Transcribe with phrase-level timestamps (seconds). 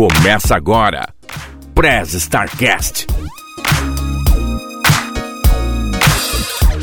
[0.00, 1.10] Começa agora.
[1.74, 3.06] Prez Starcast.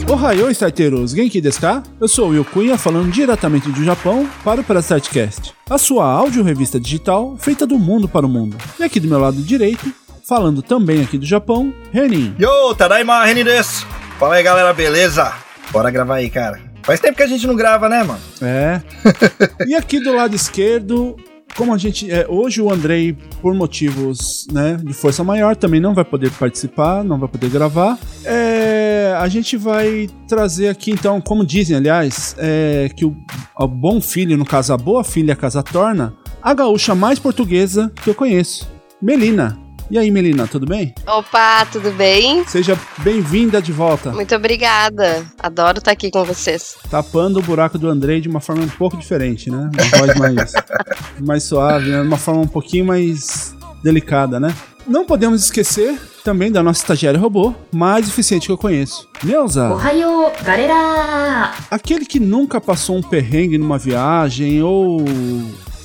[0.08, 1.14] Ohayou, starteiros!
[1.14, 1.60] Genki desu?
[2.00, 6.06] Eu sou o Will Cunha, falando diretamente do Japão para o Press Startcast, a sua
[6.06, 8.56] áudio revista digital feita do mundo para o mundo.
[8.80, 9.92] E aqui do meu lado direito,
[10.24, 12.36] falando também aqui do Japão, Renin.
[12.40, 13.88] Yo, Tadaima, Renin desu!
[14.20, 15.34] Fala aí, galera, beleza?
[15.72, 16.62] Bora gravar aí, cara.
[16.84, 18.22] Faz tempo que a gente não grava, né, mano?
[18.44, 18.80] É.
[19.68, 21.18] e aqui do lado esquerdo,
[21.58, 22.10] como a gente.
[22.10, 27.04] É, hoje o Andrei, por motivos né, de força maior, também não vai poder participar,
[27.04, 27.98] não vai poder gravar.
[28.24, 33.18] É, a gente vai trazer aqui, então, como dizem, aliás, é, que o,
[33.60, 38.10] o bom filho, no caso, a boa filha, casa torna, a gaúcha mais portuguesa que
[38.10, 38.70] eu conheço,
[39.02, 39.67] Melina.
[39.90, 40.94] E aí, Melina, tudo bem?
[41.08, 42.46] Opa, tudo bem?
[42.46, 44.12] Seja bem-vinda de volta.
[44.12, 45.26] Muito obrigada.
[45.42, 46.76] Adoro estar aqui com vocês.
[46.90, 49.70] Tapando o buraco do Andrei de uma forma um pouco diferente, né?
[49.74, 50.54] Uma voz mais,
[51.26, 52.02] mais suave, né?
[52.02, 54.54] uma forma um pouquinho mais delicada, né?
[54.86, 59.08] Não podemos esquecer também da nossa estagiária robô, mais eficiente que eu conheço.
[59.24, 59.72] Neuza!
[59.72, 61.54] Ohayou, galera!
[61.72, 65.06] Aquele que nunca passou um perrengue numa viagem ou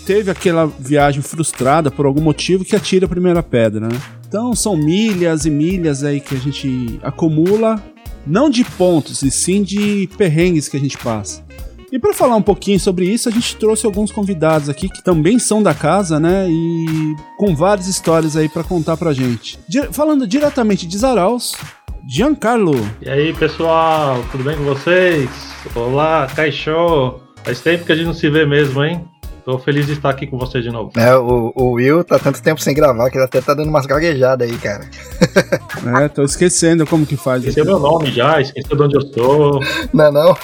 [0.05, 4.01] teve aquela viagem frustrada por algum motivo que atira a primeira pedra, né?
[4.27, 7.83] Então são milhas e milhas aí que a gente acumula,
[8.27, 11.45] não de pontos, e sim de perrengues que a gente passa.
[11.91, 15.39] E para falar um pouquinho sobre isso, a gente trouxe alguns convidados aqui que também
[15.39, 16.49] são da casa, né?
[16.49, 19.59] E com várias histórias aí para contar pra gente.
[19.91, 21.55] Falando diretamente de Zaraus,
[22.09, 22.81] Giancarlo.
[23.03, 25.29] E aí, pessoal, tudo bem com vocês?
[25.75, 27.21] Olá, Caixô.
[27.45, 29.05] Faz tempo que a gente não se vê mesmo, hein?
[29.45, 30.93] Tô feliz de estar aqui com você de novo.
[30.97, 33.87] É, o, o Will tá tanto tempo sem gravar que ele até tá dando umas
[33.87, 34.89] gaguejadas aí, cara.
[36.05, 37.43] é, tô esquecendo como que faz.
[37.43, 39.61] Esqueceu meu nome já, esqueceu de onde eu sou.
[39.93, 40.37] Não, não.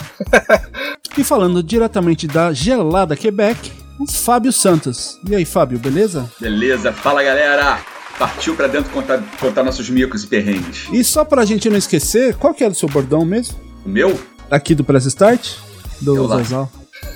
[1.16, 5.18] e falando diretamente da gelada Quebec, o Fábio Santos.
[5.28, 6.28] E aí, Fábio, beleza?
[6.40, 7.78] Beleza, fala galera!
[8.18, 10.88] Partiu pra dentro contar, contar nossos micos e perrengues.
[10.92, 13.56] E só pra gente não esquecer, qual que era o seu bordão mesmo?
[13.86, 14.18] O meu?
[14.50, 15.52] Aqui do Press Start?
[16.00, 16.68] Do Zozal.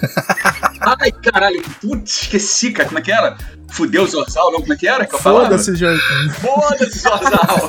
[0.85, 3.37] Ai, caralho, putz, esqueci, cara, como é que era?
[3.71, 4.61] Fudeu o Zorzal, não?
[4.61, 6.03] Como é que era que eu Foda-se, Jorge.
[6.41, 7.69] Foda-se, Zorzal.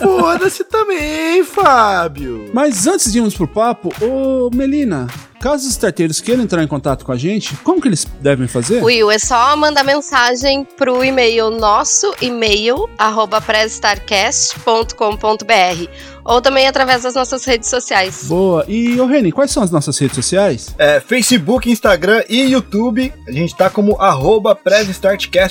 [0.00, 2.50] Foda-se também, Fábio.
[2.52, 5.06] Mas antes de irmos pro papo, ô Melina,
[5.44, 8.82] caso os starteiros queiram entrar em contato com a gente, como que eles devem fazer?
[8.82, 13.42] Will, é só mandar mensagem pro e-mail nosso e-mail arroba
[16.24, 18.24] ou também através das nossas redes sociais.
[18.26, 18.64] Boa.
[18.66, 20.74] E, ô Reni, quais são as nossas redes sociais?
[20.78, 23.12] É, Facebook, Instagram e YouTube.
[23.28, 24.58] A gente tá como arroba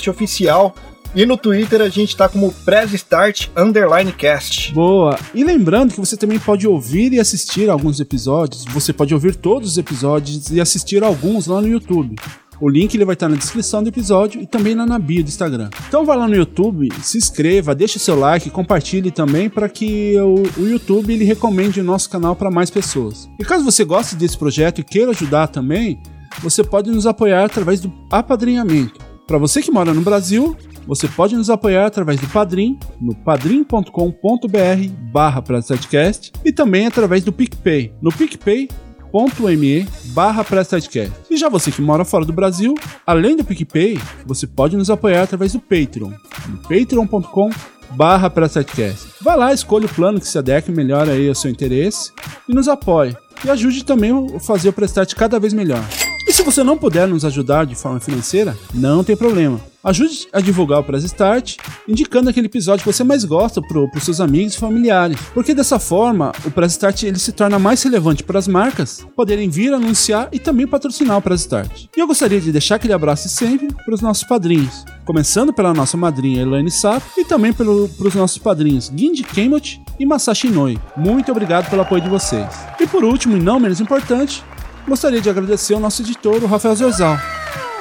[0.09, 0.73] Oficial.
[1.15, 2.51] E no Twitter a gente tá como
[2.93, 4.73] Start Underline Cast.
[4.73, 5.15] Boa!
[5.31, 8.65] E lembrando que você também pode ouvir e assistir alguns episódios.
[8.65, 12.15] Você pode ouvir todos os episódios e assistir alguns lá no YouTube.
[12.59, 15.27] O link ele vai estar na descrição do episódio e também lá na bio do
[15.27, 15.69] Instagram.
[15.87, 20.61] Então vai lá no YouTube, se inscreva, deixe seu like, compartilhe também para que o,
[20.61, 23.29] o, YouTube ele recomende o nosso canal para mais pessoas.
[23.39, 26.01] E caso você goste desse projeto e queira ajudar também,
[26.41, 29.02] você pode nos apoiar através do apadrinhamento.
[29.27, 33.89] Para você que mora no Brasil, você pode nos apoiar através do Padrim, no padrim.com.br
[35.11, 35.43] barra
[36.43, 38.67] e também através do PicPay, no PicPay
[39.13, 40.43] apoia.me barra
[41.29, 42.73] E já você que mora fora do Brasil,
[43.05, 46.11] além do PicPay, você pode nos apoiar através do Patreon,
[46.49, 47.51] no patreon.com
[47.91, 48.33] barra
[49.21, 52.11] Vai lá, escolha o plano que se adeque melhor aí ao seu interesse
[52.49, 53.15] e nos apoie.
[53.45, 55.83] E ajude também a fazer o Prestat cada vez melhor.
[56.27, 59.59] E se você não puder nos ajudar de forma financeira, não tem problema.
[59.83, 64.03] Ajude a divulgar o Press Start, indicando aquele episódio que você mais gosta para os
[64.03, 65.17] seus amigos e familiares.
[65.33, 69.49] Porque dessa forma, o Press Start ele se torna mais relevante para as marcas poderem
[69.49, 71.87] vir anunciar e também patrocinar o Press Start.
[71.97, 75.97] E eu gostaria de deixar aquele abraço sempre para os nossos padrinhos, começando pela nossa
[75.97, 80.79] madrinha Elaine Sato e também para os nossos padrinhos Gindy Kemot e Masashi Noi.
[80.95, 82.47] Muito obrigado pelo apoio de vocês.
[82.79, 84.41] E por último, e não menos importante,
[84.87, 87.17] gostaria de agradecer ao nosso editor, o Rafael Zorzal.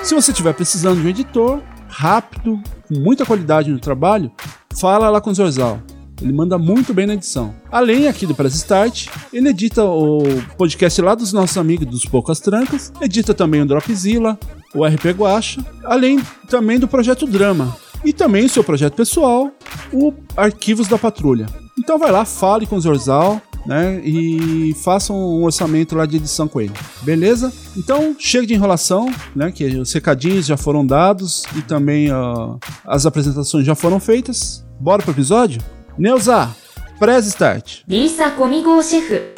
[0.03, 4.31] Se você estiver precisando de um editor rápido, com muita qualidade no trabalho,
[4.79, 5.81] fala lá com o Zorzal.
[6.21, 7.53] Ele manda muito bem na edição.
[7.71, 10.23] Além aqui do Press Start, ele edita o
[10.56, 14.38] podcast lá dos nossos amigos dos Poucas Trancas, edita também o Dropzilla,
[14.75, 17.76] o RP Guacha, além também do Projeto Drama.
[18.05, 19.50] E também o seu projeto pessoal,
[19.93, 21.47] o Arquivos da Patrulha.
[21.79, 24.00] Então vai lá, fale com o Zorzal, né?
[24.05, 26.73] E façam um orçamento lá de edição com ele.
[27.03, 27.53] Beleza?
[27.76, 29.50] Então, chega de enrolação, né?
[29.53, 34.64] Que os recadinhos já foram dados e também uh, as apresentações já foram feitas.
[34.81, 35.62] Bora pro episódio?
[35.97, 36.50] Neuza,
[36.99, 37.81] press start.
[37.88, 39.32] Lisa comigo, chefe.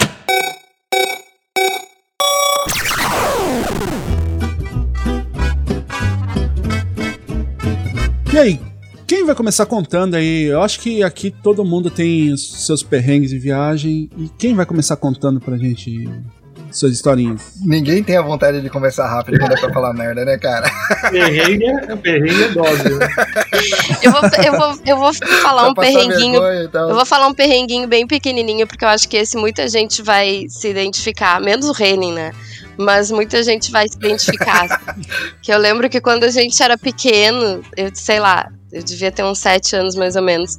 [8.32, 8.60] E aí,
[9.06, 10.44] quem vai começar contando aí?
[10.44, 14.08] Eu acho que aqui todo mundo tem os seus perrengues de viagem.
[14.16, 16.08] E quem vai começar contando pra gente
[16.70, 17.54] suas historinhas?
[17.64, 20.68] Ninguém tem a vontade de conversar rápido quando é pra falar merda, né, cara?
[21.10, 22.82] Perrengue é, perrengue é dose.
[22.98, 23.08] né?
[24.02, 25.12] Eu vou, eu vou, eu vou
[25.42, 26.40] falar Pra um perrenguinho.
[26.40, 26.88] vergonha e tal.
[26.88, 30.46] Eu vou falar um perrenguinho bem pequenininho, porque eu acho que esse muita gente vai
[30.48, 32.32] se identificar, menos o Renin, né?
[32.76, 34.66] Mas muita gente vai se identificar.
[35.40, 39.22] que eu lembro que quando a gente era pequeno, eu sei lá, eu devia ter
[39.22, 40.58] uns sete anos mais ou menos.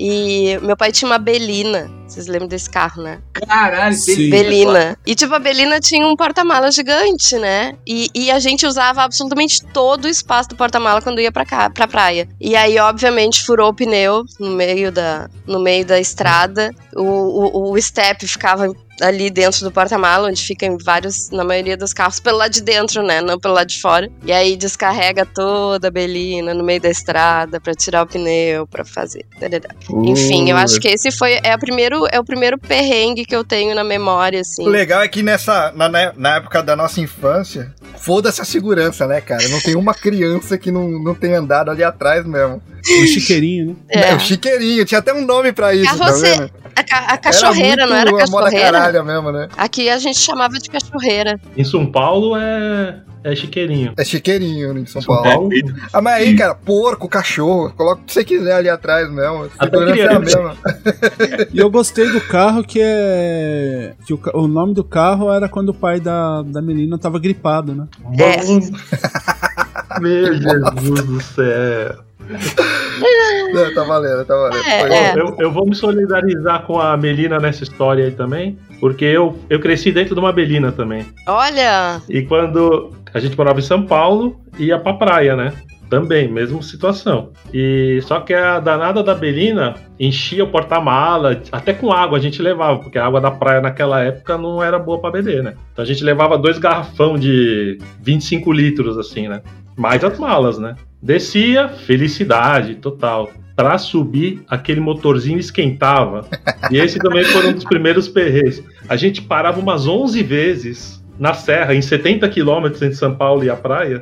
[0.00, 1.90] E meu pai tinha uma Belina.
[2.06, 3.18] Vocês lembram desse carro, né?
[3.32, 4.30] Caralho, Sim.
[4.30, 4.96] Belina.
[5.04, 7.74] E tipo, a Belina tinha um porta-mala gigante, né?
[7.84, 11.68] E, e a gente usava absolutamente todo o espaço do porta-mala quando ia pra, cá,
[11.68, 12.28] pra praia.
[12.40, 16.72] E aí, obviamente, furou o pneu no meio da, no meio da estrada.
[16.94, 21.92] O, o, o step ficava ali dentro do porta-mala, onde ficam vários, na maioria dos
[21.92, 23.20] carros, pelo lado de dentro, né?
[23.20, 24.10] Não pelo lado de fora.
[24.24, 28.84] E aí descarrega toda a Belina no meio da estrada pra tirar o pneu, pra
[28.84, 29.24] fazer.
[29.38, 29.68] tarará.
[30.04, 33.44] Enfim, eu acho que esse foi é, o primeiro, é o primeiro perrengue que eu
[33.44, 34.62] tenho na memória, assim.
[34.66, 39.06] O legal é que nessa, na, na- na época da nossa infância, foda-se a segurança,
[39.06, 39.46] né, cara?
[39.48, 42.60] Não tem uma criança que não, não tenha andado ali atrás mesmo.
[43.02, 43.76] O chiqueirinho, né?
[43.88, 44.10] É.
[44.10, 44.14] É.
[44.14, 46.50] o chiqueirinho, tinha até um nome pra isso, tá Carroce- vendo?
[46.90, 49.02] A, ca- a cachorreira, não era muito a moda cachorreira?
[49.04, 49.48] mesmo, né?
[49.56, 51.40] Aqui a gente chamava de cachorreira.
[51.56, 53.92] Em São Paulo é, é chiqueirinho.
[53.96, 55.48] É chiqueirinho em São São Paulo.
[55.92, 59.48] Ah, mas aí, cara, porco, cachorro, coloca o que você quiser ali atrás mesmo.
[59.58, 60.56] Até Segurança é a mesma.
[61.52, 63.94] E eu gostei do carro que é.
[64.06, 67.74] Que o, o nome do carro era quando o pai da, da menina tava gripado,
[67.74, 67.86] né?
[68.18, 70.00] É.
[70.00, 72.07] Meu Jesus do céu.
[73.52, 74.66] Não, tá valendo, tá valendo.
[74.66, 75.14] É, é.
[75.18, 79.60] Eu, eu vou me solidarizar com a Melina nessa história aí também, porque eu, eu
[79.60, 81.06] cresci dentro de uma Belina também.
[81.26, 85.52] Olha, E quando a gente morava em São Paulo, ia pra praia, né?
[85.88, 87.30] Também, mesma situação.
[87.52, 92.42] E só que a danada da Belina enchia o porta-mala, até com água a gente
[92.42, 95.54] levava, porque a água da praia naquela época não era boa pra beber, né?
[95.72, 99.40] Então a gente levava dois garrafão de 25 litros, assim, né?
[99.78, 100.74] Mais as malas, né?
[101.00, 103.30] Descia, felicidade total.
[103.54, 106.26] Pra subir, aquele motorzinho esquentava.
[106.70, 108.60] E esse também foi um dos primeiros perreios.
[108.88, 113.50] A gente parava umas 11 vezes na serra, em 70 quilômetros entre São Paulo e
[113.50, 114.00] a praia.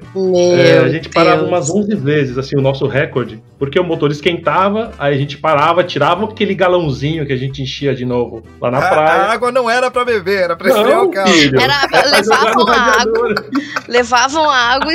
[0.59, 1.49] É, a gente parava Deus.
[1.49, 3.43] umas 11 vezes, assim, o nosso recorde.
[3.59, 7.95] Porque o motor esquentava, aí a gente parava, tirava aquele galãozinho que a gente enchia
[7.95, 9.23] de novo lá na A, a praia.
[9.33, 11.29] água não era pra beber, era pra esfriar o carro.
[11.33, 11.59] filho.
[11.59, 13.35] Era- levavam no a radiador.
[13.89, 14.93] Levavam a água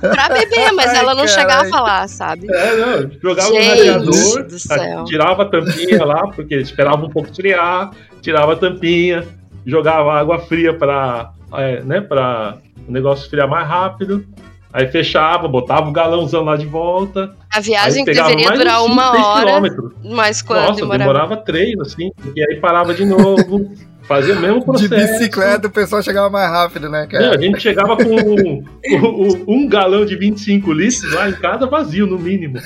[0.00, 1.28] pra beber, mas Ai, ela não carai.
[1.28, 2.46] chegava lá, sabe?
[2.50, 5.04] É, não, jogava no Gente radiador, do céu.
[5.04, 7.90] tirava a tampinha lá, porque esperava um pouco esfriar,
[8.20, 9.24] tirava a tampinha,
[9.64, 12.58] jogava água fria pra, é, né, pra
[12.88, 14.26] o negócio esfriar mais rápido.
[14.72, 17.34] Aí fechava, botava o galãozão lá de volta.
[17.52, 19.92] A viagem que deveria durar uns uma hora, quilômetros.
[20.04, 20.98] mas quando Nossa, demorava.
[21.12, 23.68] demorava três, assim, e aí parava de novo,
[24.10, 24.88] fazia o mesmo De processo.
[25.12, 27.36] bicicleta o pessoal chegava mais rápido, né, Não, cara?
[27.36, 32.06] a gente chegava com um, um- um galão de 25 litros lá em casa vazio,
[32.08, 32.58] no mínimo.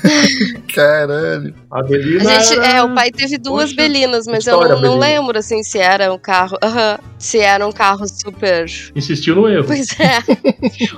[0.75, 1.55] Caralho.
[1.71, 4.75] A Belina A gente, era- é, o pai teve duas Poxa, Belinas, mas eu história,
[4.77, 5.19] não, não Belina.
[5.21, 6.57] lembro assim se era um carro.
[6.63, 8.67] aham, se era um carro super.
[8.95, 9.65] insistiu no erro.
[9.67, 10.19] Pois é.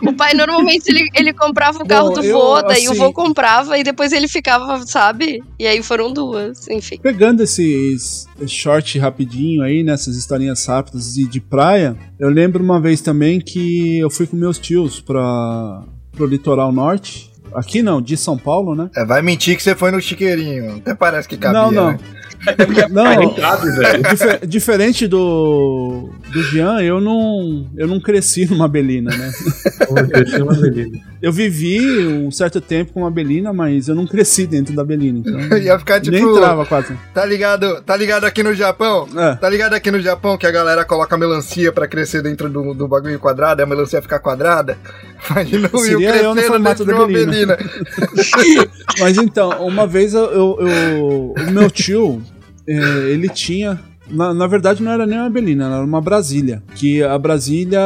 [0.08, 3.12] o pai normalmente ele, ele comprava o carro do eu, vô, daí o assim- vô
[3.12, 5.42] comprava e depois ele ficava, sabe?
[5.58, 6.98] E aí foram duas, enfim.
[7.02, 13.00] Pegando esses short rapidinho aí, nessas historinhas rápidas de, de praia, eu lembro uma vez
[13.00, 17.30] também que eu fui com meus tios pra, pro litoral norte.
[17.56, 18.90] Aqui não, de São Paulo, né?
[18.94, 20.76] É, vai mentir que você foi no chiqueirinho.
[20.76, 21.90] Até parece que cabia, não, não.
[21.92, 21.98] né?
[22.90, 23.34] Não,
[24.10, 29.32] dife- diferente do, do Jean, eu não, eu não cresci numa Belina, né?
[29.88, 30.98] Eu cresci uma Belina.
[31.22, 35.20] Eu vivi um certo tempo com uma Belina, mas eu não cresci dentro da Belina,
[35.20, 36.14] então Ia ficar tipo.
[36.14, 36.92] nem entrava quase.
[37.14, 39.08] Tá ligado, tá ligado aqui no Japão?
[39.16, 39.34] É.
[39.36, 42.86] Tá ligado aqui no Japão que a galera coloca melancia pra crescer dentro do, do
[42.86, 44.76] bagulho quadrado e a melancia ficar quadrada?
[45.30, 47.56] Imagina o Will eu no formato da Belina.
[49.00, 52.22] Mas então, uma vez eu, eu- eu- o meu tio,
[52.68, 52.74] é,
[53.10, 53.78] ele tinha.
[54.08, 56.62] Na, na verdade, não era nem uma Belina, era uma Brasília.
[56.76, 57.80] Que a Brasília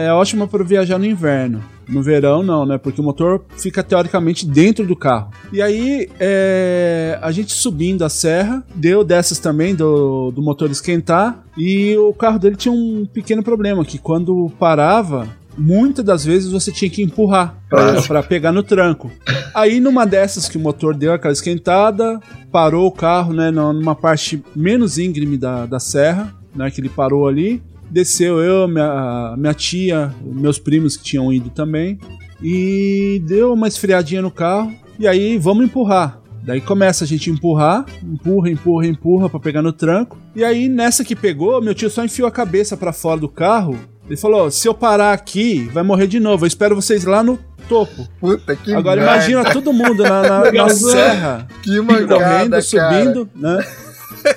[0.00, 1.62] é ótima para viajar no inverno.
[1.86, 2.76] No verão, não, né?
[2.78, 5.30] Porque o motor fica teoricamente dentro do carro.
[5.52, 11.42] E aí, é, a gente subindo a serra, deu dessas também do, do motor esquentar.
[11.56, 16.70] E o carro dele tinha um pequeno problema: que quando parava, muitas das vezes você
[16.70, 17.58] tinha que empurrar
[18.06, 19.10] pra pegar no tranco.
[19.54, 24.42] Aí numa dessas que o motor deu aquela esquentada, parou o carro, né, numa parte
[24.54, 27.62] menos íngreme da, da serra, né, que ele parou ali.
[27.90, 31.98] Desceu eu, minha, minha tia, meus primos que tinham ido também.
[32.42, 34.72] E deu uma esfriadinha no carro.
[34.98, 36.20] E aí, vamos empurrar.
[36.42, 40.18] Daí começa a gente empurrar, empurra, empurra, empurra pra pegar no tranco.
[40.34, 43.76] E aí, nessa que pegou, meu tio só enfiou a cabeça pra fora do carro.
[44.08, 46.44] Ele falou: se eu parar aqui, vai morrer de novo.
[46.44, 47.38] Eu espero vocês lá no
[47.68, 48.08] topo.
[48.18, 49.16] Puta que Agora merda.
[49.16, 52.62] imagina todo mundo na, na- na serra, Que mancada, correndo, cara.
[52.62, 53.64] subindo, né?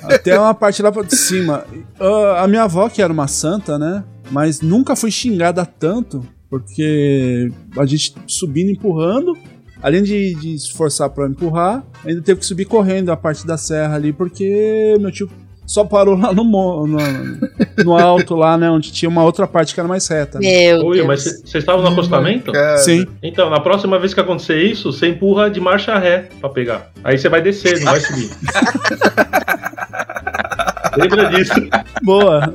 [0.04, 1.66] Até uma parte lá pra de cima.
[2.00, 4.04] Ah, a minha avó, que era uma santa, né?
[4.30, 9.34] Mas nunca foi xingada tanto, porque a gente subindo, empurrando,
[9.82, 13.58] além de, de se esforçar pra empurrar, ainda teve que subir correndo a parte da
[13.58, 15.30] serra ali, porque meu tio
[15.66, 16.98] só parou lá no, mo- no,
[17.84, 18.70] no alto, lá, né?
[18.70, 20.40] Onde tinha uma outra parte que era mais reta.
[20.40, 20.48] né?
[20.74, 21.08] Meu Oi, Deus.
[21.08, 22.52] mas vocês estavam no acostamento?
[22.52, 23.06] Cara, Sim.
[23.24, 26.92] Então, na próxima vez que acontecer isso, você empurra de marcha ré pra pegar.
[27.04, 28.30] Aí você vai descer, não vai subir.
[30.98, 31.54] Lembra disso?
[32.04, 32.54] Boa.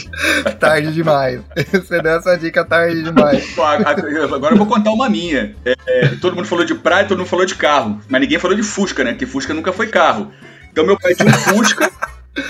[0.58, 1.40] Tarde demais.
[1.70, 3.44] Você deu essa dica tarde demais.
[3.54, 5.54] Pô, Agora eu vou contar uma minha.
[5.66, 8.00] É, é, todo mundo falou de praia, todo mundo falou de carro.
[8.08, 9.10] Mas ninguém falou de Fusca, né?
[9.12, 10.30] Porque Fusca nunca foi carro.
[10.72, 11.90] Então meu pai tinha um Fusca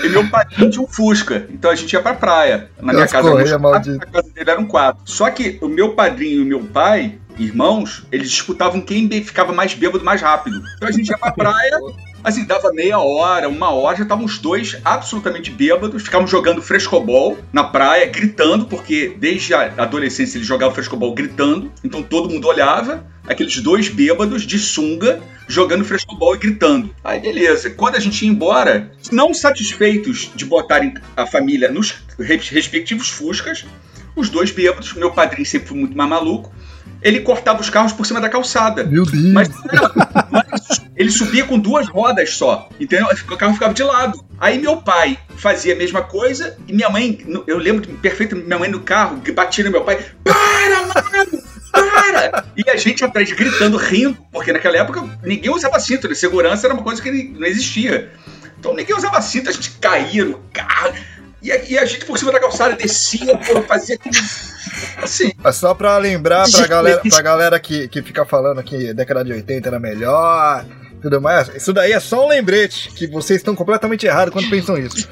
[0.03, 1.45] e meu pai tinha um Fusca.
[1.49, 2.69] Então a gente ia pra praia.
[2.81, 4.11] Na minha As casa correias éramos quatro, malditas.
[4.11, 5.01] na casa dele eram quatro.
[5.05, 9.73] Só que o meu padrinho e o meu pai, irmãos, eles disputavam quem ficava mais
[9.73, 10.61] bêbado mais rápido.
[10.75, 11.77] Então a gente ia pra praia.
[12.23, 17.37] Assim, dava meia hora, uma hora, já estavam os dois absolutamente bêbados, ficavam jogando frescobol
[17.53, 23.05] na praia, gritando, porque desde a adolescência eles jogavam frescobol gritando, então todo mundo olhava,
[23.27, 26.89] aqueles dois bêbados de sunga jogando frescobol e gritando.
[27.03, 32.49] Aí beleza, quando a gente ia embora, não satisfeitos de botarem a família nos res-
[32.49, 33.63] respectivos fuscas,
[34.15, 36.51] os dois bêbados, meu padrinho sempre foi muito mais maluco,
[37.05, 38.83] ele cortava os carros por cima da calçada.
[38.83, 39.31] Meu Deus.
[39.31, 39.49] Mas,
[40.31, 43.07] mas ele subia com duas rodas só, entendeu?
[43.29, 44.25] O carro ficava de lado.
[44.39, 48.71] Aí meu pai fazia a mesma coisa e minha mãe, eu lembro perfeito, minha mãe
[48.71, 51.43] no carro batia no meu pai: Para, mano!
[51.71, 52.45] Para!
[52.57, 56.15] E a gente atrás gritando, rindo, porque naquela época ninguém usava cinto, né?
[56.15, 58.11] segurança era uma coisa que não existia.
[58.59, 60.95] Então ninguém usava cinto, a gente caía no carro.
[61.45, 63.99] E a, e a gente por cima da calçada descia, pô, fazia.
[64.97, 69.23] Assim, Mas Só pra lembrar pra galera, pra galera que, que fica falando que década
[69.23, 70.65] de 80 era melhor,
[71.03, 71.47] tudo mais.
[71.55, 75.07] Isso daí é só um lembrete, que vocês estão completamente errados quando pensam isso.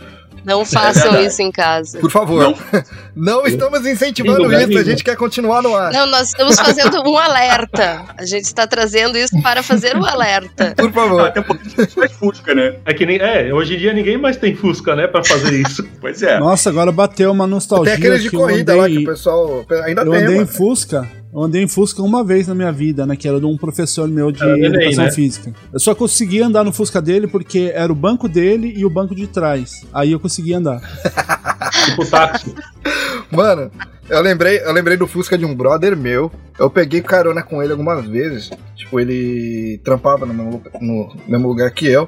[0.45, 1.27] Não façam verdade.
[1.27, 1.99] isso em casa.
[1.99, 2.41] Por favor.
[2.43, 2.83] Não.
[3.15, 5.91] Não, estamos Em incentivando isso, a gente quer continuar no ar.
[5.91, 8.03] Não, nós estamos fazendo um alerta.
[8.17, 10.73] A gente está trazendo isso para fazer o alerta.
[10.75, 11.21] Por favor.
[11.27, 12.75] até porque faz Fusca, né?
[12.85, 13.17] É que nem.
[13.17, 15.07] É, hoje em dia ninguém mais tem Fusca, né?
[15.07, 15.83] Pra fazer isso.
[16.01, 16.37] Pois é.
[16.39, 17.93] Nossa, agora bateu uma nostalgia.
[17.95, 20.35] Tem aqueles de que eu corrida lá que andei- o pessoal ainda Eu tem, andei
[20.35, 20.47] em mano.
[20.47, 21.07] Fusca.
[21.33, 23.15] Eu andei em Fusca uma vez na minha vida, né?
[23.15, 25.11] Que era de um professor meu de Era neném, educação né?
[25.11, 25.51] física.
[25.73, 29.15] Eu só conseguia andar no Fusca dele porque era o banco dele e o banco
[29.15, 29.83] de trás.
[29.91, 30.79] Aí eu conseguia andar.
[31.85, 32.53] tipo táxi.
[33.31, 33.71] Mano,
[34.07, 36.31] eu lembrei, eu lembrei do Fusca de um brother meu.
[36.59, 38.51] Eu peguei carona com ele algumas vezes.
[38.75, 42.07] Tipo, ele trampava no mesmo, no mesmo lugar que eu.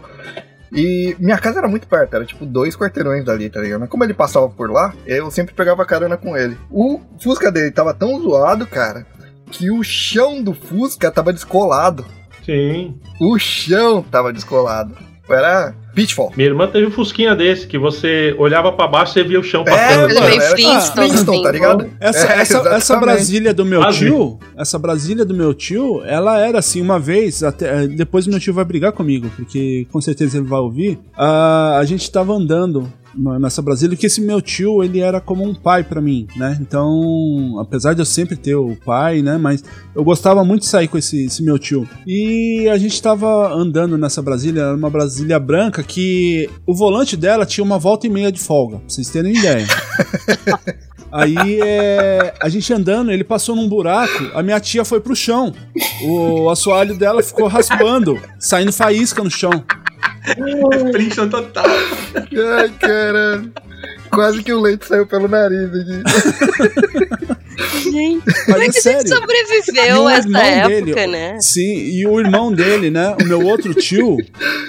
[0.71, 3.79] E minha casa era muito perto, era tipo dois quarteirões dali, tá ligado?
[3.79, 6.57] Mas como ele passava por lá, eu sempre pegava carona com ele.
[6.69, 9.05] O Fusca dele tava tão zoado, cara,
[9.51, 12.05] que o chão do Fusca tava descolado.
[12.45, 12.95] Sim.
[13.21, 14.95] O chão tava descolado.
[15.27, 16.31] Era pitfall.
[16.37, 19.63] Minha irmã teve um Fusquinha desse, que você olhava pra baixo e via o chão
[19.65, 20.03] É, passando.
[20.11, 21.57] Ele mano, meio era Flintstone, Flintstone, tá assim.
[21.57, 21.91] ligado?
[21.99, 22.99] Essa, É, essa, essa.
[22.99, 24.05] Brasília do meu Quase.
[24.05, 28.53] tio, essa Brasília do meu tio, ela era assim, uma vez, até, depois meu tio
[28.53, 30.99] vai brigar comigo, porque com certeza ele vai ouvir.
[31.17, 32.87] ah, a gente tava andando
[33.17, 36.57] nessa Brasília, que esse meu tio, ele era como um pai pra mim, né?
[36.61, 39.37] Então, apesar de eu sempre ter o pai, né?
[39.37, 39.63] Mas
[39.95, 41.87] eu gostava muito de sair com esse, esse meu tio.
[42.05, 47.45] E a gente tava andando nessa Brasília, era uma Brasília branca que o volante dela
[47.45, 49.65] tinha uma volta e meia de folga, pra vocês terem ideia.
[51.11, 55.53] Aí é, a gente andando, ele passou num buraco, a minha tia foi pro chão.
[56.03, 59.63] O assoalho dela ficou raspando, saindo faísca no chão.
[60.91, 61.65] Flintstone total.
[62.15, 63.51] Ai, caralho.
[64.09, 66.03] Quase que o leite saiu pelo nariz aqui.
[67.83, 68.99] Gente, como é é que a sério.
[68.99, 71.37] gente E sobreviveu a essa época, dele, né?
[71.39, 73.15] Sim, e o irmão dele, né?
[73.21, 74.17] O meu outro tio,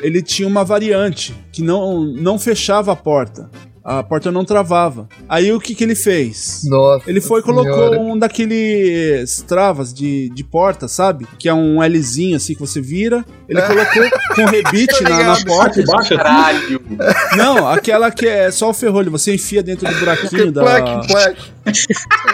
[0.02, 3.50] ele tinha uma variante que não, não fechava a porta.
[3.88, 5.08] A porta não travava.
[5.28, 6.62] Aí o que, que ele fez?
[6.64, 7.08] Nossa.
[7.08, 8.00] Ele foi e colocou senhora.
[8.00, 11.24] um daqueles travas de, de porta, sabe?
[11.38, 13.24] Que é um Lzinho assim que você vira.
[13.48, 14.02] Ele colocou
[14.34, 15.84] com rebite na, na porta.
[15.86, 16.82] Baixa Caralho.
[17.36, 20.62] Não, aquela que é só o ferrolho, você enfia dentro do buraquinho da.
[20.62, 21.42] Plaque, plaque.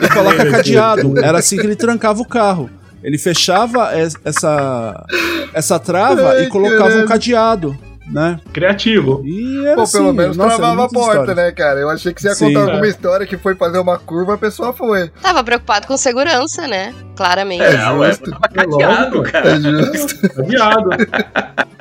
[0.00, 1.18] E coloca cadeado.
[1.23, 2.71] Era assim que ele trancava o carro.
[3.04, 5.04] Ele fechava es- essa,
[5.52, 7.04] essa trava Ai, e colocava caralho.
[7.04, 7.78] um cadeado.
[8.06, 8.40] Né?
[8.52, 9.23] Criativo.
[9.25, 11.37] E era Pô, assim, pelo menos nossa, travava a porta, histórias.
[11.37, 11.80] né, cara?
[11.80, 12.47] Eu achei que você ia Sim.
[12.49, 12.62] contar É.
[12.64, 15.09] alguma história que foi fazer uma curva, a pessoa foi.
[15.21, 16.94] Tava preocupado com segurança, né?
[17.16, 17.62] Claramente.
[17.62, 18.30] É, ué, justo.
[18.30, 19.50] tava cadeado, cara.
[19.50, 20.28] É justo.
[20.35, 20.90] Cadeado.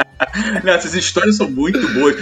[0.63, 2.15] Não, Essas histórias são muito boas.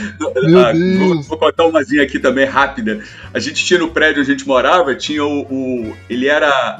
[0.43, 0.97] Meu Ah, Deus.
[0.97, 3.01] vou, vou contar umazinha aqui também rápida.
[3.33, 5.41] A gente tinha no prédio onde a gente morava, tinha o.
[5.41, 6.79] o- ele era.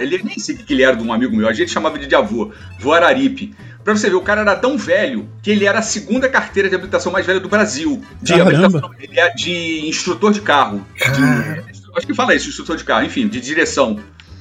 [0.00, 2.12] Ele nem sei o que ele era de um amigo meu, a gente chamava de
[2.14, 2.50] avô,
[2.80, 3.54] vô Araripe.
[3.84, 6.74] Pra você ver, o cara era tão velho que ele era a segunda carteira de
[6.74, 8.02] habilitação mais velha do Brasil.
[8.22, 10.84] De habilitação, ele é de instrutor de carro.
[10.96, 13.98] De- acho que fala isso, instrutor de carro, enfim, de direção.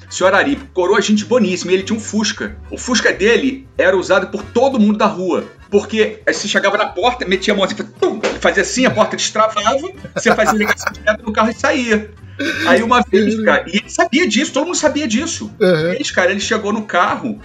[0.09, 2.55] Senhor Aripe, coroa gente boníssima, e ele tinha um Fusca.
[2.69, 5.43] O Fusca dele era usado por todo mundo da rua.
[5.73, 9.89] Porque você chegava na porta, metia a mão assim, tum, fazia assim, a porta destravava,
[10.13, 12.11] você fazia ligação direta no carro e saía.
[12.67, 15.51] Aí uma vez, cara, e ele sabia disso, todo mundo sabia disso.
[15.59, 15.89] Uhum.
[15.89, 17.41] vez, cara, ele chegou no carro,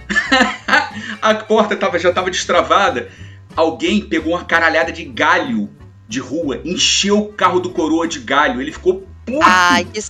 [1.19, 3.09] a porta tava, já tava destravada,
[3.55, 5.67] alguém pegou uma caralhada de galho
[6.07, 9.45] de rua, encheu o carro do coroa de galho, ele ficou puto.
[9.47, 10.05] Ai, que Ele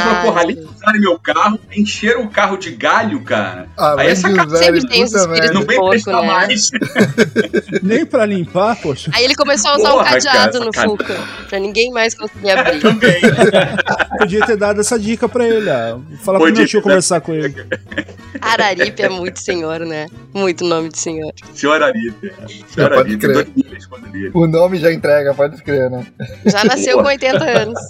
[0.00, 0.76] falou, porra, além de sacanagem.
[0.76, 3.68] usarem meu carro, encheram o carro de galho, cara.
[3.76, 4.56] Além Aí é de sacanagem.
[4.56, 5.50] Sempre tem os espíritos.
[5.52, 6.26] Não vem porco, prestar né?
[6.26, 6.70] mais.
[7.82, 9.10] Nem pra limpar, poxa.
[9.14, 10.96] Aí ele começou a usar um Porra, cadeado cara, no sacanagem.
[10.96, 12.80] Fuca, pra ninguém mais conseguir abrir.
[12.80, 13.20] Também.
[14.18, 15.70] Podia ter dado essa dica pra ele.
[15.70, 15.98] ó.
[16.22, 17.66] Falar pro Podia meu tio conversar com ele.
[18.40, 20.06] Araripe é muito senhor, né?
[20.34, 21.32] Muito nome de senhor.
[21.54, 22.32] Senhor Aripe.
[22.68, 23.18] Senhor Pode Aripe.
[23.18, 23.44] crer.
[23.46, 24.30] Dois quando dele.
[24.34, 26.06] O nome já entrega, pode crer, né?
[26.44, 27.04] Já nasceu Boa.
[27.04, 27.80] com 80 anos.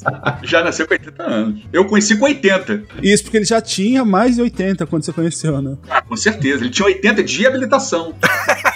[0.42, 1.62] Já nasceu com 80 anos.
[1.72, 2.84] Eu conheci com 80.
[3.02, 5.76] Isso porque ele já tinha mais de 80 quando você conheceu, né?
[5.88, 6.62] Ah, com certeza.
[6.62, 8.14] Ele tinha 80 de habilitação.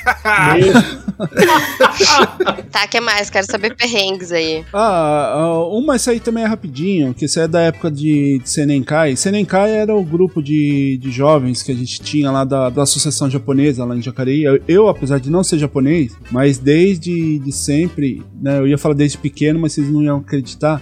[2.70, 3.28] Tá, que mais?
[3.28, 4.64] Quero saber perrengues aí.
[4.72, 8.48] Ah, ah, uma, essa aí também é rapidinho, que isso é da época de, de
[8.48, 9.16] Senenkai.
[9.16, 13.28] Senenkai era o grupo de, de jovens que a gente tinha lá da, da Associação
[13.28, 14.44] Japonesa, lá em Jacareí.
[14.44, 18.94] Eu, eu, apesar de não ser japonês, mas desde de sempre, né, eu ia falar
[18.94, 20.80] desde pequeno, mas vocês não iam acreditar,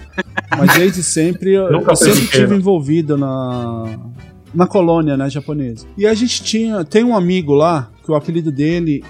[0.57, 2.45] mas desde sempre eu, Nunca eu sempre pequeno.
[2.45, 3.99] estive envolvido na,
[4.55, 5.87] na colônia, né, japonesa.
[5.97, 9.05] E a gente tinha, tem um amigo lá, que o apelido dele,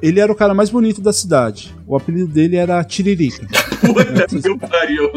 [0.00, 1.74] ele, era o cara mais bonito da cidade.
[1.84, 3.44] O apelido dele era Tiririca.
[3.82, 5.10] Puta que pariu.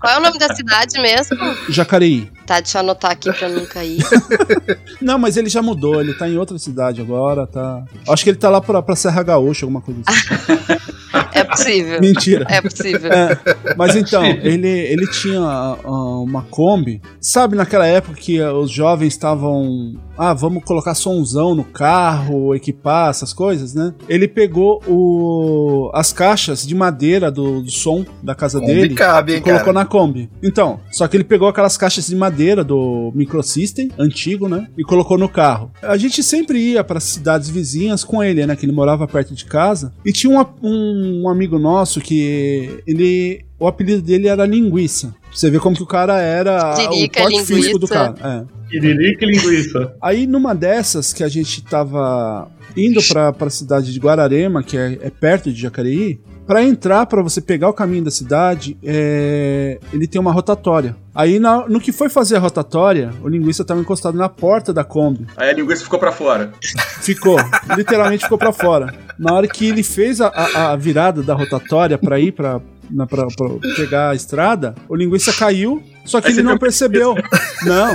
[0.00, 1.36] Qual é o nome da cidade mesmo?
[1.68, 2.28] Jacareí.
[2.46, 4.04] Tá, deixa eu anotar aqui pra não cair.
[5.00, 7.84] Não, mas ele já mudou, ele tá em outra cidade agora, tá.
[8.08, 10.94] Acho que ele tá lá pra, pra Serra Gaúcha, alguma coisa assim.
[11.34, 12.00] É possível.
[12.00, 12.46] Mentira.
[12.48, 13.12] É possível.
[13.12, 13.38] É,
[13.76, 17.00] mas então, ele, ele tinha ah, uma Kombi.
[17.20, 19.94] Sabe naquela época que ah, os jovens estavam.
[20.16, 23.92] Ah, vamos colocar somzão no carro, equipar essas coisas, né?
[24.08, 28.94] Ele pegou o, as caixas de madeira do, do som da casa Kombi dele.
[28.94, 29.80] cabe, e hein, colocou cara?
[29.80, 30.30] na Kombi.
[30.40, 32.33] Então, só que ele pegou aquelas caixas de madeira
[32.64, 34.68] do Microsystem, antigo, né?
[34.76, 35.70] E colocou no carro.
[35.82, 38.56] A gente sempre ia para cidades vizinhas com ele, né?
[38.56, 39.92] Que ele morava perto de casa.
[40.04, 43.44] E tinha um, um, um amigo nosso que ele.
[43.58, 45.14] O apelido dele era Linguiça.
[45.32, 48.14] Você vê como que o cara era Dirica, o porte físico do cara.
[48.22, 48.76] É.
[48.76, 49.94] Iririca e linguiça.
[50.02, 54.98] Aí numa dessas que a gente tava indo pra, pra cidade de Guararema, que é,
[55.00, 60.06] é perto de Jacareí, pra entrar, pra você pegar o caminho da cidade, é, ele
[60.06, 60.96] tem uma rotatória.
[61.14, 64.84] Aí na- no que foi fazer a rotatória, o linguiça tava encostado na porta da
[64.84, 65.26] Kombi.
[65.36, 66.52] Aí a linguiça ficou pra fora.
[67.00, 67.36] Ficou,
[67.76, 68.92] literalmente ficou pra fora.
[69.18, 73.06] Na hora que ele fez a, a- a virada da rotatória pra ir pra, na,
[73.06, 77.14] pra, pra pegar a estrada, o linguiça caiu, só que Aí ele não percebeu.
[77.64, 77.94] Não.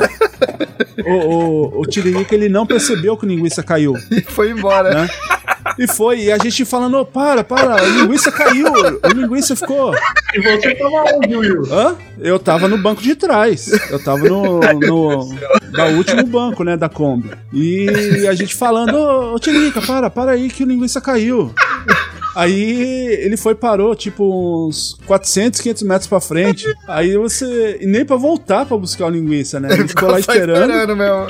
[1.06, 4.94] O, o, o Tiririca, ele não percebeu que o linguiça caiu, E foi embora.
[4.94, 5.10] né?
[5.78, 9.94] E foi, e a gente falando, "Ô, para, para, o linguiça caiu, o linguiça ficou.
[10.34, 11.64] E você tava onde, Will?
[11.72, 11.96] Hã?
[12.20, 13.70] Eu tava no banco de trás.
[13.90, 15.30] Eu tava no, no
[15.72, 17.32] da último banco, né, da Kombi.
[17.54, 21.54] E a gente falando, ô, ô Tiririca, para, para aí que o linguiça caiu.
[22.40, 26.66] Aí ele foi parou, tipo, uns 400, 500 metros pra frente.
[26.88, 27.80] Aí você.
[27.82, 29.74] E nem pra voltar pra buscar o linguiça, né?
[29.74, 30.96] Ele ficou lá Só esperando.
[30.96, 31.28] mesmo.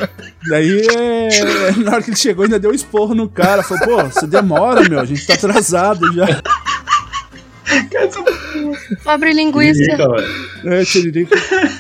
[0.48, 3.64] Daí, é, na hora que ele chegou, ainda deu um esporro no cara.
[3.64, 6.28] Falou, pô, você demora, meu, a gente tá atrasado já.
[9.04, 9.82] Pobre linguiça.
[9.82, 10.74] Iririca, velho.
[10.74, 11.36] É, Tiririca.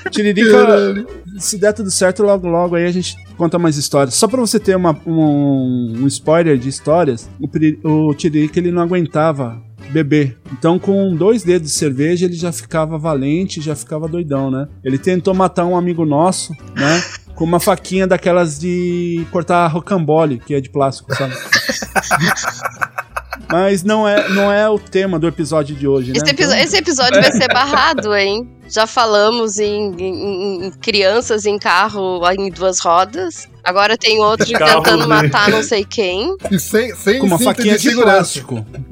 [0.10, 1.08] Tiririca,
[1.38, 4.16] se der tudo certo, logo logo aí a gente conta mais histórias.
[4.16, 8.82] Só pra você ter uma, um, um spoiler de histórias, o, o Tiririca ele não
[8.82, 10.38] aguentava beber.
[10.54, 14.68] Então, com dois dedos de cerveja, ele já ficava valente, já ficava doidão, né?
[14.84, 17.04] Ele tentou matar um amigo nosso, né?
[17.40, 21.34] Com uma faquinha daquelas de cortar rocambole, que é de plástico, sabe?
[23.52, 26.18] Mas não é, não é o tema do episódio de hoje, né?
[26.18, 28.48] Esse, episo- Então, esse episódio vai ser barrado, hein?
[28.70, 33.48] Já falamos em, em- em crianças em carro em duas rodas.
[33.64, 35.22] Agora tem outro tentando né?
[35.24, 36.36] matar não sei quem.
[36.50, 38.12] E sem, sem com uma faquinha de segurança.
[38.42, 38.66] plástico.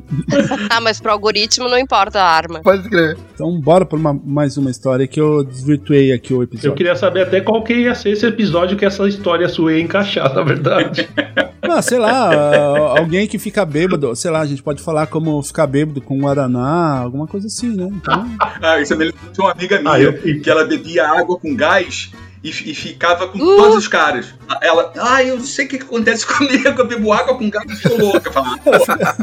[0.69, 2.61] Ah, mas pro algoritmo não importa a arma.
[2.61, 3.17] Pode crer.
[3.33, 6.73] Então, bora pra uma- mais uma história que eu desvirtuei aqui o Eu episódio.
[6.75, 10.33] queria saber até qual que ia ser esse episódio que essa história sua ia encaixar,
[10.33, 11.07] na verdade.
[11.69, 15.67] Ah, sei lá, alguém que fica bêbado, sei lá, a gente pode falar como ficar
[15.67, 17.89] bêbado com Guaraná, alguma coisa assim, né?
[17.91, 18.25] Então,
[18.63, 21.55] Ah, isso é melhor de uma amiga minha, Ah, eu- que ela bebia água com
[21.55, 22.11] gás
[22.43, 23.55] e, e ficava com Uh!
[23.57, 24.33] todos os caras.
[24.61, 27.69] Ela, ah, eu não sei o que, que acontece comigo, eu bebo água com gás
[27.69, 28.29] e fico louca.
[28.29, 28.47] Eu falo,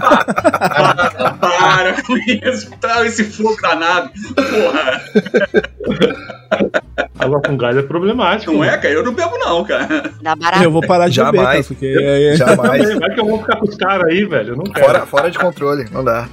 [0.02, 4.10] "Ah, para, para com isso, tá, esse fogo danado.
[4.34, 5.00] Porra,
[7.18, 8.52] Água com gás é problemático.
[8.52, 8.82] não é, mano.
[8.82, 8.94] cara?
[8.94, 10.12] Eu não bebo não, cara.
[10.22, 10.62] Dá barato.
[10.62, 11.66] eu vou parar de beber, cara, Jamais.
[11.68, 12.98] porque é, Jamais.
[12.98, 14.50] Vai que eu vou ficar com os caras aí, velho.
[14.50, 14.86] Eu não quero.
[14.86, 16.28] Fora, fora de controle, não dá.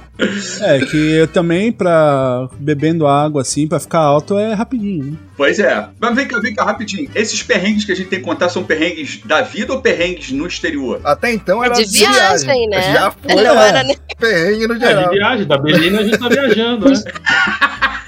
[0.60, 5.16] é que eu também, pra bebendo água assim, pra ficar alto, é rapidinho, né?
[5.36, 5.88] Pois é.
[6.00, 7.10] Mas vem cá, vem cá, rapidinho.
[7.14, 10.46] Esses perrengues que a gente tem que contar são perrengues da vida ou perrengues no
[10.46, 11.00] exterior?
[11.04, 12.92] Até então era É de viagem, né?
[12.92, 15.10] Já foi Não é, era nem- perrengue no É, de geral.
[15.10, 16.94] viagem, da Belina a gente tá viajando, né?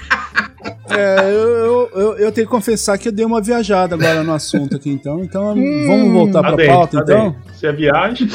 [0.89, 4.33] É, eu, eu, eu, eu tenho que confessar que eu dei uma viajada agora no
[4.33, 5.23] assunto aqui, então.
[5.23, 7.35] Então, vamos voltar Tá pra dentro, pauta, tá então?
[7.53, 8.27] Se é viagem,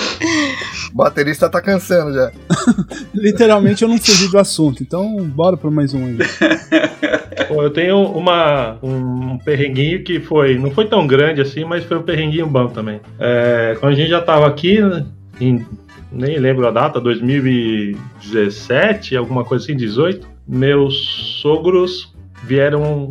[0.92, 2.32] O baterista tá cansando já.
[3.14, 6.18] Literalmente eu não fugi do assunto, então bora pra mais um aí.
[7.46, 10.58] pô, eu tenho uma, um perrenguinho que foi.
[10.58, 13.00] Não foi tão grande assim, mas foi um perrenguinho bom também.
[13.18, 15.06] É, quando a gente já tava aqui, né,
[15.40, 15.64] em,
[16.10, 23.09] nem lembro a data, 2017, alguma coisa assim, 18, meus sogros vieram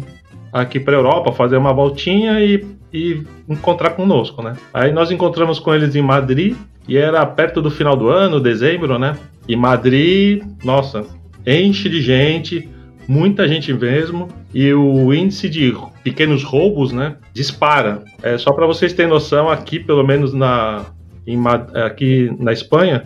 [0.51, 4.55] aqui pra Europa fazer uma voltinha e, e encontrar conosco, né?
[4.73, 6.55] Aí nós encontramos com eles em Madrid
[6.87, 9.15] e era perto do final do ano, dezembro, né?
[9.47, 11.05] E Madrid, nossa,
[11.45, 12.67] enche de gente,
[13.07, 18.03] muita gente mesmo, e o índice de pequenos roubos, né, dispara.
[18.21, 20.85] É só para vocês terem noção, aqui pelo menos na
[21.25, 21.39] em
[21.85, 23.03] aqui na Espanha,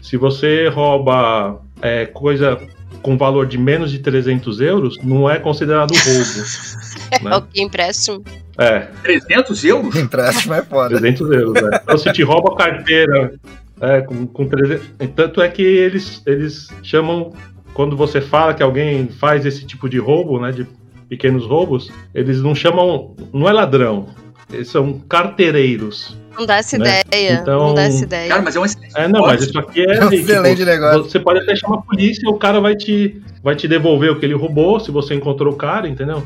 [0.00, 2.58] se você rouba é, coisa
[3.02, 7.22] com valor de menos de 300 euros, não é considerado roubo.
[7.22, 7.36] né?
[7.36, 8.24] Ok, empréstimo.
[8.58, 9.94] É, 300 euros?
[9.96, 10.98] Empréstimo é foda.
[10.98, 11.80] 300 euros, né?
[11.82, 13.34] Então, se te rouba a carteira
[13.80, 14.86] é, com, com 300...
[15.14, 17.32] Tanto é que eles, eles chamam,
[17.74, 20.66] quando você fala que alguém faz esse tipo de roubo, né, de
[21.08, 24.08] pequenos roubos, eles não chamam, não é ladrão,
[24.52, 26.16] eles são carteireiros.
[26.38, 27.00] Não dá essa Né?
[27.06, 27.38] ideia.
[27.42, 28.28] Então- Não dá essa ideia.
[28.28, 29.96] Cara, mas é um excelente É, não, mas isso aqui é...
[29.98, 31.04] É um excelente negócio.
[31.04, 34.18] Você pode até chamar a polícia e o cara vai te, vai te devolver o
[34.18, 36.22] que ele roubou, se você encontrou o cara, entendeu?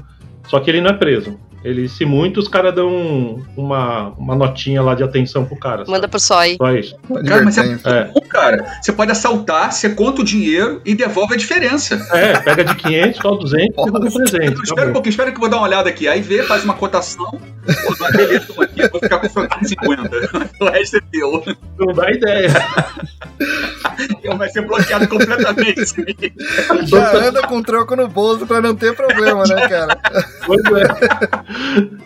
[0.48, 1.38] Só que ele não é preso.
[1.62, 5.80] Ele, se muito, os caras dão uma, uma notinha lá de atenção pro cara.
[5.80, 5.90] sabe?
[5.90, 6.56] Manda pro SOI.
[6.56, 6.96] Só isso.
[7.28, 7.78] Cara, mas é.
[7.84, 8.04] É.
[8.06, 8.78] bom, cara.
[8.80, 12.00] Você pode assaltar, você conta o dinheiro e devolve a diferença.
[12.14, 14.46] É, pega de 500, só 200 e dá um presente.
[14.46, 14.92] Então, espera um acabou.
[14.94, 16.08] pouquinho, espera que eu vou dar uma olhada aqui.
[16.08, 17.30] Aí vê, faz uma cotação.
[17.86, 20.54] Pô, beleza, toma aqui, eu vou ficar com 50.
[20.60, 21.44] O resto é teu.
[21.78, 22.50] Não dá ideia.
[24.36, 25.84] Vai ser bloqueado completamente.
[26.86, 29.98] Já anda com troco no bolso pra não ter problema, né, cara?
[30.46, 30.86] Pois é.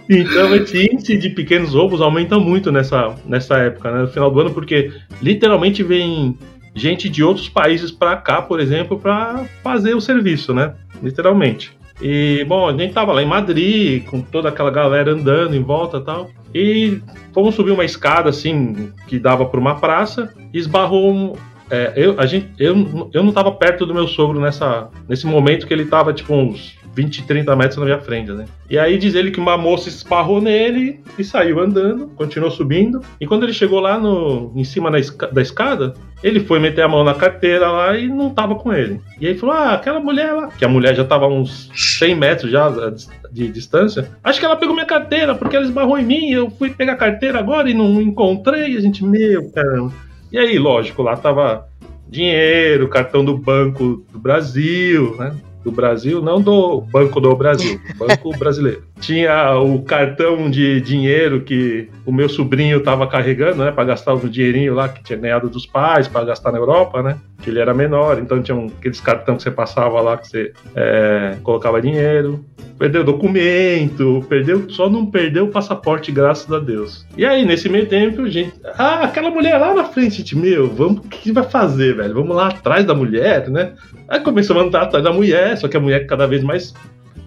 [0.08, 4.02] Então, esse índice de pequenos roubos aumenta muito nessa, nessa época, né?
[4.02, 6.38] No final do ano, porque literalmente vem
[6.74, 10.74] gente de outros países pra cá, por exemplo, pra fazer o serviço, né?
[11.02, 11.76] Literalmente.
[12.06, 15.96] E, bom, a gente tava lá em Madrid, com toda aquela galera andando em volta
[15.96, 16.30] e tal.
[16.54, 17.00] E
[17.32, 21.32] fomos subir uma escada, assim, que dava pra uma praça, e esbarrou um.
[21.70, 25.66] é, eu, a gente, eu, eu não tava perto do meu sogro nessa, nesse momento
[25.66, 28.44] que ele tava, tipo, uns 20, 30 metros na minha frente, né?
[28.70, 33.00] E aí diz ele que uma moça esparrou nele e saiu andando, continuou subindo.
[33.20, 36.82] E quando ele chegou lá no, em cima na esca- da escada, ele foi meter
[36.82, 39.00] a mão na carteira lá e não tava com ele.
[39.20, 42.50] E aí falou: Ah, aquela mulher lá, que a mulher já tava uns 100 metros
[42.50, 44.08] já de, de distância.
[44.22, 46.30] Acho que ela pegou minha carteira, porque ela esbarrou em mim.
[46.30, 48.72] Eu fui pegar a carteira agora e não encontrei.
[48.72, 49.92] E a gente, meu caramba.
[50.32, 51.66] E aí, lógico, lá tava
[52.08, 55.34] dinheiro, cartão do Banco do Brasil, né?
[55.64, 58.82] Do Brasil, não do Banco do Brasil, Banco Brasileiro.
[59.00, 63.72] Tinha o cartão de dinheiro que o meu sobrinho tava carregando, né?
[63.72, 67.16] Pra gastar o dinheirinho lá que tinha ganhado dos pais, para gastar na Europa, né?
[67.42, 70.52] Que ele era menor, então tinha um, aqueles cartão que você passava lá que você
[70.76, 72.44] é, colocava dinheiro.
[72.78, 77.06] Perdeu documento, perdeu, só não perdeu o passaporte, graças a Deus.
[77.16, 78.52] E aí, nesse meio tempo, gente.
[78.76, 82.14] Ah, aquela mulher lá na frente, gente, meu, vamos, o que vai fazer, velho?
[82.14, 83.74] Vamos lá atrás da mulher, né?
[84.08, 86.74] Aí começamos a andar atrás da mulher, só que a mulher cada vez mais,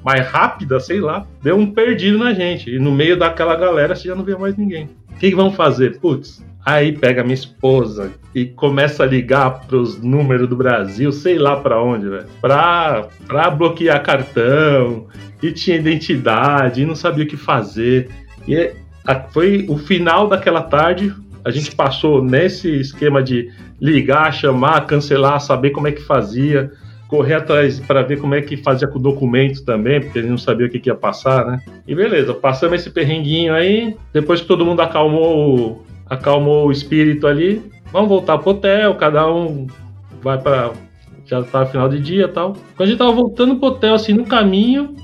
[0.04, 2.70] mais rápida, sei lá, deu um perdido na gente.
[2.70, 4.90] E no meio daquela galera você já não vê mais ninguém.
[5.12, 6.00] O que, que vamos fazer?
[6.00, 6.46] Putz.
[6.66, 11.82] Aí pega minha esposa e começa a ligar pros números do Brasil, sei lá pra
[11.82, 12.26] onde, velho.
[12.42, 15.08] Pra, pra bloquear cartão,
[15.42, 18.10] e tinha identidade, e não sabia o que fazer.
[18.48, 18.76] E é-
[19.32, 21.14] foi o final daquela tarde.
[21.46, 26.72] A gente passou nesse esquema de ligar, chamar, cancelar, saber como é que fazia,
[27.08, 30.38] correr atrás para ver como é que fazia com o documento também, porque ele não
[30.38, 31.62] sabia o que, que ia passar, né?
[31.88, 33.96] E beleza, passamos esse perrenguinho aí.
[34.14, 39.68] Depois que todo mundo acalmou, acalmou o espírito ali, vamos voltar pro hotel, cada um
[40.22, 40.72] vai para
[41.26, 42.54] já tá final de dia e tal.
[42.76, 44.96] Quando a gente tava voltando pro hotel, assim, no caminho,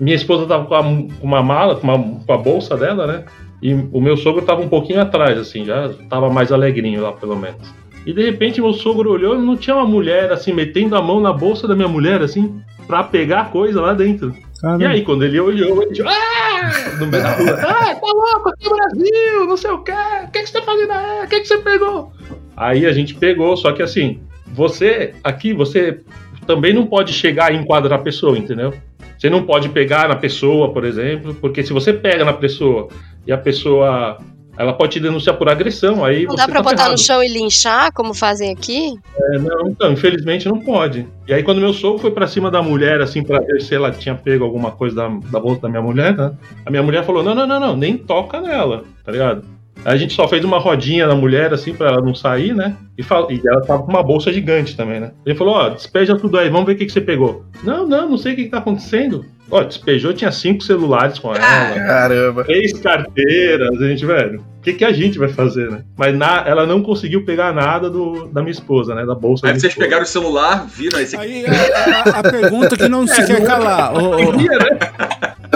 [0.00, 3.24] minha esposa tava com, a- com uma mala, com, uma- com a bolsa dela, né?
[3.62, 7.36] E o meu sogro tava um pouquinho atrás, assim, já tava mais alegrinho lá, pelo
[7.36, 7.72] menos.
[8.08, 11.20] E de repente meu sogro olhou e não tinha uma mulher, assim, metendo a mão
[11.20, 14.34] na bolsa da minha mulher, assim, pra pegar a coisa lá dentro.
[14.80, 16.96] E aí, quando ele olhou, ele disse, ah!
[16.98, 20.30] No meio da rua, ah, tá louco, aqui no Brasil, não sei o quê, o
[20.30, 21.26] que, que você tá fazendo aí?
[21.26, 22.10] O que, que você pegou?
[22.56, 24.22] Aí a gente pegou, só que assim,
[24.54, 26.00] você, aqui, você
[26.46, 28.72] também não pode chegar e enquadrar a pessoa, entendeu?
[29.18, 32.88] Você não pode pegar na pessoa, por exemplo, porque se você pega na pessoa
[33.26, 34.16] e a pessoa,
[34.58, 36.92] ela pode te denunciar por agressão, aí Não dá pra tá botar ferrado.
[36.92, 38.98] no chão e linchar, como fazem aqui?
[39.16, 41.06] É, não, então, infelizmente não pode.
[41.28, 43.92] E aí, quando meu sogro foi pra cima da mulher, assim, pra ver se ela
[43.92, 46.32] tinha pego alguma coisa da, da bolsa da minha mulher, né?
[46.66, 49.44] A minha mulher falou: não, não, não, não, nem toca nela, tá ligado?
[49.84, 52.74] Aí a gente só fez uma rodinha na mulher, assim, pra ela não sair, né?
[52.96, 55.12] E, fal- e ela tava com uma bolsa gigante também, né?
[55.24, 57.44] Ele falou: ó, despeja tudo aí, vamos ver o que, que você pegou.
[57.62, 59.24] Não, não, não sei o que, que tá acontecendo.
[59.50, 61.38] Ó, despejou, tinha cinco celulares com ela.
[61.40, 62.44] Caramba.
[62.44, 64.40] Três carteiras, a gente, velho.
[64.58, 65.82] O que, que a gente vai fazer, né?
[65.96, 69.06] Mas na- ela não conseguiu pegar nada do, da minha esposa, né?
[69.06, 69.86] Da bolsa da Aí minha vocês esposa.
[69.86, 71.24] pegaram o celular, viram esse aqui.
[71.24, 73.94] Aí a, a- pergunta que não se quer calar.
[73.96, 74.78] ô, ô, Podia, né?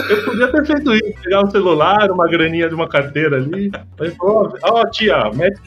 [0.09, 3.71] Eu podia ter feito isso, pegar um celular, uma graninha de uma carteira ali.
[4.01, 5.61] Aí falou, ó, ó, tia, mete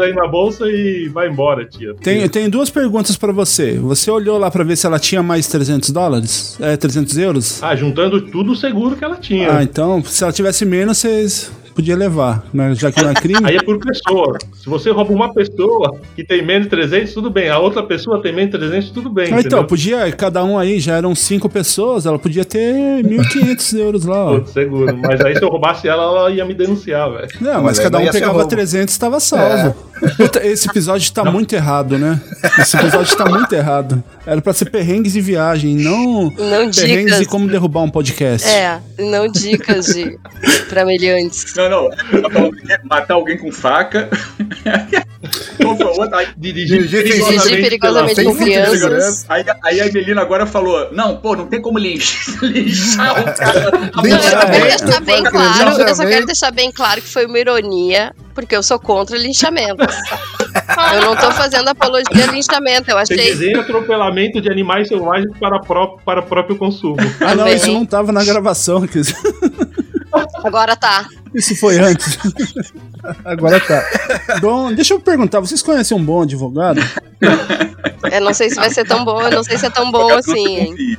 [0.00, 1.94] aí na bolsa e vai embora, tia.
[1.94, 3.76] Tem, tem duas perguntas pra você.
[3.78, 6.56] Você olhou lá pra ver se ela tinha mais 300 dólares?
[6.60, 7.62] É, 300 euros?
[7.62, 9.58] Ah, juntando tudo o seguro que ela tinha.
[9.58, 12.74] Ah, então, se ela tivesse menos, vocês podiam levar, né?
[12.74, 13.40] Já que não é crime.
[13.44, 14.38] Aí é por pessoa.
[14.54, 17.48] Se você rouba uma pessoa que tem menos de 300, tudo bem.
[17.48, 19.32] A outra pessoa tem menos de 300, tudo bem.
[19.32, 24.04] Ah, então, podia, cada um aí já eram cinco pessoas, ela podia ter 1.500 euros
[24.04, 24.34] lá, ó.
[24.38, 24.96] Putz, seguro.
[24.96, 27.28] Mas aí se eu roubasse ela, ela ia me denunciar, velho.
[27.40, 28.48] Não, Mas mas cada um pegava roubo.
[28.48, 29.74] 300 e tava salvo.
[30.16, 32.20] Puta, esse episódio tá muito errado, né?
[32.58, 34.02] Esse episódio tá muito errado.
[34.26, 37.20] Era pra ser perrengues e viagem, não Não perrengues dicas.
[37.20, 38.46] e como derrubar um podcast.
[38.48, 40.18] É, não dicas de
[40.68, 41.54] pra meliantes.
[41.56, 41.88] Não, não.
[42.20, 44.08] Matar alguém, matar alguém com faca.
[46.36, 46.88] Dirigir,
[47.62, 48.78] perigosamente sem com crianças.
[48.78, 49.26] segurança.
[49.28, 53.70] Aí, aí a Evelina agora falou: Não, pô, não tem como linchar, linchar o cara.
[53.70, 56.08] Não, eu Linchamento, só quero deixar bem claro, eu só linchamento.
[56.10, 59.94] quero deixar bem claro que foi uma ironia, porque eu sou contra linchamentos.
[60.94, 63.16] Eu não tô fazendo apologia a linchamento, eu achei.
[63.16, 66.96] desenha atropelamento de animais selvagens para, pró para próprio consumo.
[67.20, 68.86] Ah, não, isso não tava na gravação.
[68.86, 69.16] quer dizer,
[70.44, 71.08] Agora tá.
[71.34, 72.18] Isso foi antes.
[73.24, 73.82] Agora tá.
[74.40, 76.80] Bom, deixa eu perguntar, vocês conhecem um bom advogado?
[78.12, 80.12] Eu não sei se vai ser tão bom, eu não sei se é tão bom
[80.14, 80.98] assim, hein?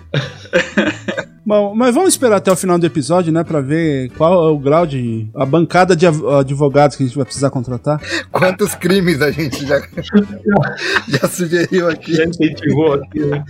[1.46, 4.58] Bom, mas vamos esperar até o final do episódio, né, pra ver qual é o
[4.58, 5.28] grau de.
[5.36, 8.02] a bancada de advogados que a gente vai precisar contratar.
[8.32, 9.80] Quantos crimes a gente já,
[11.08, 12.16] já sugeriu aqui.
[12.16, 13.44] Já incentivou aqui, né?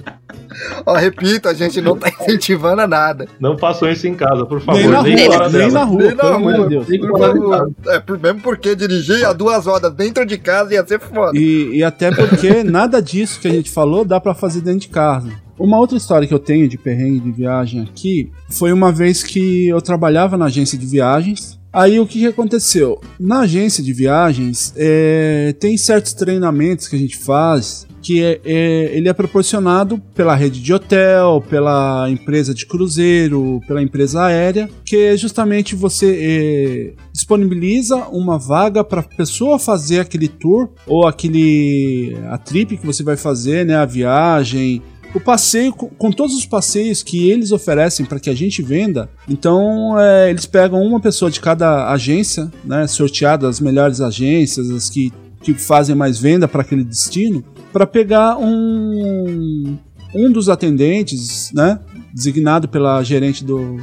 [0.86, 3.28] Ó, repito, a gente não tá incentivando a nada.
[3.40, 4.78] Não façam isso em casa, por favor.
[4.80, 6.54] nem na nem rua, nem na rua, Nem na rua.
[6.64, 6.86] de Deus.
[6.88, 7.92] Por.
[7.94, 11.32] É, por- mesmo porque dirigir a duas rodas dentro de casa ia ser foda.
[11.38, 14.90] E, e até porque nada disso que a gente falou dá pra fazer dentro de
[14.90, 15.30] casa.
[15.58, 19.68] Uma outra história que eu tenho de perrengue de viagem aqui foi uma vez que
[19.68, 21.60] eu trabalhava na agência de viagens.
[21.72, 23.02] Aí o que, aconteceu?
[23.20, 28.96] Na agência de viagens é, tem certos treinamentos que a gente faz que é, é-
[28.96, 34.96] ele é proporcionado pela rede de hotel, pela empresa de cruzeiro, pela empresa aérea, que
[34.96, 42.16] é justamente você é, disponibiliza uma vaga para a pessoa fazer aquele tour ou aquele
[42.30, 44.84] a trip que você vai fazer, né, a viagem,
[45.16, 49.10] o passeio com, todos os passeios que eles oferecem para que a gente venda.
[49.30, 54.90] Então é, eles pegam uma pessoa de cada agência, né, sorteada as melhores agências, as
[54.90, 59.78] que que fazem mais venda para aquele destino, para pegar um
[60.14, 61.80] um dos atendentes, né,
[62.14, 63.78] designado pela gerente do,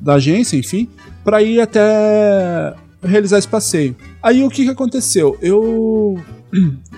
[0.00, 0.88] da agência, enfim,
[1.24, 3.96] para ir até realizar esse passeio.
[4.22, 5.36] Aí o que, que aconteceu?
[5.42, 6.16] Eu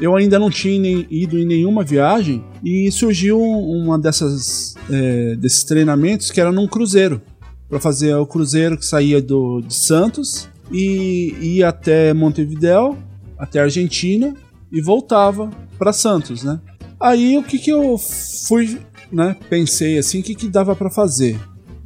[0.01, 6.31] eu ainda não tinha ido em nenhuma viagem e surgiu uma dessas é, desses treinamentos
[6.31, 7.23] que era num cruzeiro
[7.69, 12.97] para fazer o cruzeiro que saía do, de Santos e ia até Montevidéu
[13.39, 14.35] até Argentina
[14.73, 16.61] e voltava para Santos, né?
[17.01, 18.79] Aí o que que eu fui,
[19.13, 19.37] né?
[19.49, 21.39] Pensei assim, o que que dava para fazer?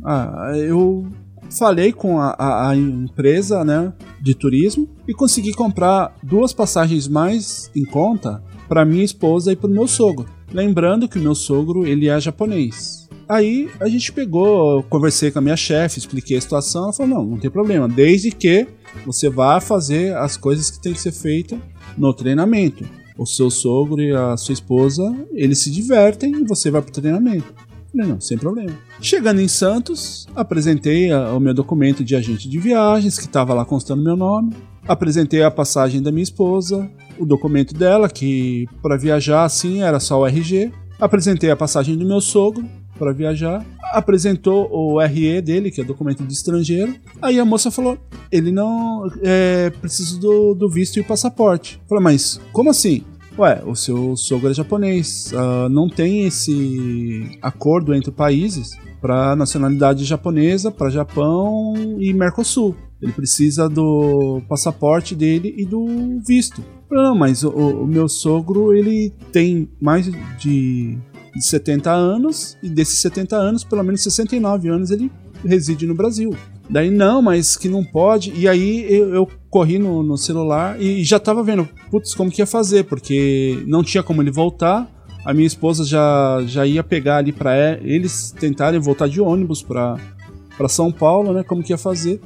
[0.05, 1.07] Ah, eu
[1.51, 7.71] falei com a, a, a, empresa, né, de turismo e consegui comprar duas passagens mais
[7.75, 10.29] em conta para minha esposa e para o meu sogro.
[10.53, 13.09] Lembrando que o meu sogro ele é japonês.
[13.29, 16.85] Aí a gente pegou, conversei com a minha chefe, expliquei a situação.
[16.85, 18.67] Ela falou: não, não tem problema, desde que
[19.05, 21.59] você vá fazer as coisas que tem que ser feitas
[21.97, 22.85] no treinamento.
[23.19, 27.53] O seu sogro e a sua esposa, eles se divertem e você vai pro treinamento.
[27.91, 28.73] Falei, não, sem problema.
[29.01, 33.65] Chegando em Santos, apresentei a, o meu documento de agente de viagens, que estava lá
[33.65, 34.55] constando meu nome.
[34.87, 40.21] Apresentei a passagem da minha esposa, o documento dela, que para viajar assim era só
[40.21, 40.73] o RG.
[40.99, 42.65] Apresentei a passagem do meu sogro
[42.99, 43.65] para viajar.
[43.93, 46.95] Apresentou o RE dele, que é documento de estrangeiro.
[47.23, 47.97] Aí a moça falou:
[48.31, 51.81] ele não é, precisa do, do visto e passaporte.
[51.89, 53.05] Falei, mas como assim?
[53.39, 55.33] Ué, o seu sogro é japonês.
[55.33, 62.75] Uh, não tem esse acordo entre países para nacionalidade japonesa, para Japão e Mercosul.
[63.01, 66.65] Ele precisa do passaporte dele e do visto.
[66.91, 70.99] Não, mas o, o meu sogro ele tem mais de,
[71.33, 75.13] de 70 anos e desses 70 anos, pelo menos 69 anos ele
[75.45, 76.35] reside no Brasil.
[76.71, 78.33] Daí, não, mas que não pode.
[78.37, 82.43] E aí eu, eu corri no, no, celular e já tava vendo, putz, como que
[82.43, 84.87] ia fazer, porque não tinha como ele voltar.
[85.25, 89.99] A minha esposa já, já ia pegar ali para eles tentarem voltar de ônibus para
[90.69, 91.43] São Paulo, né?
[91.43, 92.21] Como que ia fazer.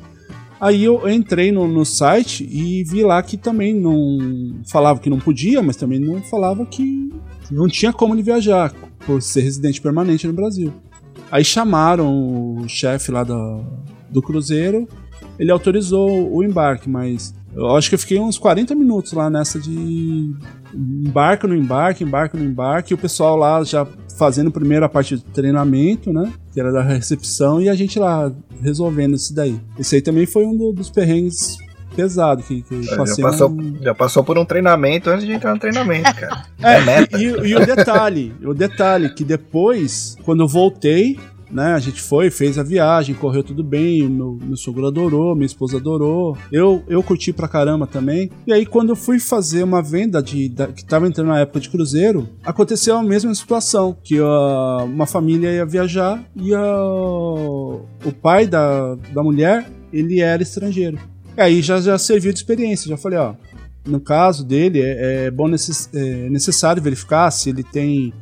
[0.61, 5.18] Aí eu entrei no, no site e vi lá que também não falava que não
[5.18, 7.12] podia, mas também não falava que
[7.50, 8.72] não tinha como ele viajar
[9.05, 10.72] por ser residente permanente no Brasil.
[11.33, 13.64] Aí chamaram o chefe lá do,
[14.12, 14.88] do cruzeiro,
[15.38, 19.59] ele autorizou o embarque, mas eu acho que eu fiquei uns 40 minutos lá nessa
[19.59, 20.35] de
[20.75, 25.16] embarque no embarque, embarque no embarque, e o pessoal lá já fazendo primeiro a parte
[25.16, 26.33] do treinamento, né?
[26.53, 29.61] Que era da recepção, e a gente lá resolvendo isso daí.
[29.79, 31.59] Esse aí também foi um do, dos perrengues
[31.94, 33.79] pesado que, que já passou, um...
[33.83, 36.44] já passou por um treinamento antes de entrar no treinamento, cara.
[36.62, 41.18] é, é e, e, e, o detalhe, o detalhe que depois, quando eu voltei,
[41.52, 41.74] né?
[41.74, 45.76] A gente foi, fez a viagem, correu tudo bem, meu, meu sogro adorou, minha esposa
[45.76, 48.30] adorou, eu, eu curti pra caramba também.
[48.46, 51.60] E aí, quando eu fui fazer uma venda de, da, que tava entrando na época
[51.60, 58.12] de cruzeiro, aconteceu a mesma situação, que uh, uma família ia viajar e uh, o
[58.20, 60.98] pai da, da mulher, ele era estrangeiro.
[61.36, 63.34] E aí já, já serviu de experiência, já falei, ó,
[63.86, 68.12] no caso dele, é, é bom necess, é necessário verificar se ele tem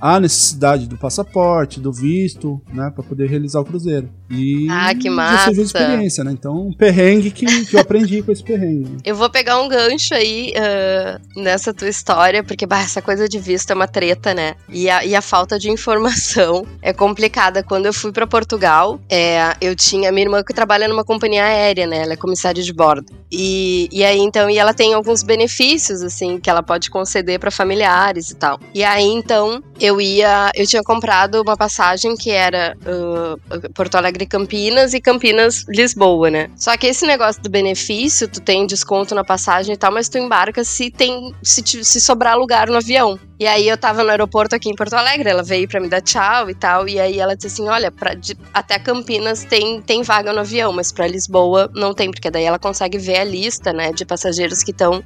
[0.00, 4.08] a necessidade do passaporte, do visto, né, para poder realizar o cruzeiro.
[4.30, 5.50] E ah, que massa!
[5.50, 6.32] Experiência, né?
[6.32, 8.98] Então, um perrengue que, que eu aprendi com esse perrengue.
[9.04, 13.38] Eu vou pegar um gancho aí uh, nessa tua história, porque bah, essa coisa de
[13.38, 14.54] visto é uma treta, né?
[14.68, 17.62] E a, e a falta de informação é complicada.
[17.62, 21.86] Quando eu fui para Portugal, é, eu tinha minha irmã que trabalha numa companhia aérea,
[21.86, 22.02] né?
[22.02, 23.12] Ela é comissária de bordo.
[23.30, 27.50] E, e aí, então, e ela tem alguns benefícios, assim, que ela pode conceder para
[27.50, 28.58] familiares e tal.
[28.74, 30.50] E aí, então, eu ia.
[30.54, 36.50] Eu tinha comprado uma passagem que era uh, Porto Alegre Campinas e Campinas Lisboa, né?
[36.56, 40.18] Só que esse negócio do benefício, tu tem desconto na passagem e tal, mas tu
[40.18, 41.34] embarca se tem.
[41.42, 43.18] se, se sobrar lugar no avião.
[43.40, 46.00] E aí eu tava no aeroporto aqui em Porto Alegre, ela veio para me dar
[46.00, 50.32] tchau e tal, e aí ela disse assim: olha, de, até Campinas tem, tem vaga
[50.32, 53.92] no avião, mas para Lisboa não tem, porque daí ela consegue ver a lista, né,
[53.92, 55.04] de passageiros que estão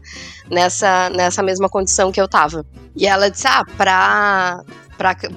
[0.50, 2.64] nessa, nessa mesma condição que eu tava.
[2.96, 4.62] E ela disse: ah, pra,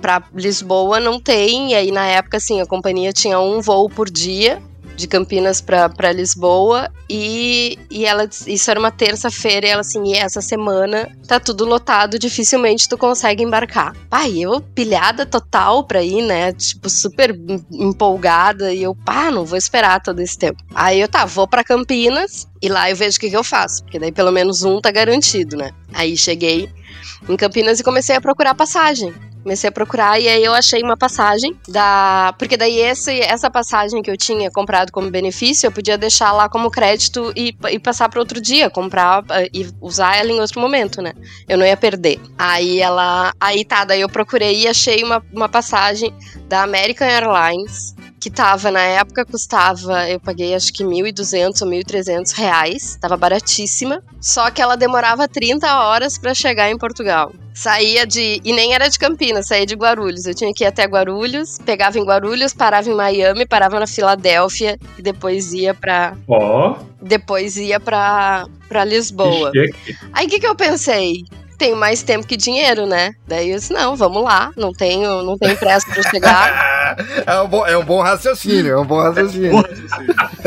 [0.01, 4.09] pra Lisboa não tem, e aí na época, assim, a companhia tinha um voo por
[4.09, 4.61] dia
[4.95, 10.13] de Campinas para Lisboa e, e ela isso era uma terça-feira e ela assim, e
[10.13, 13.93] essa semana tá tudo lotado, dificilmente tu consegue embarcar.
[14.09, 16.53] Pai, eu pilhada total pra ir, né?
[16.53, 17.35] Tipo, super
[17.71, 20.63] empolgada e eu, pá, não vou esperar todo esse tempo.
[20.73, 23.83] Aí eu, tá, vou para Campinas e lá eu vejo o que, que eu faço,
[23.83, 25.71] porque daí pelo menos um tá garantido, né?
[25.93, 26.69] Aí cheguei
[27.27, 29.13] em Campinas e comecei a procurar passagem.
[29.45, 32.33] Comecei a procurar e aí eu achei uma passagem da.
[32.39, 36.49] Porque daí esse, essa passagem que eu tinha comprado como benefício, eu podia deixar lá
[36.49, 40.59] como crédito e, e passar para outro dia, comprar uh, e usar ela em outro
[40.59, 41.13] momento, né?
[41.47, 42.19] Eu não ia perder.
[42.35, 43.31] Aí ela.
[43.39, 46.11] Aí tá, daí eu procurei e achei uma, uma passagem
[46.49, 47.93] da American Airlines
[48.25, 54.01] que tava na época custava, eu paguei acho que 1.200 ou 1.300 reais, tava baratíssima,
[54.19, 57.31] só que ela demorava 30 horas para chegar em Portugal.
[57.53, 58.41] Saía de.
[58.43, 60.25] E nem era de Campinas, saía de Guarulhos.
[60.25, 64.79] Eu tinha que ir até Guarulhos, pegava em Guarulhos, parava em Miami, parava na Filadélfia
[64.97, 66.17] e depois ia pra.
[66.27, 69.51] Ó, Depois ia pra, pra Lisboa.
[70.11, 71.25] Aí o que, que eu pensei?
[71.57, 73.13] Tenho mais tempo que dinheiro, né?
[73.27, 76.75] Daí eu disse, não, vamos lá, não tenho, não tenho pressa pra chegar.
[77.25, 79.51] É um, bom, é um bom raciocínio, é um bom raciocínio.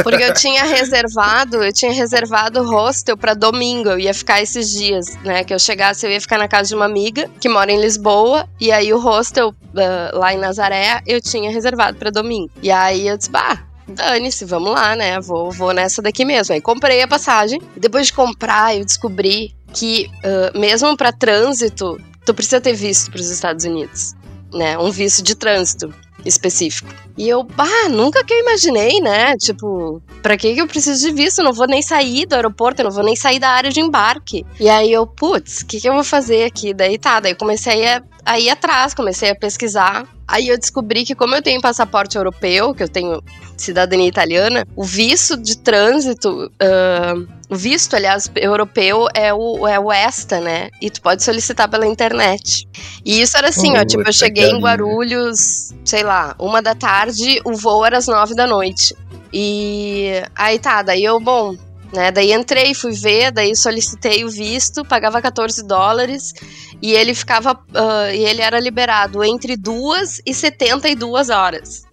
[0.02, 3.90] Porque eu tinha reservado, eu tinha reservado hostel pra domingo.
[3.90, 5.44] Eu ia ficar esses dias, né?
[5.44, 8.48] Que eu chegasse, eu ia ficar na casa de uma amiga que mora em Lisboa.
[8.58, 12.50] E aí o hostel ah, lá em Nazaré eu tinha reservado pra domingo.
[12.62, 13.58] E aí eu disse, bah.
[13.88, 15.18] Dane-se, vamos lá, né?
[15.18, 16.54] Vou, vou nessa daqui mesmo.
[16.54, 17.58] Aí comprei a passagem.
[17.74, 23.30] Depois de comprar, eu descobri que, ah, mesmo pra trânsito, tu precisa ter visto pros
[23.30, 24.14] Estados Unidos,
[24.52, 24.78] né?
[24.78, 25.92] Um visto de trânsito
[26.24, 26.92] específico.
[27.18, 29.36] E eu, bah, nunca que eu imaginei, né?
[29.36, 31.40] Tipo, pra que eu preciso de visto?
[31.40, 33.80] Eu não vou nem sair do aeroporto, eu não vou nem sair da área de
[33.80, 34.46] embarque.
[34.60, 36.72] E aí eu, putz, o que que eu vou fazer aqui?
[36.72, 40.06] Daí tá, daí comecei a, a ir atrás, comecei a pesquisar.
[40.28, 43.20] Aí eu descobri que como eu tenho passaporte europeu, que eu tenho
[43.56, 47.14] cidadania italiana, o visto de trânsito, ah,
[47.50, 50.68] o visto, aliás, europeu é o, é o ESTA, né?
[50.82, 52.68] E tu pode solicitar pela internet.
[53.04, 56.74] E isso era assim, ó, tipo, eu cheguei em que Guarulhos, sei lá, uma da
[56.74, 57.07] tarde,
[57.44, 58.94] o voo era às nove da noite.
[59.32, 61.54] E aí tá, daí eu, bom,
[61.92, 66.32] né, daí entrei, fui ver, daí solicitei o visto, pagava 14 dólares
[66.80, 71.87] e ele ficava, ah, e ele era liberado entre duas e 72 horas.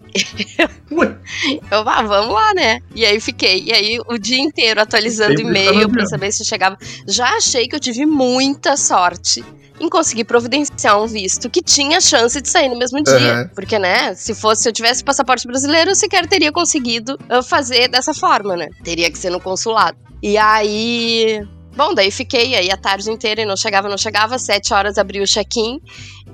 [0.92, 1.16] Ué.
[1.70, 2.80] Eu, ah, vamos lá, né?
[2.94, 3.64] E aí fiquei.
[3.64, 6.78] E aí o dia inteiro atualizando e-mail pra saber se chegava.
[7.06, 9.44] Já achei que eu tive muita sorte
[9.78, 13.16] em conseguir providenciar um visto que tinha chance de sair no mesmo dia.
[13.16, 13.50] Aham.
[13.54, 17.88] Porque, né, se fosse, se eu tivesse passaporte brasileiro, eu sequer teria conseguido ah, fazer
[17.88, 18.68] dessa forma, né?
[18.82, 19.98] Teria que ser no consulado.
[20.22, 21.46] E aí.
[21.76, 24.38] Bom, daí fiquei aí a tarde inteira e não chegava, não chegava.
[24.38, 25.78] Sete horas abri o check-in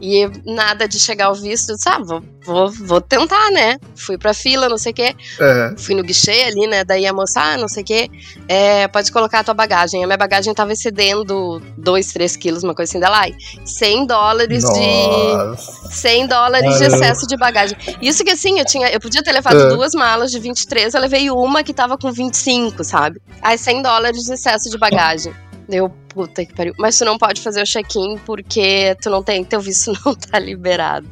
[0.01, 1.73] e nada de chegar ao visto.
[1.87, 3.79] Ah, vou, vou, vou tentar, né?
[3.95, 5.15] Fui pra fila, não sei o quê.
[5.41, 5.75] Aham.
[5.79, 6.85] Fui no guichê ali, né?
[6.85, 8.11] Daí a moça, ah, não sei o quê,
[8.49, 10.03] é, pode colocar a tua bagagem.
[10.03, 13.33] A minha bagagem tava excedendo 2, 3 quilos, uma coisa assim da Lai.
[13.65, 15.37] 100 dólares de.
[15.37, 15.91] Nossa.
[15.91, 16.97] 100 dólares de Caramba.
[16.97, 17.77] excesso de bagagem.
[18.01, 19.69] Isso que assim, eu tinha, eu podia ter levado É.
[19.69, 23.21] duas malas de 23, eu levei uma que tava com 25, sabe?
[23.41, 25.33] Aí 100 dólares de excesso de bagagem.
[25.73, 26.75] Deu, puta que pariu.
[26.79, 30.39] Mas tu não pode fazer o check-in porque tu não tem, teu visto não tá
[30.39, 31.09] liberado.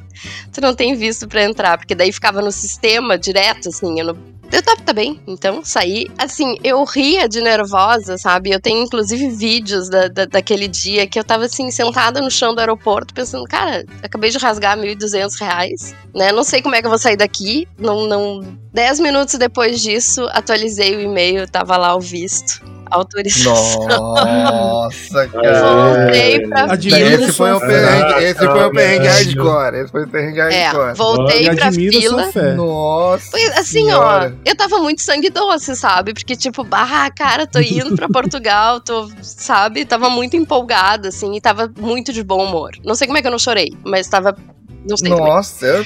[0.53, 4.31] Tu não tem visto pra entrar, porque daí ficava no sistema direto, assim, eu não.
[4.53, 6.09] Eu tá, tá bem, então saí.
[6.19, 8.51] Assim, eu ria de nervosa, sabe?
[8.51, 12.55] Eu tenho inclusive vídeos da, da- daquele dia que eu tava assim, sentada no chão
[12.55, 16.33] do aeroporto, pensando, cara, acabei de rasgar 1.200 reais, né?
[16.33, 17.67] Não sei como é que eu vou sair daqui.
[17.79, 18.41] Não, não.
[18.75, 22.61] Dez minutos depois disso, atualizei o e-mail, tava lá o visto.
[22.91, 23.87] Autorização.
[23.87, 25.95] Nossa, cara.
[26.05, 26.99] Voltei pra fila.
[26.99, 29.77] Esse foi o perrengue, esse foi o perrengue Ah, hardcore.
[29.77, 30.95] Esse foi o perrengue É, hardcore.
[30.97, 32.31] voltei E pra fila.
[32.57, 33.31] Nossa.
[33.31, 34.35] Foi assim, senhora.
[34.37, 36.13] ó, eu tava muito sangue doce, sabe?
[36.15, 39.85] Porque, tipo, bah, cara, tô indo pra Portugal, tô, sabe?
[39.85, 42.73] Tava muito empolgada, assim, e tava muito de bom humor.
[42.85, 44.37] Não sei como é que eu não chorei, mas tava.
[44.89, 45.25] Não sei também.
[45.27, 45.85] Nossa, eu,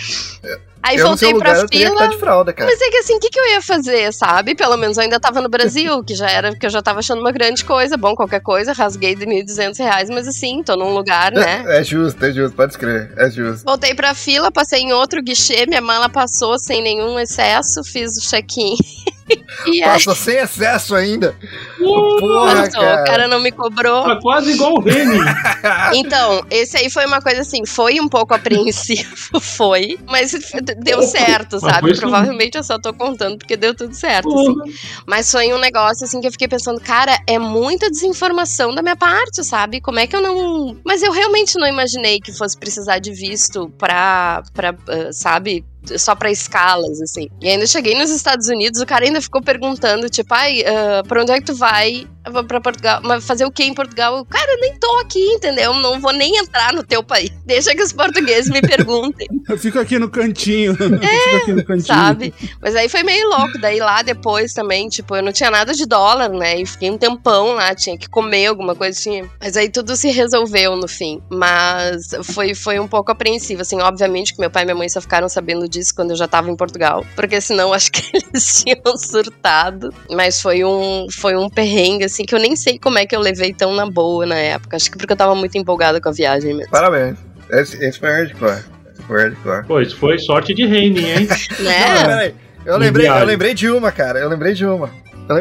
[0.84, 2.08] Aí eu voltei lugar pra eu fila.
[2.08, 2.70] de fralda, cara.
[2.70, 4.54] Mas é que assim, o que, que eu ia fazer, sabe?
[4.54, 7.20] Pelo menos eu ainda tava no Brasil, que já era, que eu já tava achando
[7.20, 7.96] uma grande coisa.
[7.96, 11.64] Bom, qualquer coisa, rasguei de 1.200 reais, mas assim, tô num lugar, né?
[11.74, 13.64] É justo, é justo, pode escrever, é justo.
[13.64, 18.20] Voltei pra fila, passei em outro guichê, minha mala passou sem nenhum excesso, fiz o
[18.20, 18.76] check-in.
[19.66, 21.34] e aí, Passou sem excesso ainda.
[21.78, 23.04] Porra, passou, o cara.
[23.04, 24.04] cara não me cobrou.
[24.04, 25.18] Tá quase igual o Reni.
[25.94, 30.32] Então, esse aí foi uma coisa assim, foi um pouco apreensivo, foi, mas
[30.78, 31.96] deu certo, sabe?
[31.96, 34.74] Provavelmente eu só tô contando porque deu tudo certo, assim.
[35.06, 38.96] Mas foi um negócio assim que eu fiquei pensando, cara, é muita desinformação da minha
[38.96, 39.80] parte, sabe?
[39.80, 40.76] Como é que eu não.
[40.84, 44.42] Mas eu realmente não imaginei que fosse precisar de visto pra.
[44.52, 45.64] pra ah, sabe?
[45.98, 47.28] Só pra escalas, assim.
[47.40, 51.22] E ainda cheguei nos Estados Unidos, o cara ainda ficou perguntando, tipo, ai, ah, pra
[51.22, 52.06] onde é que tu vai?
[52.30, 53.00] Vou pra Portugal.
[53.02, 54.24] Mas fazer o que em Portugal?
[54.24, 55.74] Cara, eu nem tô aqui, entendeu?
[55.74, 57.30] Não vou nem entrar no teu país.
[57.44, 59.28] Deixa que os portugueses me perguntem.
[59.46, 60.72] Eu fico aqui no cantinho.
[60.80, 61.84] eu fico aqui no cantinho.
[61.86, 62.34] sabe?
[62.62, 63.58] Mas aí foi meio louco.
[63.60, 66.62] Daí lá depois também, tipo, eu não tinha nada de dólar, né?
[66.62, 69.28] E fiquei um tempão lá, tinha que comer alguma coisa, tinha.
[69.38, 71.20] Mas aí tudo se resolveu no fim.
[71.28, 73.82] Mas foi, foi um pouco apreensivo, assim.
[73.82, 76.50] Obviamente que meu pai e minha mãe só ficaram sabendo disso quando eu já tava
[76.50, 77.04] em Portugal.
[77.14, 79.92] Porque senão acho que eles tinham surtado.
[80.10, 83.20] Mas foi um, foi um perrengue, assim, que eu nem sei como é que eu
[83.20, 84.76] levei tão na boa na época.
[84.76, 86.70] Acho que porque eu tava muito empolgada com a viagem mesmo.
[86.70, 87.16] Parabéns.
[87.50, 88.58] Esse, esse foi hardcore.
[88.92, 89.64] Esse foi hardcore.
[89.66, 91.28] Pô, isso foi sorte de Reni, hein?
[91.58, 92.04] Não, Né?
[92.06, 92.34] peraí.
[92.66, 94.18] Eu lembrei, eu lembrei de uma, cara.
[94.20, 94.88] Eu lembrei de uma.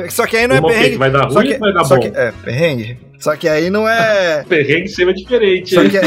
[0.09, 0.76] Só que aí não é Uma quê?
[0.76, 0.97] perrengue.
[0.97, 2.01] Vai dar Só ruim que, ou vai dar só bom?
[2.01, 2.97] que, é, perrengue.
[3.24, 4.43] Só que aí não é.
[4.49, 5.74] Perrengue sempre é diferente.
[5.74, 5.89] Só hein?
[5.89, 5.97] que,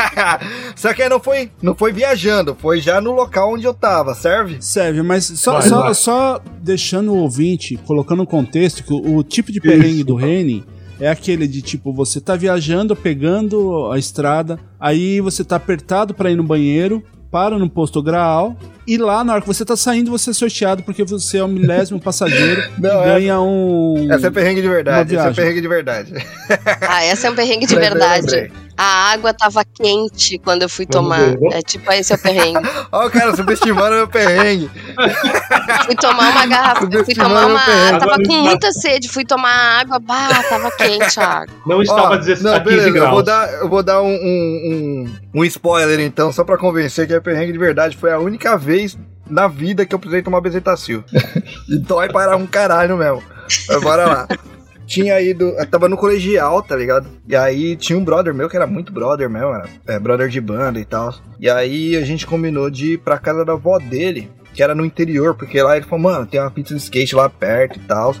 [0.74, 4.14] Só que aí não foi, não foi viajando, foi já no local onde eu tava,
[4.14, 4.56] serve?
[4.60, 5.94] Serve, mas só, Vai, só, vai.
[5.94, 10.64] só deixando o ouvinte, colocando no contexto, que o, o tipo de perrengue do Rene
[10.98, 16.30] é aquele de tipo, você tá viajando, pegando a estrada, aí você tá apertado pra
[16.30, 17.02] ir no banheiro,
[17.34, 18.56] para no posto Graal,
[18.86, 21.48] e lá na hora que você tá saindo, você é sorteado porque você é o
[21.48, 24.06] milésimo passageiro Não, e ganha um.
[24.08, 25.34] Essa é perrengue de verdade, essa é viagem.
[25.34, 26.14] perrengue de verdade.
[26.80, 28.52] Ah, essa é um perrengue de Lembrei, verdade.
[28.76, 31.36] A água tava quente quando eu fui Vamos tomar.
[31.36, 31.52] ver.
[31.52, 32.68] É tipo, esse é o perrengue.
[32.90, 34.70] Ó, o cara subestimando meu perrengue.
[35.86, 37.98] Fui tomar uma garrafa, fui tomar uma água.
[38.00, 41.54] Tava com muita sede, fui tomar água, bah, tava quente a água.
[41.66, 43.10] Não estava Ó, a 16 não, a 15 beleza, eu graus.
[43.10, 47.14] vou dar, eu vou dar um, um, um, um spoiler então, só pra convencer que
[47.14, 47.96] é perrengue de verdade.
[47.96, 48.96] Foi a única vez
[49.28, 51.04] na vida que eu precisei tomar bezetacil.
[51.68, 53.22] e dói para um caralho mesmo.
[53.68, 54.28] Mas bora lá.
[54.86, 57.08] Tinha ido, eu tava no colegial, tá ligado?
[57.26, 60.40] E aí tinha um brother meu que era muito brother mesmo, era é, brother de
[60.40, 61.14] banda e tal.
[61.40, 64.84] E aí a gente combinou de ir pra casa da avó dele, que era no
[64.84, 68.14] interior, porque lá ele falou, mano, tem uma pizza de skate lá perto e tal.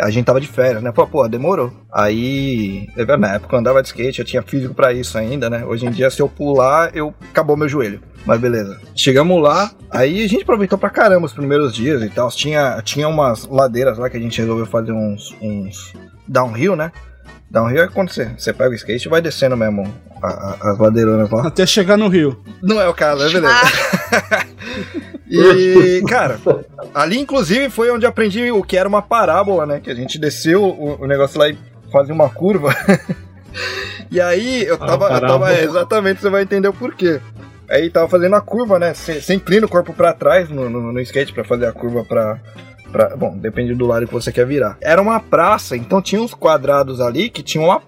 [0.00, 0.92] A gente tava de férias, né?
[0.92, 1.72] Falei, pô, demorou.
[1.92, 2.88] Aí,
[3.18, 5.64] na época eu andava de skate, eu tinha físico pra isso ainda, né?
[5.64, 8.00] Hoje em dia, se eu pular, eu acabou meu joelho.
[8.26, 8.78] Mas beleza.
[8.94, 12.28] Chegamos lá, aí a gente aproveitou pra caramba os primeiros dias e tal.
[12.30, 15.92] Tinha, tinha umas ladeiras lá que a gente resolveu fazer uns, uns
[16.28, 16.92] downhill, né?
[17.50, 19.92] Downhill é quando você, você pega o skate e vai descendo mesmo
[20.22, 21.46] a- a- as ladeironas lá.
[21.48, 22.38] Até chegar no Rio.
[22.62, 23.54] Não é o caso, é beleza.
[25.30, 26.38] e, cara,
[26.94, 29.80] ali inclusive foi onde aprendi o que era uma parábola, né?
[29.80, 31.58] Que a gente desceu o, o negócio lá e
[31.92, 32.74] fazia uma curva.
[34.10, 37.20] e aí eu Ah, tava, eu tava é, exatamente, você vai entender o porquê.
[37.68, 38.92] Aí tava fazendo a curva, né?
[38.94, 42.40] Você inclina o corpo pra trás no, no, no skate pra fazer a curva pra,
[42.90, 43.16] pra.
[43.16, 44.76] Bom, depende do lado que você quer virar.
[44.80, 47.80] Era uma praça, então tinha uns quadrados ali que tinham uma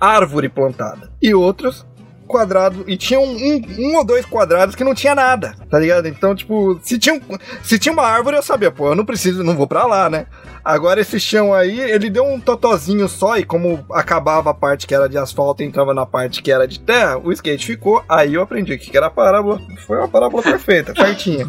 [0.00, 1.10] árvore plantada.
[1.22, 1.86] E outros
[2.28, 2.84] quadrados.
[2.86, 6.06] E tinha um, um, um ou dois quadrados que não tinha nada, tá ligado?
[6.06, 9.42] Então, tipo, se tinha, um- se tinha uma árvore, eu sabia, pô, eu não preciso,
[9.42, 10.26] não vou pra lá, né?
[10.64, 14.94] Agora esse chão aí, ele deu um totozinho só, e como acabava a parte que
[14.94, 18.04] era de asfalto e entrava na parte que era de terra, o skate ficou.
[18.06, 19.58] Aí eu aprendi o que que era parábola.
[19.86, 21.46] Foi uma parábola perfeita, certinha.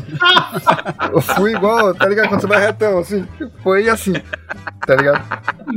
[1.11, 2.30] Eu fui igual, tá ligado?
[2.30, 3.27] Quando você vai retão, assim,
[3.61, 4.13] foi assim,
[4.88, 5.21] tá ligado?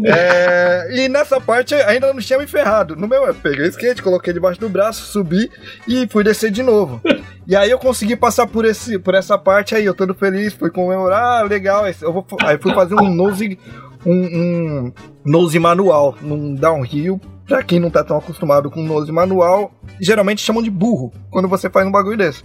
[0.04, 2.94] É, e nessa parte ainda não tinha me ferrado.
[2.94, 5.50] No meu, eu peguei o skate, coloquei debaixo do braço, subi
[5.88, 7.00] e fui descer de novo.
[7.44, 10.70] E aí eu consegui passar por, esse, por essa parte aí, eu todo feliz, fui
[10.70, 11.84] comemorar, ah, legal.
[12.00, 13.58] Eu vou, aí fui fazer um nose,
[14.06, 14.92] um, um
[15.24, 17.20] nose manual, num downhill.
[17.44, 21.68] Pra quem não tá tão acostumado com nose manual, geralmente chamam de burro quando você
[21.68, 22.44] faz um bagulho desse.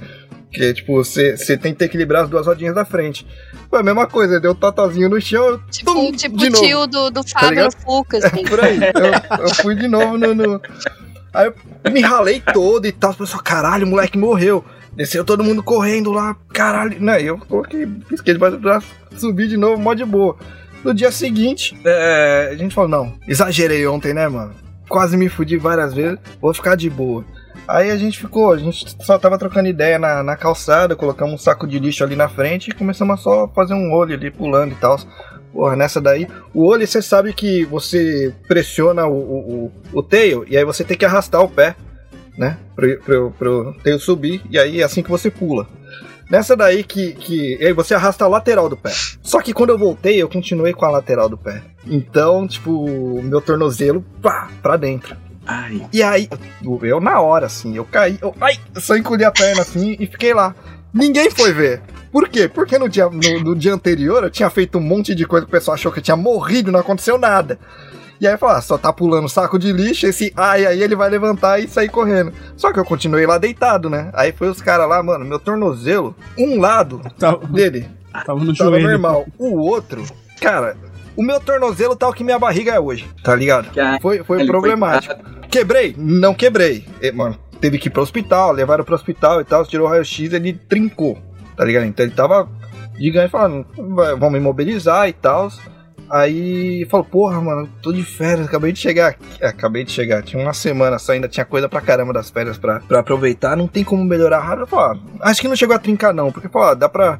[0.52, 3.26] Que tipo, você, você tem que equilibrar as duas rodinhas da frente.
[3.70, 6.50] Foi a mesma coisa, deu um totozinho no chão, eu, Tipo, tum, tipo de o
[6.50, 6.64] novo.
[6.66, 7.82] tio do, do Fábio no ligado?
[7.84, 8.44] Fuca, assim.
[8.50, 8.80] Por aí.
[8.80, 10.34] Eu, eu fui de novo no.
[10.34, 10.62] no-
[11.34, 11.52] Aí
[11.84, 13.12] eu me ralei todo e tal.
[13.12, 14.64] As pessoas, caralho, o moleque morreu.
[14.94, 17.00] Desceu todo mundo correndo lá, caralho.
[17.00, 20.36] Né, eu coloquei, fiquei debaixo do braço, subi de novo, mó de boa.
[20.84, 24.56] No dia seguinte, é, a gente falou, não, exagerei ontem, né, mano?
[24.90, 27.24] Quase me fudi várias vezes, vou ficar de boa.
[27.68, 31.38] Aí a gente ficou, a gente só tava trocando ideia na, na calçada, colocamos um
[31.38, 34.72] saco de lixo ali na frente e começamos a só fazer um olho ali pulando
[34.72, 34.98] e tal.
[35.52, 40.46] Porra, nessa daí, o olho você sabe que você pressiona o, o, o, o tail
[40.48, 41.76] e aí você tem que arrastar o pé,
[42.38, 42.58] né?
[42.76, 45.68] Pro, pro, pro tail subir e aí é assim que você pula.
[46.30, 47.58] Nessa daí que, que.
[47.60, 48.92] E aí você arrasta a lateral do pé.
[49.22, 51.62] Só que quando eu voltei, eu continuei com a lateral do pé.
[51.86, 55.16] Então, tipo, meu tornozelo, pá, pra dentro.
[55.46, 55.88] Ai.
[55.94, 56.30] E aí,
[56.84, 60.06] eu na hora, assim, eu caí, eu, ai, eu só encolhi a perna assim e
[60.06, 60.54] fiquei lá.
[60.94, 61.82] Ninguém foi ver.
[62.12, 62.48] Por quê?
[62.48, 65.50] Porque no dia, no, no dia anterior eu tinha feito um monte de coisa que
[65.50, 67.60] o pessoal achou que eu tinha morrido, não aconteceu nada.
[68.20, 70.96] E aí eu falei, ah, só tá pulando saco de lixo, esse ai aí ele
[70.96, 72.34] vai levantar e sair correndo.
[72.56, 74.10] Só que eu continuei lá deitado, né?
[74.14, 77.88] Aí foi os caras lá, mano, meu tornozelo, um lado Tava, dele
[78.26, 78.90] tava no tava joelho.
[78.90, 80.04] normal, o outro,
[80.42, 80.76] cara,
[81.16, 83.70] o meu tornozelo tá o que minha barriga é hoje, tá ligado?
[84.02, 85.14] Foi, foi Ele problemático.
[85.50, 85.94] Quebrei?
[85.96, 86.86] Não quebrei.
[87.00, 90.34] E, mano, teve que ir pro hospital, levaram pro hospital e tal, tirou o raio-x,
[90.34, 91.20] ele trincou,
[91.58, 91.86] tá ligado?
[91.86, 92.48] Então ele tava
[92.98, 95.50] gigante falando, "Vai- vamos imobilizar e tal.
[96.10, 99.26] Aí falou, porra, mano, tô de férias, acabei de chegar aqui.
[99.42, 102.58] É, acabei de chegar, tinha uma semana só, ainda tinha coisa pra caramba das férias
[102.58, 104.68] pra, pra aproveitar, não tem como melhorar rápido.
[104.68, 107.20] Falei, ah, acho que não chegou a trincar não, porque, pô, dá pra...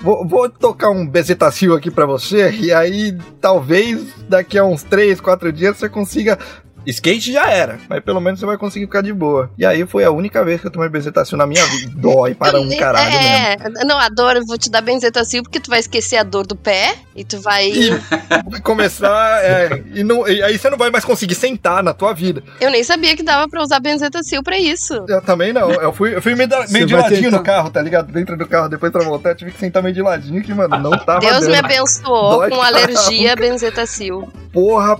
[0.00, 5.20] Vou, vou tocar um bezetacil aqui pra você, e aí talvez daqui a uns 3,
[5.20, 6.38] 4 dias você consiga
[6.90, 9.50] Skate já era, mas pelo menos você vai conseguir ficar de boa.
[9.58, 11.92] E aí foi a única vez que eu tomei benzetacil na minha vida.
[11.96, 13.78] Dói para um caralho mesmo.
[13.80, 16.46] é, não, a dor, eu vou te dar benzetacil porque tu vai esquecer a dor
[16.46, 17.70] do pé e tu vai.
[18.48, 19.44] Vai começar.
[19.44, 22.42] é, e, não- e aí você não vai mais conseguir sentar na tua vida.
[22.60, 24.94] Eu nem sabia que dava pra usar benzetacil pra isso.
[25.08, 25.70] Eu também não.
[25.70, 28.10] Eu fui, eu fui meio, da- meio de ladinho tentar- no carro, tá ligado?
[28.12, 30.78] Dentro do carro, depois pra voltar, eu tive que sentar meio de ladinho, que, mano,
[30.78, 31.50] não tava Deus dando.
[31.50, 34.28] me abençoou Dói com alergia a benzetacil.
[34.52, 34.98] Porra.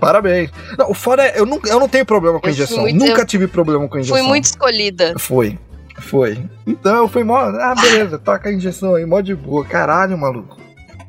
[0.00, 0.50] Parabéns.
[0.78, 2.82] Não, o foda é, eu não, eu não tenho problema com Eu fui injeção.
[2.82, 4.16] muito- Nunca tive problema com injeção.
[4.18, 5.14] Fui muito escolhida.
[5.18, 5.58] Foi.
[5.98, 6.38] Foi.
[6.66, 7.38] Então eu fui mó.
[7.38, 9.64] Ah, beleza, toca a injeção aí, mó de boa.
[9.64, 10.56] Caralho, maluco.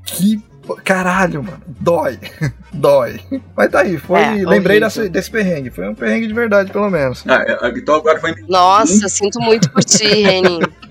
[0.06, 0.42] Que.
[0.84, 1.62] Caralho, mano.
[1.80, 2.18] Dói.
[2.74, 3.20] Dói.
[3.56, 4.20] Mas tá aí, foi.
[4.20, 4.82] É, lembrei horrível.
[4.82, 5.70] desse, desse perrengue.
[5.70, 7.24] Foi um perrengue de verdade, pelo menos.
[7.28, 10.60] Ah, é, então agora vai me Nossa, sinto muito por ti, Renin.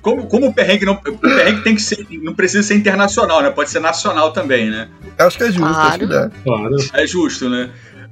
[0.00, 0.94] Como, como o perrengue não.
[0.94, 2.06] O perrengue tem que ser.
[2.22, 3.50] Não precisa ser internacional, né?
[3.50, 4.88] Pode ser nacional também, né?
[5.18, 6.30] Acho que é justo, acho que dá.
[6.42, 6.76] Claro.
[6.92, 7.70] É justo, né?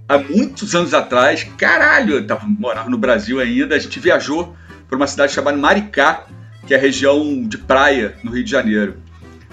[0.09, 4.55] Há muitos anos atrás, caralho, eu tava, morava no Brasil ainda, a gente viajou
[4.87, 6.25] para uma cidade chamada Maricá,
[6.67, 8.97] que é a região de praia no Rio de Janeiro.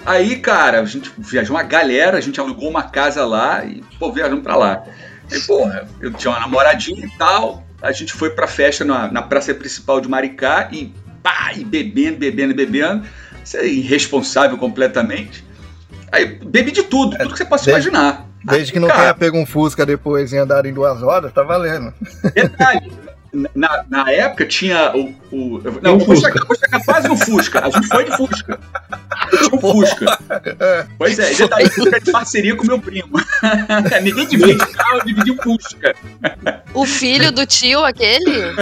[0.04, 4.12] Aí, cara, a gente viajou uma galera, a gente alugou uma casa lá e, pô,
[4.12, 4.82] viajamos pra lá.
[5.30, 9.22] Aí, porra, eu tinha uma namoradinha e tal, a gente foi pra festa na, na
[9.22, 10.92] praça principal de Maricá e
[11.22, 13.04] pá, e bebendo, bebendo, bebendo.
[13.44, 15.44] Isso é irresponsável completamente.
[16.10, 18.26] Aí, bebi de tudo, tudo que você possa Desde- imaginar.
[18.44, 19.00] Desde que não Cara.
[19.00, 21.94] tenha pego um Fusca depois e andado em duas horas, tá valendo.
[22.34, 22.90] Detalhe,
[23.54, 25.14] na, na época tinha o.
[25.30, 26.32] o Um não, vou Fusca.
[26.60, 27.64] chegar quase no Fusca.
[27.66, 28.58] A gente foi de Fusca.
[29.30, 30.18] Tinha um Fusca.
[30.98, 33.08] Pois é, e detalhe, Fusca é de parceria com meu primo.
[34.02, 35.94] Ninguém divide carro, dividiu Fusca.
[36.74, 38.52] O filho do tio, aquele?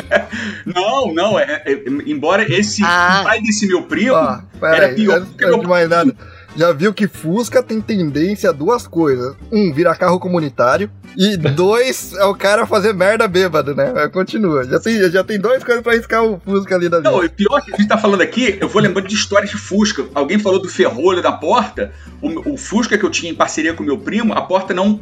[0.67, 3.21] Não, não, é, é- embora esse Ah.
[3.21, 4.15] o pai desse meu primo
[4.61, 6.15] pera era aí, pior meu de mais nada.
[6.57, 9.37] Já viu que Fusca tem tendência a duas coisas.
[9.53, 10.91] Um, virar carro comunitário.
[11.17, 13.93] E dois, é o cara fazer merda bêbado, né?
[13.95, 14.65] Mas Continua.
[14.65, 17.11] Já tem, já tem duas coisas pra riscar o Fusca ali da vida.
[17.11, 19.57] Não, o pior que a gente tá falando aqui, eu vou lembrando de histórias de
[19.57, 20.07] Fusca.
[20.15, 21.93] Alguém falou do ferrolho da porta.
[22.21, 25.01] O, o Fusca que eu tinha em parceria com meu primo, a porta não.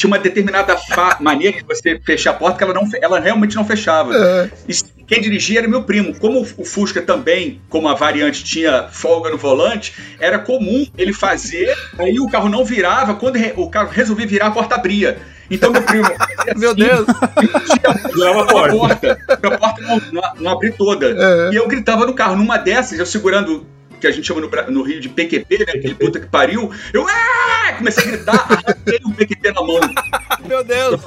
[0.00, 3.54] Tinha uma determinada fa- maneira de você fechar a porta que ela, não, ela realmente
[3.54, 4.14] não fechava.
[4.16, 4.74] É, E
[5.06, 6.14] quem dirigia era meu primo.
[6.18, 11.76] Como o Fusca também, como a variante tinha folga no volante, era comum ele fazer,
[11.98, 15.18] aí o carro não virava, quando o carro resolvia virar, a porta abria.
[15.50, 16.04] Então meu primo.
[16.06, 17.06] fazia Meu assim, Deus.
[17.08, 18.76] a Virava a porta.
[18.76, 21.06] porta, pra porta não, não, toda.
[21.10, 21.50] É.
[21.52, 23.66] E eu gritava no carro, numa dessas, eu segurando,
[24.00, 25.72] que a gente chama no, no Rio de PQP, né?
[25.74, 26.70] Aquele puta que pariu.
[26.92, 27.40] Eu ah!
[27.80, 29.80] comecei a gritar, arranquei o PQP na mão.
[30.46, 31.00] Meu Deus.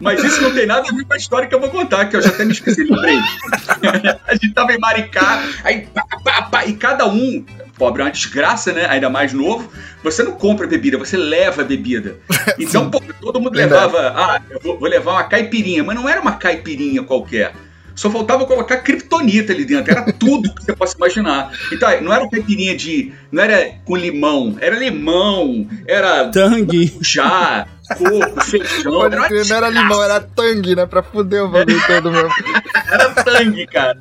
[0.00, 2.16] Mas isso não tem nada a ver com a história que eu vou contar, que
[2.16, 3.18] eu já até me esqueci, lembrei.
[4.26, 7.44] a gente tava em Maricá, aí pá, pá, pá, e cada um,
[7.76, 8.86] pobre, é uma desgraça, né?
[8.88, 9.70] Ainda mais novo.
[10.02, 12.16] Você não compra bebida, você leva bebida.
[12.58, 16.20] Então, pô, todo mundo levava, ah, eu vou, vou levar uma caipirinha, mas não era
[16.20, 17.52] uma caipirinha qualquer.
[17.94, 21.52] Só faltava colocar kryptonita ali dentro, era tudo que você possa imaginar.
[21.72, 23.12] Então, não era caipirinha de.
[23.30, 26.98] Não era com limão, era limão, era Tangue.
[27.02, 27.66] chá,
[27.96, 28.92] coco, feijão.
[28.92, 30.86] Pode Era, crer, não era limão, era tangue, né?
[30.86, 32.30] Pra fuder o bagulho todo mesmo.
[32.90, 33.98] era tangue, cara.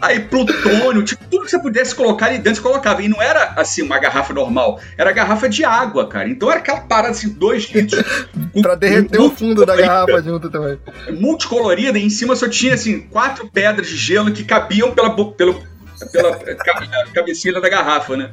[0.00, 3.02] Aí plutônio, tipo, tudo que você pudesse colocar ali dentro, você colocava.
[3.02, 6.28] E não era assim uma garrafa normal, era garrafa de água, cara.
[6.28, 8.02] Então era aquela parada assim, dois litros.
[8.62, 10.78] Pra derreter o fundo da garrafa junto também.
[11.20, 15.62] multicolorida e em cima só tinha assim quatro pedras de gelo que cabiam pela pelo
[16.12, 18.30] pela ca- cabecinha da garrafa, né?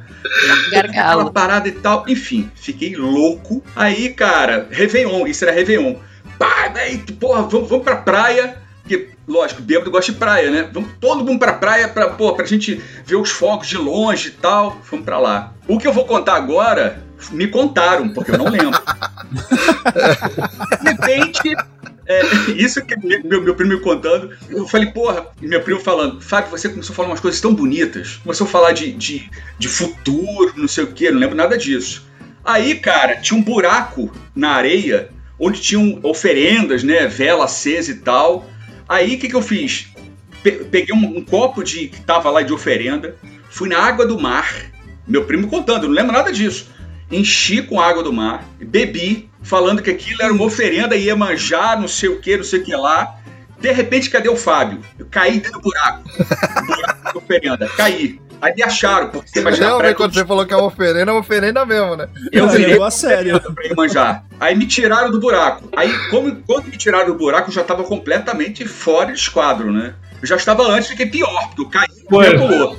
[0.72, 1.30] Aquela Gargalo.
[1.32, 2.02] parada e tal.
[2.08, 3.62] Enfim, fiquei louco.
[3.76, 5.96] Aí, cara, Réveillon, isso era Réveillon.
[6.38, 8.56] Pá, daí, porra, vamos, vamos pra praia.
[8.88, 10.70] Porque, lógico, bêbado gosta de praia, né?
[10.72, 14.30] Vamos todo mundo pra praia pra, pô, pra gente ver os fogos de longe e
[14.30, 14.80] tal.
[14.90, 15.52] Vamos pra lá.
[15.68, 18.80] O que eu vou contar agora, me contaram, porque eu não lembro.
[20.82, 21.54] De repente,
[22.06, 22.22] é,
[22.56, 26.18] isso que me- meu, meu primo me contando, eu falei, porra, e meu primo falando,
[26.22, 29.28] Fábio, você começou a falar umas coisas tão bonitas, começou a falar de, de,
[29.58, 32.06] de futuro, não sei o que, não lembro nada disso.
[32.42, 38.48] Aí, cara, tinha um buraco na areia, onde tinham oferendas, né, vela acesa e tal.
[38.88, 39.88] Aí, o que, que eu fiz?
[40.42, 43.16] Pe- peguei um, um copo de que tava lá de oferenda,
[43.50, 44.50] fui na água do mar,
[45.06, 46.70] meu primo contando, não lembro nada disso.
[47.10, 51.88] Enchi com água do mar, bebi, falando que aquilo era uma oferenda, ia manjar, não
[51.88, 53.16] sei o que, não sei o que lá.
[53.58, 54.80] De repente, cadê o Fábio?
[54.98, 56.04] Eu caí dentro do buraco.
[56.66, 58.20] buraco da oferenda, caí.
[58.40, 61.12] Aí me acharam, porque você imagina Realmente, quando você falou que é uma oferenda, é
[61.12, 62.08] uma oferenda mesmo, né?
[62.32, 63.40] eu virei a sério.
[63.40, 64.24] pra manjar.
[64.38, 65.68] Aí me tiraram do buraco.
[65.76, 69.94] Aí, como, quando me tiraram do buraco, eu já tava completamente fora de esquadro, né?
[70.20, 72.78] Eu já estava antes, fiquei pior, porque eu caí e pulou.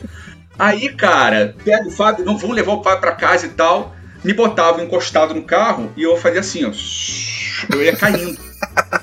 [0.57, 3.95] Aí, cara, pega o Fábio, não, vamos levar o Fábio pra casa e tal.
[4.24, 6.72] me botavam encostado no carro e eu fazia assim, ó.
[7.74, 8.39] Eu ia caindo.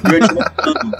[0.04, 0.96] Eu ia desmontando.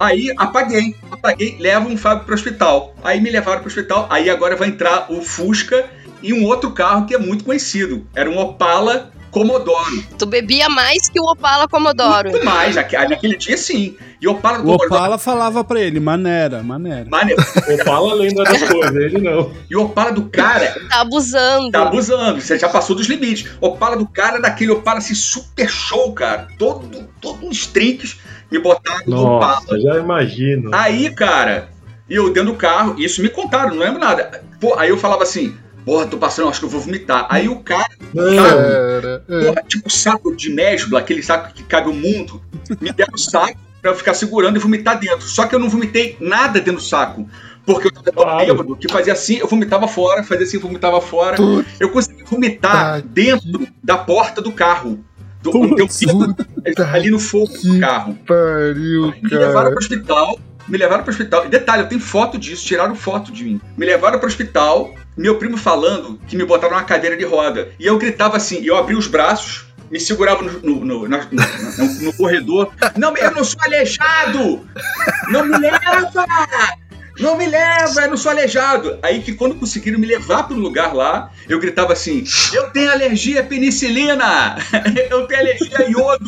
[0.00, 2.94] Aí apaguei, apaguei, levam o Fábio pro hospital.
[3.04, 4.06] Aí me levaram pro hospital.
[4.08, 5.90] Aí agora vai entrar o Fusca
[6.22, 8.06] e um outro carro que é muito conhecido.
[8.14, 10.02] Era um Opala Commodoro.
[10.18, 12.30] Tu bebia mais que o Opala Commodoro.
[12.30, 13.96] Muito mais, naque- naquele dia sim.
[14.20, 14.86] E o Opala O Commodoro.
[14.94, 17.06] Opala falava pra ele, maneira, maneira.
[17.08, 17.42] Maneiro.
[17.80, 19.52] Opala lembra das coisas, ele não.
[19.70, 21.70] E o Opala do cara Tá abusando.
[21.70, 23.50] tá abusando, você já passou dos limites.
[23.60, 26.48] Opala do cara é daquele Opala assim, super show, cara.
[26.58, 28.18] Todo, todo uns trinques
[28.50, 29.60] me botaram no Opala.
[29.60, 30.70] Nossa, já imagino.
[30.74, 31.68] Aí, cara,
[32.08, 34.42] eu dentro do carro, isso me contaram, não lembro nada.
[34.60, 35.56] Pô, aí eu falava assim,
[35.90, 37.26] porra, tô passando, acho que eu vou vomitar.
[37.28, 39.44] Aí o cara, Cara, é.
[39.46, 42.40] porra, tipo saco de mesbla, aquele saco que cabe o mundo,
[42.80, 45.22] me deram o saco pra eu ficar segurando e vomitar dentro.
[45.22, 47.28] Só que eu não vomitei nada dentro do saco.
[47.66, 48.46] Porque eu tava Claro.
[48.46, 51.36] bêbado que fazia assim, eu vomitava fora, fazia assim, eu vomitava fora.
[51.36, 51.68] Putz.
[51.80, 55.04] Eu consegui vomitar dentro da porta do carro.
[55.42, 56.02] Do, Putz.
[56.02, 56.34] eu-
[56.92, 58.16] ali no fogo do carro.
[58.26, 60.38] Pariu, Me levaram pro hospital.
[60.70, 61.44] Me levaram pro hospital.
[61.44, 63.60] E detalhe, eu tenho foto disso, tiraram foto de mim.
[63.76, 67.72] Me levaram pro hospital, meu primo falando que me botaram numa cadeira de roda.
[67.78, 71.08] E eu gritava assim, e eu abri os braços, me segurava no, no- no-
[72.02, 72.72] no corredor.
[72.96, 74.64] Não, eu não sou aleijado!
[75.28, 76.10] Não me leva!
[77.20, 78.98] Não me leva, eu não sou aleijado.
[79.02, 82.90] Aí que quando conseguiram me levar para um lugar lá, eu gritava assim: Eu tenho
[82.90, 84.56] alergia à penicilina!
[85.10, 86.24] Eu tenho alergia a iodo!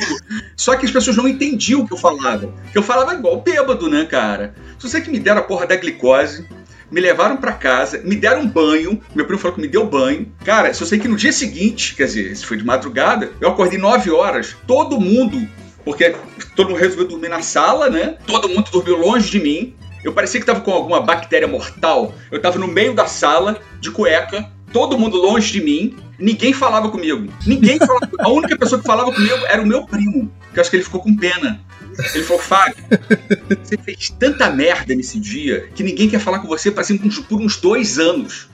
[0.56, 2.52] Só que as pessoas não entendiam o que eu falava.
[2.74, 4.54] Eu falava igual bêbado, né, cara?
[4.78, 6.46] Só sei que me deram a porra da glicose,
[6.90, 9.00] me levaram pra casa, me deram um banho.
[9.14, 10.30] Meu primo falou que me deu banho.
[10.44, 13.78] Cara, só sei que no dia seguinte, quer dizer, isso foi de madrugada, eu acordei
[13.78, 15.48] 9 horas, todo mundo,
[15.84, 16.14] porque
[16.54, 18.16] todo mundo resolveu dormir na sala, né?
[18.26, 19.74] Todo mundo dormiu longe de mim.
[20.02, 22.14] Eu parecia que tava com alguma bactéria mortal.
[22.30, 25.96] Eu tava no meio da sala, de cueca, todo mundo longe de mim.
[26.18, 27.32] Ninguém falava comigo.
[27.46, 28.08] Ninguém falava.
[28.18, 30.84] A única pessoa que falava comigo era o meu primo, que eu acho que ele
[30.84, 31.60] ficou com pena.
[32.14, 32.76] Ele falou, Fábio,
[33.62, 37.98] você fez tanta merda nesse dia que ninguém quer falar com você por uns dois
[37.98, 38.48] anos.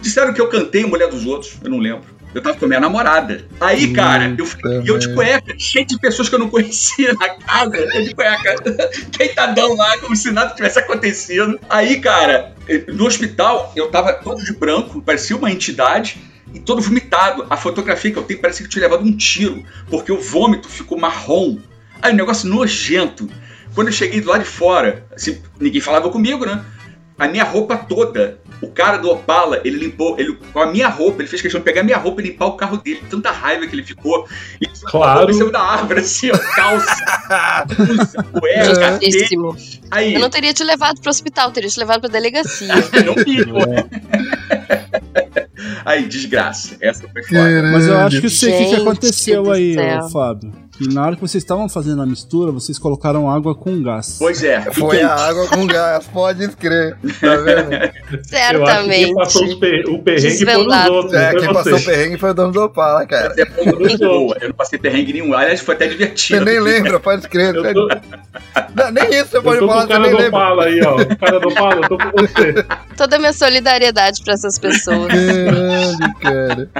[0.00, 2.19] Disseram que eu cantei Mulher dos Outros, eu não lembro.
[2.34, 3.44] Eu tava com a minha namorada.
[3.60, 4.46] Aí, cara, eu,
[4.84, 8.14] e eu de cueca, cheio de pessoas que eu não conhecia na casa, eu de
[8.14, 8.54] cueca,
[9.18, 11.58] deitadão lá, como se nada tivesse acontecido.
[11.68, 12.54] Aí, cara,
[12.88, 16.20] no hospital, eu tava todo de branco, parecia uma entidade,
[16.52, 17.46] e todo vomitado.
[17.48, 20.68] A fotografia que eu tenho parecia que eu tinha levado um tiro, porque o vômito
[20.68, 21.58] ficou marrom.
[22.02, 23.28] Aí, um negócio nojento.
[23.74, 26.64] Quando eu cheguei do lado de fora, assim, ninguém falava comigo, né?
[27.18, 31.22] A minha roupa toda, o cara do Opala, ele limpou, ele, com a minha roupa,
[31.22, 33.02] ele fez questão de pegar a minha roupa e limpar o carro dele.
[33.08, 34.26] Tanta raiva que ele ficou.
[34.60, 35.24] E Claro.
[35.24, 39.14] Ele saiu da árvore, assim, ó, calça, blusa, cueca, tênis.
[39.14, 39.56] Justíssimo.
[39.90, 42.74] Aí, Eu não teria te levado pro hospital, teria te levado pra delegacia.
[43.04, 43.58] no mínimo.
[45.84, 46.76] Aí, desgraça.
[46.80, 47.62] Essa foi foda.
[47.72, 49.76] Mas eu acho que eu sei o que, que aconteceu aí,
[50.12, 50.52] Fábio.
[50.72, 54.16] Que na hora que vocês estavam fazendo a mistura, vocês colocaram água com gás.
[54.18, 54.62] Pois é.
[54.72, 55.04] Foi quente.
[55.10, 56.96] a água com gás, pode crer.
[57.20, 57.72] Tá vendo?
[57.74, 59.14] Eu acho que quem Certamente.
[59.14, 60.92] passou o perrengue foram os Desvendado.
[60.94, 61.90] outros, É, quem passou o você.
[61.90, 63.28] perrengue foi o dono do Opala, cara.
[63.36, 64.36] Mas é muito boa.
[64.40, 65.34] Eu não passei perrengue nenhum.
[65.34, 66.38] Aliás, foi até divertido.
[66.38, 67.54] Você nem lembra, pode crer.
[67.54, 67.88] Eu tô,
[68.74, 70.38] Não, nem isso você eu pode tô com falar, o você cara nem do lembra.
[70.38, 70.96] Opala aí, ó.
[70.96, 72.66] O cara do Opala, eu tô com você.
[72.96, 75.12] Toda a minha solidariedade pra essas pessoas.
[75.12, 76.70] Caralho, cara.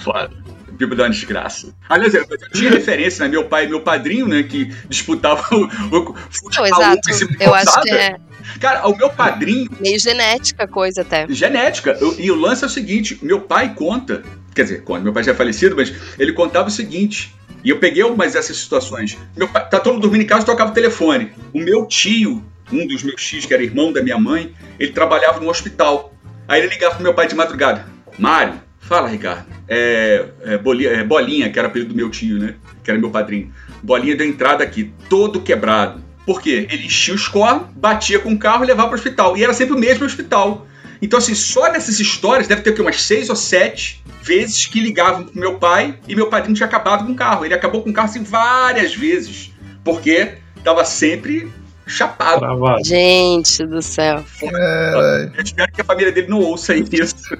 [0.00, 0.30] Foda.
[0.72, 1.72] Bíblia da desgraça.
[1.88, 3.30] Aliás, eu eu tinha referência, né?
[3.30, 4.42] Meu pai e meu padrinho, né?
[4.42, 5.60] Que disputavam
[5.92, 5.96] o.
[5.96, 6.14] o
[6.56, 7.00] Não, exato.
[7.38, 8.16] Eu acho que é
[8.60, 11.26] Cara, o meu padrinho, meio genética a coisa até.
[11.30, 11.96] genética.
[12.00, 14.22] eu- e o lance é o seguinte: meu pai conta.
[14.54, 17.34] Quer dizer, conta, meu pai já é falecido, mas ele contava o seguinte.
[17.62, 19.16] E eu peguei algumas dessas situações.
[19.36, 21.32] Meu pai, tá todo mundo dormindo em casa e tocava o telefone.
[21.52, 25.40] O meu tio, um dos meus tios, que era irmão da minha mãe, ele trabalhava
[25.40, 26.13] no hospital.
[26.46, 27.86] Aí ele ligava pro meu pai de madrugada.
[28.18, 29.46] Mário, fala, Ricardo.
[29.66, 32.54] É, é, Bolinha, é, Bolinha, que era apelido do meu tio, né?
[32.82, 33.52] Que era meu padrinho.
[33.82, 36.02] Bolinha deu entrada aqui, todo quebrado.
[36.26, 36.66] Por quê?
[36.70, 39.36] Ele enchia os cornos, batia com o carro e levava pro hospital.
[39.36, 40.66] E era sempre o mesmo hospital.
[41.02, 45.24] Então, assim, só nessas histórias deve ter o umas seis ou sete vezes que ligavam
[45.24, 47.44] pro meu pai e meu padrinho tinha acabado com o carro.
[47.44, 49.52] Ele acabou com o carro assim várias vezes.
[49.82, 51.52] Porque tava sempre
[51.86, 52.40] chapado.
[52.40, 52.84] Travado.
[52.84, 54.24] Gente do céu.
[54.40, 55.32] Caralho.
[55.34, 57.16] Eu espero que a família dele não ouça isso.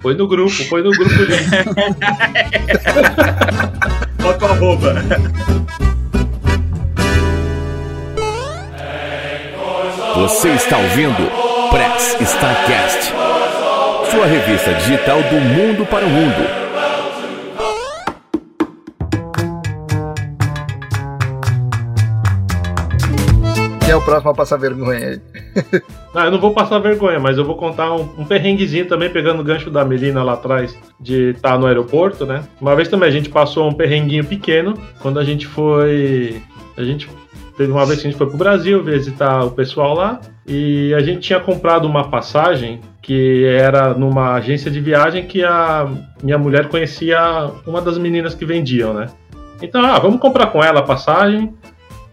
[0.00, 1.26] Foi no grupo, foi no grupo de.
[4.22, 4.94] Bota o arroba.
[10.14, 11.28] Você está ouvindo
[11.70, 13.12] Press Starcast,
[14.10, 16.67] sua revista digital do mundo para o mundo.
[23.98, 25.20] O próximo a passar vergonha aí?
[26.14, 29.40] Ah, eu não vou passar vergonha, mas eu vou contar um, um perrenguezinho também, pegando
[29.40, 32.42] o gancho da Melina lá atrás, de estar no aeroporto, né?
[32.60, 36.40] Uma vez também a gente passou um perrenguinho pequeno, quando a gente foi.
[36.76, 37.08] A gente.
[37.56, 41.00] Teve uma vez que a gente foi pro Brasil visitar o pessoal lá, e a
[41.00, 45.88] gente tinha comprado uma passagem que era numa agência de viagem que a
[46.22, 49.06] minha mulher conhecia uma das meninas que vendiam, né?
[49.60, 51.52] Então, ah, vamos comprar com ela a passagem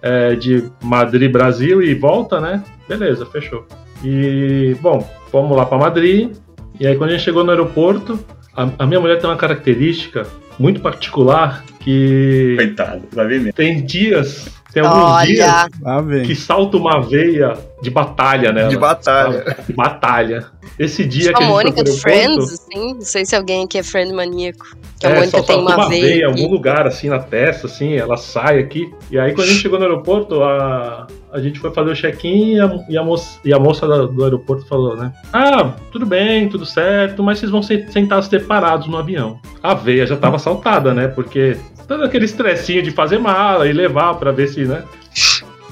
[0.01, 2.63] é, de Madrid, Brasil e volta, né?
[2.87, 3.65] Beleza, fechou.
[4.03, 6.35] E, bom, fomos lá para Madrid.
[6.79, 8.19] E aí, quando a gente chegou no aeroporto,
[8.55, 10.27] a, a minha mulher tem uma característica
[10.59, 13.53] muito particular que Coitado, vai ver mesmo.
[13.53, 16.23] tem dias, tem alguns dias Olha, vem.
[16.23, 18.67] que salta uma veia de batalha nela.
[18.67, 19.55] De batalha.
[19.65, 20.45] De batalha.
[20.77, 22.93] Esse dia tipo que a a gente Mônica aeroporto, Friends, assim.
[22.95, 24.65] Não sei se alguém aqui é friend maníaco.
[24.99, 26.05] Que a É, Mônica só tem salta uma veia.
[26.05, 26.41] em aqui.
[26.41, 28.93] algum lugar, assim, na testa, assim, ela sai aqui.
[29.09, 32.53] E aí, quando a gente chegou no aeroporto, a, a gente foi fazer o check-in
[32.55, 35.11] e a, e a moça, e a moça da- do aeroporto falou, né?
[35.33, 39.39] Ah, tudo bem, tudo certo, mas vocês vão se- sentar separados no avião.
[39.61, 41.07] A veia já tava saltada, né?
[41.09, 41.57] Porque
[41.87, 44.83] todo aquele estressinho de fazer mala e levar pra ver se, né?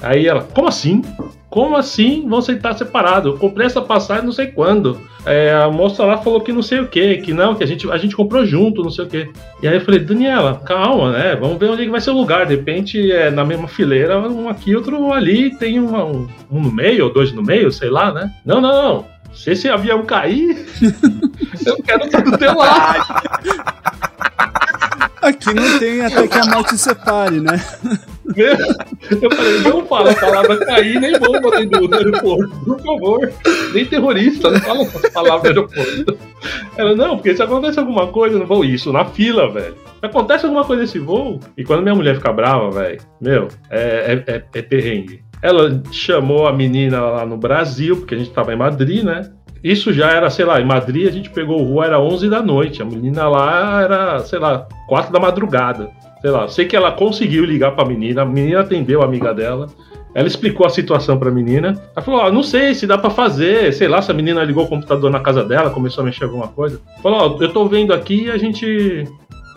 [0.04, 1.02] Aí ela, como assim?
[1.48, 3.32] Como assim vão sentar separados?
[3.32, 5.00] Eu comprei essa passagem não sei quando.
[5.24, 7.90] É, a moça lá falou que não sei o que, que não, que a gente,
[7.90, 9.30] a gente comprou junto, não sei o que.
[9.62, 11.36] E aí eu falei, Daniela, calma, né?
[11.36, 12.44] Vamos ver onde é vai ser o lugar.
[12.44, 17.04] De repente, é na mesma fileira, um aqui, outro ali, tem um, um no meio,
[17.04, 18.32] ou dois no meio, sei lá, né?
[18.44, 19.06] Não, não, não.
[19.32, 20.66] Se esse avião cair,
[21.64, 23.04] eu quero estar do teu lado.
[25.22, 27.64] Aqui não tem até que a morte separe, né?
[29.20, 33.32] Eu falei, não fala a palavra cair, nem bomba dentro do aeroporto, por favor.
[33.72, 36.18] Nem terrorista, não fala essa palavra no aeroporto.
[36.76, 39.74] Ela, não, porque se acontece alguma coisa no voo, isso na fila, velho.
[40.00, 44.32] Acontece alguma coisa nesse voo, e quando minha mulher fica brava, velho, meu, é, é,
[44.32, 45.22] é, é perrengue.
[45.42, 49.30] Ela chamou a menina lá no Brasil, porque a gente tava em Madrid, né?
[49.62, 52.42] Isso já era, sei lá, em Madrid a gente pegou o voo, era 11 da
[52.42, 52.82] noite.
[52.82, 55.90] A menina lá era, sei lá, 4 da madrugada.
[56.24, 59.66] Sei lá, sei que ela conseguiu ligar pra menina, a menina atendeu a amiga dela.
[60.14, 61.78] Ela explicou a situação pra menina.
[61.94, 63.70] Ela falou: Ó, não sei se dá pra fazer.
[63.74, 66.48] Sei lá, se a menina ligou o computador na casa dela, começou a mexer alguma
[66.48, 66.80] coisa.
[67.02, 69.04] Falou: Ó, eu tô vendo aqui e a gente.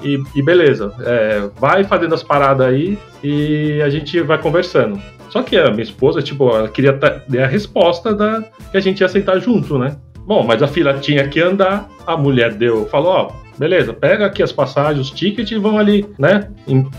[0.03, 5.01] E, e beleza, é, vai fazendo as paradas aí e a gente vai conversando.
[5.29, 8.99] Só que a minha esposa, tipo, ela queria ter a resposta da que a gente
[8.99, 9.95] ia sentar junto, né?
[10.25, 11.87] Bom, mas a fila tinha que andar.
[12.05, 16.05] A mulher deu, falou: Ó, beleza, pega aqui as passagens, os tickets e vão ali,
[16.17, 16.49] né?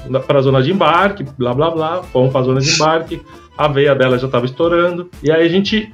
[0.08, 2.02] Na- pra zona de embarque, blá blá blá.
[2.02, 3.20] Fomos pra zona de embarque.
[3.56, 5.10] A veia dela já tava estourando.
[5.22, 5.90] E aí a gente.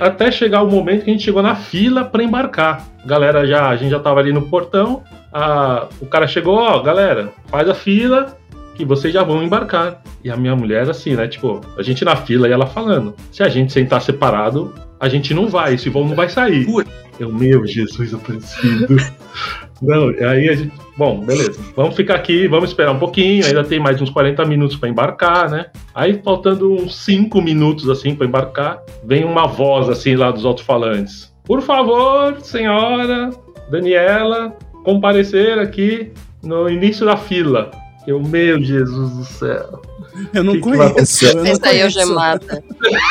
[0.00, 2.86] Até chegar o momento que a gente chegou na fila pra embarcar.
[3.04, 5.02] Galera, já, a gente já tava ali no portão.
[5.32, 8.38] a- o cara chegou, ó, galera, faz a fila
[8.74, 10.00] que vocês já vão embarcar.
[10.24, 11.28] E a minha mulher, assim, né?
[11.28, 15.34] Tipo, a gente na fila e ela falando: se a gente sentar separado, a gente
[15.34, 16.64] não vai, esse voo não vai sair.
[16.64, 16.90] Putz.
[17.18, 18.96] Eu, meu Jesus aparecido.
[19.80, 20.72] Não, aí a gente.
[20.96, 21.60] Bom, beleza.
[21.74, 23.44] Vamos ficar aqui, vamos esperar um pouquinho.
[23.44, 25.66] Ainda tem mais uns 40 minutos pra embarcar, né?
[25.94, 31.32] Aí, faltando uns 5 minutos assim pra embarcar, vem uma voz assim lá dos alto-falantes:
[31.44, 33.30] Por favor, senhora
[33.70, 36.12] Daniela, comparecer aqui
[36.42, 37.70] no início da fila.
[38.06, 39.82] Eu, meu Jesus do céu.
[40.32, 41.26] Eu não Que que conheço.
[41.26, 42.62] eu não Essa aí eu já mata.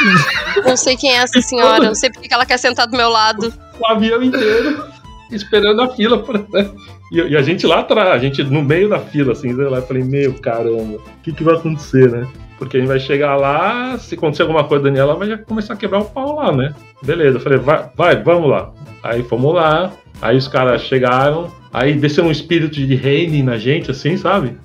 [0.65, 3.09] Não sei quem é essa senhora, não sei porque que ela quer sentar do meu
[3.09, 3.53] lado.
[3.79, 4.83] o avião inteiro
[5.31, 6.23] esperando a fila.
[6.23, 6.41] Pra...
[7.11, 9.77] E, e a gente lá atrás, a gente no meio da fila, assim, sei lá,
[9.77, 12.27] eu falei, meu caramba, o que, que vai acontecer, né?
[12.57, 15.77] Porque a gente vai chegar lá, se acontecer alguma coisa, Daniela vai já começar a
[15.77, 16.73] quebrar o pau lá, né?
[17.03, 18.71] Beleza, eu falei, vai, vai, vamos lá.
[19.03, 19.91] Aí fomos lá,
[20.21, 24.57] aí os caras chegaram, aí desceu um espírito de reine na gente, assim, sabe?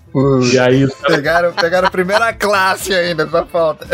[0.52, 3.86] E aí os caras Pegaram, pegaram a primeira classe ainda, só falta.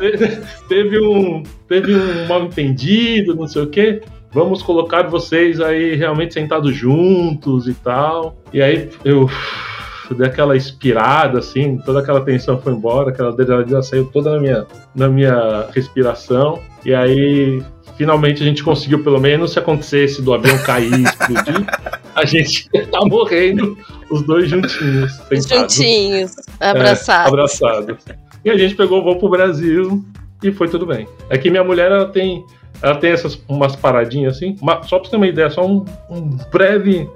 [0.68, 4.02] teve um teve um mal entendido, não sei o quê.
[4.32, 8.36] Vamos colocar vocês aí realmente sentados juntos e tal.
[8.52, 9.28] E aí eu
[10.16, 14.66] dei aquela inspirada, assim, toda aquela tensão foi embora, aquela adrenalina saiu toda na minha,
[14.94, 16.60] na minha respiração.
[16.84, 17.62] E aí,
[17.96, 21.64] finalmente, a gente conseguiu, pelo menos, se acontecesse do avião cair e explodir,
[22.14, 23.76] a gente tá morrendo,
[24.10, 25.48] os dois juntinhos, sentados.
[25.74, 27.32] Juntinhos, É, abraçados.
[27.32, 27.96] abraçados.
[28.44, 30.04] E a gente pegou o voo pro Brasil
[30.42, 31.08] e foi tudo bem.
[31.30, 32.44] É que minha mulher, ela tem,
[32.82, 34.56] ela tem essas umas paradinhas assim.
[34.60, 37.08] uma- só pra você ter uma ideia, só um, um breve.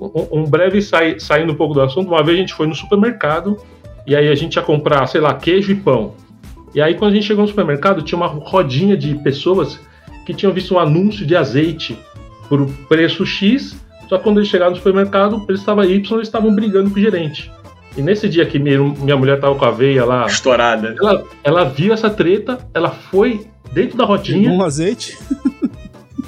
[0.00, 2.08] Um, um breve sai, saindo um pouco do assunto.
[2.08, 3.56] Uma vez a gente foi no supermercado
[4.06, 6.14] e aí a gente ia comprar, sei lá, queijo e pão.
[6.74, 9.80] E aí quando a gente chegou no supermercado, tinha uma rodinha de pessoas
[10.26, 11.96] que tinham visto um anúncio de azeite
[12.48, 13.76] por preço X.
[14.08, 16.96] Só que quando eles chegaram no supermercado, o preço estava Y, eles estavam brigando com
[16.98, 17.50] o gerente.
[17.96, 20.94] E nesse dia que minha, minha mulher tava com a veia lá, Estourada.
[21.00, 24.50] ela, ela viu essa treta, ela foi dentro da rodinha.
[24.50, 25.18] Um azeite.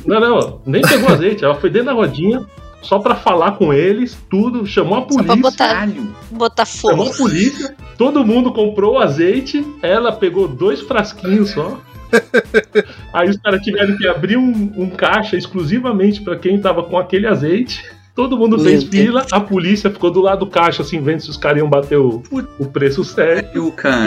[0.07, 1.45] Não, não, nem pegou azeite.
[1.45, 2.45] Ela foi dentro da rodinha
[2.81, 4.67] só pra falar com eles, tudo.
[4.67, 5.25] Chamou a Só polícia.
[5.27, 6.09] pra botar, Caralho.
[6.31, 7.11] botar Chamou fogo.
[7.13, 7.77] a polícia.
[7.99, 9.67] Todo mundo comprou o azeite.
[9.83, 11.79] Ela pegou dois frasquinhos só.
[13.13, 17.27] Aí os caras tiveram que abrir um, um caixa exclusivamente pra quem tava com aquele
[17.27, 17.85] azeite.
[18.15, 21.37] Todo mundo fez fila, a polícia ficou do lado do caixa, assim, vendo se os
[21.37, 22.21] caras iam bater o,
[22.59, 23.57] o preço certo.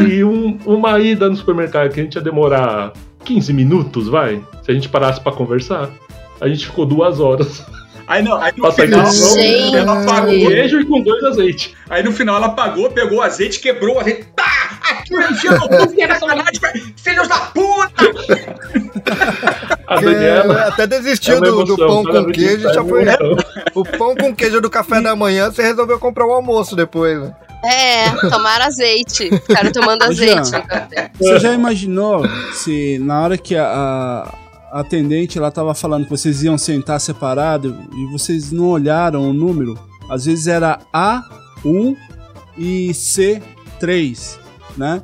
[0.06, 2.91] E um- uma ida no supermercado que a gente ia demorar
[3.24, 4.41] 15 minutos, vai?
[4.64, 5.89] Se a gente parasse pra conversar.
[6.41, 7.66] A gente ficou duas horas.
[8.12, 9.78] Aí não, aí no Passa final Gente.
[9.78, 10.32] ela pagou.
[10.32, 11.74] Queijo e com dois azeites.
[11.89, 14.26] Aí no final ela pagou, pegou o azeite, quebrou o azeite.
[14.36, 14.51] Tá!
[14.89, 18.03] Aqui eu que é sacanagem, filhos da puta!
[20.01, 20.68] Daniela.
[20.68, 23.03] até é desistiu uma do, do emoção, pão com queijo, sai já foi.
[23.03, 23.38] emoção.
[23.76, 27.18] O pão com queijo do café da manhã, você resolveu comprar o almoço depois.
[27.18, 27.34] né?
[27.64, 29.30] É, tomar azeite.
[29.47, 30.41] Ficaram tomando Ô, Jean.
[30.41, 31.12] azeite café.
[31.18, 34.41] Você já imaginou se na hora que a, a
[34.72, 39.78] atendente ela tava falando que vocês iam sentar separado e vocês não olharam o número?
[40.10, 41.96] Às vezes era A1
[42.58, 44.38] e C3,
[44.78, 45.02] né?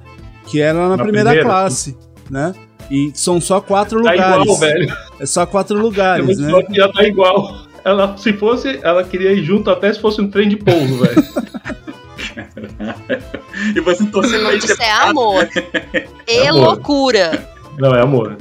[0.47, 1.97] Que era na, Na primeira, primeira, classe,
[2.29, 2.53] né?
[2.89, 4.43] E são só quatro Tá lugares.
[4.43, 4.97] igual, velho.
[5.19, 6.49] É só quatro É lugares, né?
[6.71, 7.57] já tá igual.
[7.83, 11.23] Ela, se fosse, ela queria ir junto até se fosse um trem de pouso, velho.
[13.75, 15.47] E você torcendo aí Isso é amor.
[16.27, 16.67] E Amor.
[16.67, 17.49] loucura.
[17.77, 18.37] Não, é amor.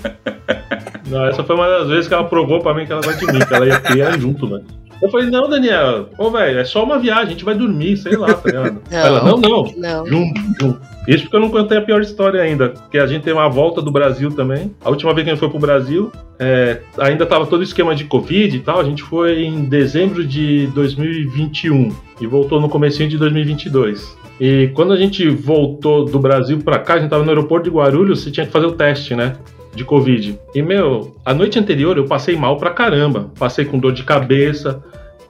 [1.06, 3.32] Não, essa foi uma das vezes que ela provou pra mim que ela gosta de
[3.32, 4.64] mim, que ela ia criar junto, velho.
[5.02, 8.16] Eu falei, não, Daniela, ô, velho, é só uma viagem, a gente vai dormir, sei
[8.16, 8.80] lá, tá ligado?
[8.90, 8.98] Não.
[8.98, 10.06] Ela, não, não, Não.
[10.06, 10.80] junto, junto.
[11.06, 13.80] Isso porque eu não contei a pior história ainda, porque a gente tem uma volta
[13.80, 14.74] do Brasil também.
[14.84, 17.94] A última vez que a gente foi pro Brasil, é, ainda tava todo o esquema
[17.94, 23.08] de Covid e tal, a gente foi em dezembro de 2021 e voltou no comecinho
[23.08, 24.16] de 2022.
[24.40, 27.76] E quando a gente voltou do Brasil pra cá, a gente tava no aeroporto de
[27.76, 29.36] Guarulhos, você tinha que fazer o teste, né?
[29.76, 30.38] De Covid.
[30.54, 33.30] E, meu, a noite anterior eu passei mal pra caramba.
[33.38, 34.82] Passei com dor de cabeça,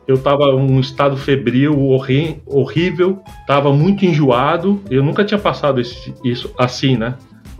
[0.06, 4.80] eu tava um estado febril horri- horrível, tava muito enjoado.
[4.88, 7.14] Eu nunca tinha passado esse- isso assim, né?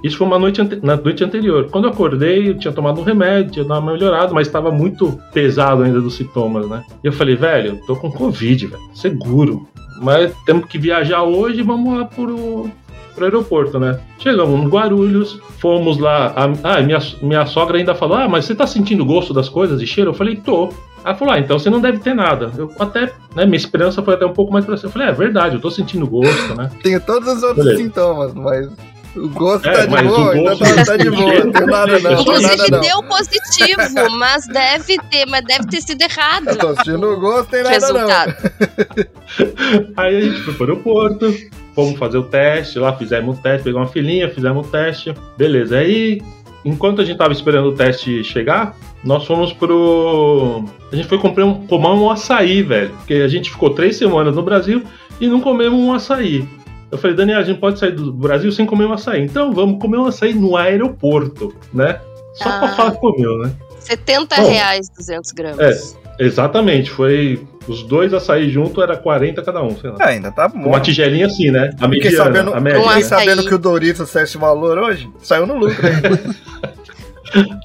[0.05, 1.69] Isso foi uma noite na noite anterior.
[1.71, 5.19] Quando eu acordei, eu tinha tomado um remédio, tinha dado uma melhorada, mas estava muito
[5.33, 6.85] pesado ainda dos sintomas, né?
[7.03, 9.67] E eu falei, velho, tô com Covid, velho, seguro.
[10.01, 12.71] Mas temos que viajar hoje, vamos lá pro,
[13.17, 13.99] pro aeroporto, né?
[14.21, 16.33] Chegamos no Guarulhos, fomos lá.
[16.37, 19.81] a- ah, minha, minha sogra ainda falou: Ah, mas você tá sentindo gosto das coisas
[19.83, 20.11] e cheiro?
[20.11, 20.69] Eu falei, tô.
[21.05, 22.51] Ela falou, ah, então você não deve ter nada.
[22.59, 24.89] Eu até, né, minha esperança foi até um pouco mais pra cima.
[24.89, 26.69] Eu falei, é verdade, eu tô sentindo gosto, né?
[26.83, 27.83] Tenho todos os outros Beleza.
[27.85, 28.69] sintomas, mas
[29.15, 31.33] o gosto É, tá de mas o boa, ainda gosto- tá, tá de boa.
[31.45, 32.81] Não tem nada não, não nada Inclusive não.
[32.81, 36.49] deu positivo, mas deve ter, mas deve ter sido errado.
[36.49, 37.87] Eu tô sentindo o gosto, tem o nada não.
[38.09, 38.35] resultado.
[39.97, 41.35] Aí a gente foi pro aeroporto,
[41.77, 45.15] fomos fazer o teste, lá fizemos o teste, pegamos uma filinha, fizemos o teste.
[45.39, 46.21] Beleza, aí
[46.65, 48.75] enquanto a gente tava esperando o teste chegar,
[49.05, 50.65] nós fomos pro.
[50.91, 52.91] A gente foi comprar um, comer um açaí, velho.
[52.97, 54.83] Porque a gente ficou três semanas no Brasil
[55.21, 56.45] e não comemos um açaí.
[56.91, 59.23] Eu falei, Daniel, a gente pode sair do Brasil sem comer um açaí.
[59.23, 62.01] Então vamos comer um açaí no aeroporto, né?
[62.35, 62.75] Só pra Ah.
[62.75, 63.53] falar que comeu, né?
[63.81, 64.49] 70 Bom.
[64.49, 65.97] reais 200 gramas.
[66.19, 67.47] Exatamente, foi.
[67.69, 69.97] Os dois açaí junto era 40 cada um, sei lá.
[70.01, 70.69] Ah, ainda tá bom.
[70.69, 71.71] Uma tigelinha assim, né?
[71.81, 72.83] A Fiquei mediana, sabendo, a média.
[72.83, 75.09] Fiquei sabendo que o Doritos saiu esse valor hoje.
[75.23, 75.77] Saiu no lucro.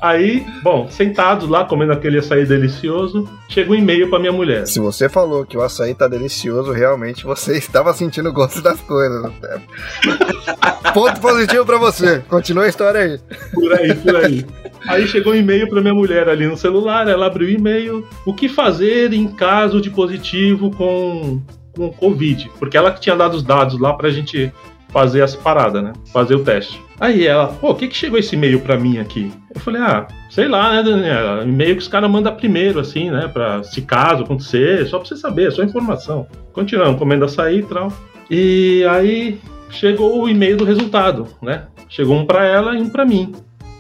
[0.02, 4.66] Aí, bom, sentados lá, comendo aquele açaí delicioso, chega um e-mail pra minha mulher.
[4.68, 8.80] Se você falou que o açaí tá delicioso, realmente você estava sentindo o gosto das
[8.82, 9.32] coisas.
[10.94, 12.20] Ponto positivo pra você.
[12.28, 13.20] Continua a história aí.
[13.54, 14.46] Por aí, por aí.
[14.88, 18.06] Aí chegou um e-mail pra minha mulher ali no celular, ela abriu o e-mail.
[18.26, 21.42] O que fazer em caso de positivo com,
[21.76, 22.52] com Covid?
[22.60, 24.52] Porque ela que tinha dado os dados lá pra gente
[24.92, 25.94] fazer as paradas, né?
[26.12, 26.82] Fazer o teste.
[27.00, 29.32] Aí ela, pô, o que que chegou esse e-mail pra mim aqui?
[29.54, 31.44] Eu falei, ah, sei lá, né, Daniela?
[31.44, 33.28] E-mail que os caras mandam primeiro, assim, né?
[33.28, 36.28] Pra se caso acontecer, só pra você saber, só informação.
[36.54, 37.92] Continuamos, comendo açaí e tal.
[38.30, 39.40] E aí
[39.70, 41.64] chegou o e-mail do resultado, né?
[41.90, 43.34] Chegou um pra ela e um pra mim.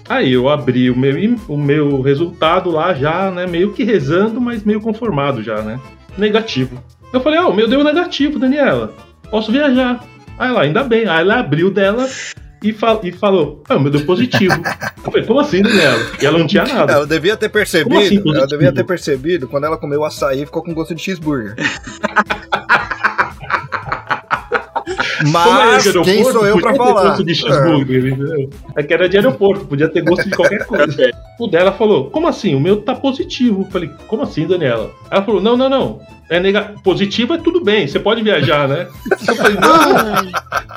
[0.09, 3.45] Aí eu abri o meu, o meu resultado lá já, né?
[3.45, 5.79] Meio que rezando, mas meio conformado já, né?
[6.17, 6.81] Negativo.
[7.13, 8.93] Eu falei, ó, o meu deu negativo, Daniela.
[9.29, 10.03] Posso viajar.
[10.41, 11.07] Aí ela, ainda bem.
[11.07, 12.09] Aí ela abriu dela
[12.63, 14.55] e, fal- e falou, ah, o meu deu positivo.
[15.05, 15.99] Eu falei, como assim, Daniela?
[16.19, 16.93] E ela não tinha nada.
[16.93, 17.89] Ela devia ter percebido.
[17.89, 21.01] Como assim, ela devia ter percebido quando ela comeu o açaí ficou com gosto de
[21.01, 21.55] cheeseburger.
[25.29, 27.09] Mas aeroporto, quem sou eu pra falar?
[27.09, 28.49] gosto de cheeseburger, entendeu?
[28.75, 31.11] É que era de aeroporto, podia ter gosto de qualquer coisa.
[31.39, 32.55] O dela falou, como assim?
[32.55, 33.61] O meu tá positivo.
[33.61, 34.91] Eu falei, como assim, Daniela?
[35.09, 36.01] Ela falou, não, não, não.
[36.29, 36.75] É nega...
[36.83, 38.87] Positivo é tudo bem, você pode viajar, né?
[39.27, 40.31] Eu falei, não,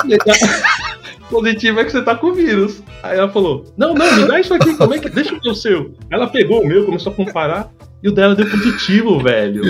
[1.31, 2.83] positivo é que você tá com vírus.
[3.03, 5.09] Aí ela falou: Não, não, me dá isso aqui, como é que.
[5.09, 5.95] Deixa eu ver o seu.
[6.11, 7.71] Ela pegou o meu, começou a comparar.
[8.05, 9.65] E o dela deu positivo, velho.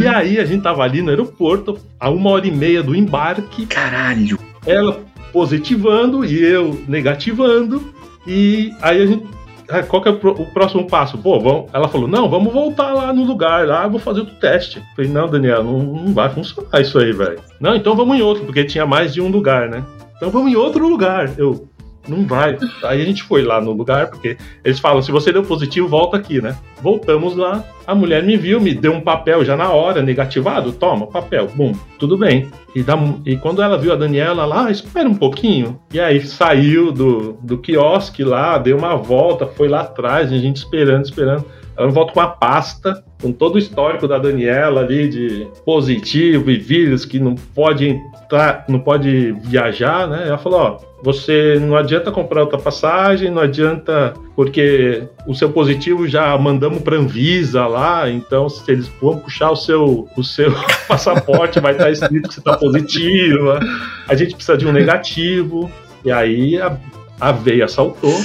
[0.00, 3.66] E aí a gente tava ali no aeroporto, a uma hora e meia do embarque,
[3.66, 4.38] Caralho.
[4.64, 5.00] ela
[5.32, 7.92] positivando e eu negativando.
[8.24, 9.26] E aí a gente.
[9.68, 11.18] ah, Qual que é o, próximo passo?
[11.18, 14.36] Pô, vamos, ela falou: não, vamos voltar lá no lugar, lá eu vou fazer outro
[14.36, 14.78] teste.
[14.78, 17.40] Eu falei, não, Daniel, não, não vai funcionar isso aí, velho.
[17.58, 19.82] Não, então vamos em outro, porque tinha mais de um lugar, né?
[20.16, 21.32] Então vamos em outro lugar.
[21.36, 21.66] Eu,
[22.08, 22.56] não vai.
[22.84, 26.16] Aí a gente foi lá no lugar, porque eles falam: se você deu positivo, volta
[26.16, 26.56] aqui, né?
[26.82, 31.06] Voltamos lá, a mulher me viu, me deu um papel já na hora, negativado, toma,
[31.06, 32.48] papel, bum, tudo bem.
[32.74, 35.78] E, dá- e quando ela viu a Daniela lá, "Ah, espera um pouquinho.
[35.92, 40.56] E aí saiu do, do quiosque lá, deu uma volta, foi lá atrás, a gente
[40.56, 41.44] esperando, esperando.
[41.76, 46.58] Ela volta com a pasta, com todo o histórico da Daniela ali de positivo e
[46.58, 50.24] vírus que não pode entrar, não pode viajar, né?
[50.28, 56.08] Ela falou, ó, você não adianta comprar outra passagem, não adianta, porque o seu positivo
[56.08, 60.52] já mandamos para Anvisa lá, então se eles vão puxar o seu, o seu
[60.88, 63.60] passaporte, vai estar escrito que você está positiva.
[64.08, 65.70] A gente precisa de um negativo.
[66.04, 66.76] E aí a,
[67.22, 68.20] a veia saltou.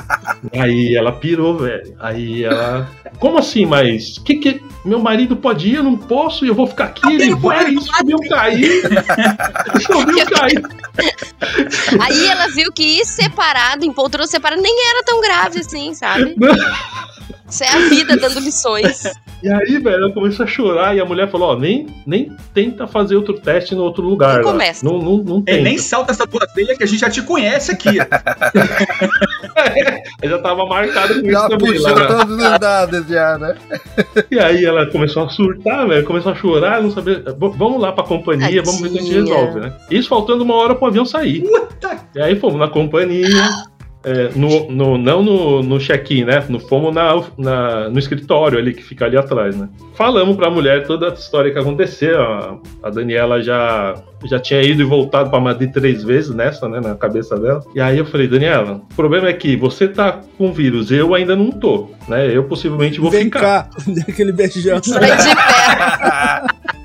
[0.58, 1.94] aí ela pirou, velho.
[2.00, 2.88] Aí ela.
[3.18, 4.62] Como assim, mas que que.
[4.86, 8.18] Meu marido pode ir, eu não posso, e eu vou ficar aqui, ele vai, subiu
[8.30, 8.82] cair.
[9.82, 10.62] subiu cair.
[12.00, 16.34] Aí ela viu que ir separado, em poltrona separada, nem era tão grave assim, sabe?
[17.48, 19.04] Isso é a vida dando lições.
[19.40, 22.88] E aí, velho, ela começou a chorar e a mulher falou: Ó, nem, nem tenta
[22.88, 24.38] fazer outro teste no outro lugar.
[24.38, 24.84] Não começa.
[24.84, 25.62] Não, não, não É, tenta.
[25.62, 27.98] nem salta essa tua veia que a gente já te conhece aqui.
[30.22, 31.72] Eu já tava marcado com isso Já também.
[31.72, 32.06] puxou Lá, né?
[32.06, 33.54] todos os dados já, né?
[34.28, 37.20] E aí ela começou a surtar, velho, começou a chorar, não sabia.
[37.20, 39.36] V- vamos lá pra companhia, vamos ver que a gente Tadinha.
[39.36, 39.72] resolve, né?
[39.90, 41.44] Isso faltando uma hora pro avião sair.
[42.14, 43.28] E aí fomos na companhia.
[44.04, 46.44] É, no, no- não no, no check-in, né?
[46.48, 49.68] No, fomos na, na- no escritório ali que fica ali atrás, né?
[49.94, 52.20] Falamos pra mulher toda a história que aconteceu.
[52.22, 53.94] A, a Daniela já,
[54.24, 56.80] já tinha ido e voltado pra Madrid três vezes nessa, né?
[56.80, 57.60] Na cabeça dela.
[57.74, 61.34] E aí eu falei, Daniela, o problema é que você tá com vírus, eu ainda
[61.34, 62.34] não tô, né?
[62.34, 63.40] Eu possivelmente vou Vem ficar.
[63.40, 64.80] cá, dá aquele beijão.
[64.82, 66.68] Sai de pé.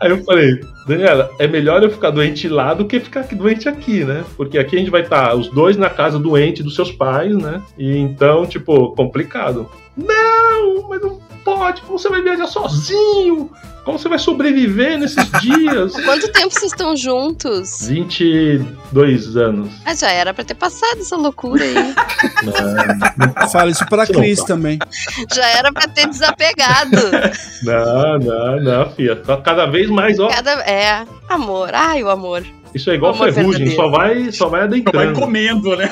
[0.00, 4.04] Aí eu falei, Daniela, é melhor eu ficar doente lá do que ficar doente aqui,
[4.04, 4.24] né?
[4.36, 7.62] Porque aqui a gente vai estar os dois na casa doente dos seus pais, né?
[7.76, 9.68] E então, tipo, complicado.
[9.96, 13.50] Não, mas não pode, como você vai viajar sozinho?
[13.84, 15.94] Como você vai sobreviver nesses dias?
[16.04, 17.86] Quanto tempo vocês estão juntos?
[17.88, 19.72] 22 anos.
[19.86, 21.94] Ah, já era pra ter passado essa loucura aí.
[23.50, 24.46] Fala isso pra não Cris tá.
[24.48, 24.78] também.
[25.34, 26.98] Já era pra ter desapegado.
[27.62, 29.16] Não, não, não, filha.
[29.42, 30.28] Cada vez mais, ó.
[30.28, 30.50] Cada...
[30.64, 31.70] É, amor.
[31.72, 32.44] Ai, o amor.
[32.74, 33.76] Isso é igual Amor ferrugem, verdadeiro.
[33.82, 35.18] só vai, só vai Vai adentrando.
[35.20, 35.88] comendo, né?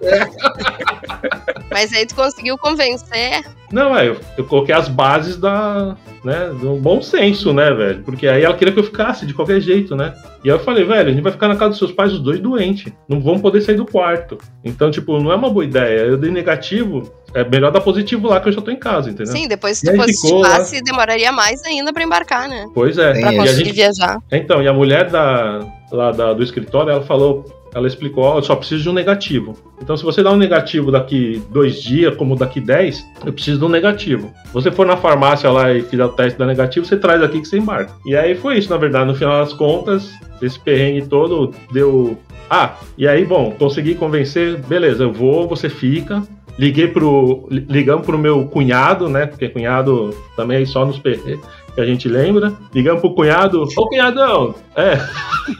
[1.70, 3.44] Mas aí tu conseguiu convencer.
[3.70, 5.96] Não, é, eu, eu coloquei as bases da,
[6.28, 8.02] né, do bom senso, né, velho?
[8.04, 10.14] Porque aí ela queria que eu ficasse de qualquer jeito, né?
[10.44, 12.20] E aí eu falei, velho, a gente vai ficar na casa dos seus pais os
[12.20, 12.92] dois doentes.
[13.08, 14.36] Não vão poder sair do quarto.
[14.64, 16.00] Então, tipo, não é uma boa ideia.
[16.00, 19.32] Eu dei negativo, é melhor dar positivo lá que eu já tô em casa, entendeu?
[19.32, 22.66] Sim, depois se tu positivasse, demoraria mais ainda pra embarcar, né?
[22.74, 23.18] Pois é.
[23.18, 24.18] Pra a conseguir gente viajar.
[24.30, 25.60] Então, e a mulher da,
[25.90, 27.44] lá da- do escritório, ela falou,
[27.78, 29.56] ela explicou, eu só preciso de um negativo.
[29.80, 33.64] Então, se você dá um negativo daqui dois dias, como daqui dez, eu preciso de
[33.64, 34.30] um negativo.
[34.52, 37.48] Você for na farmácia lá e fizer o teste da negativo, você traz aqui que
[37.48, 37.92] você embarca.
[38.04, 40.12] E aí foi isso, na verdade, no final das contas,
[40.42, 42.18] esse perrengue todo deu...
[42.50, 46.22] Ah, e aí, bom, consegui convencer, beleza, eu vou, você fica.
[46.58, 47.46] Liguei pro.
[47.50, 49.26] li- Ligamos pro meu cunhado, né?
[49.26, 51.38] Porque cunhado também é só nos perrengues
[51.78, 52.52] que a gente lembra.
[52.74, 54.52] Ligamos pro cunhado, ô cunhadão!
[54.74, 54.98] É,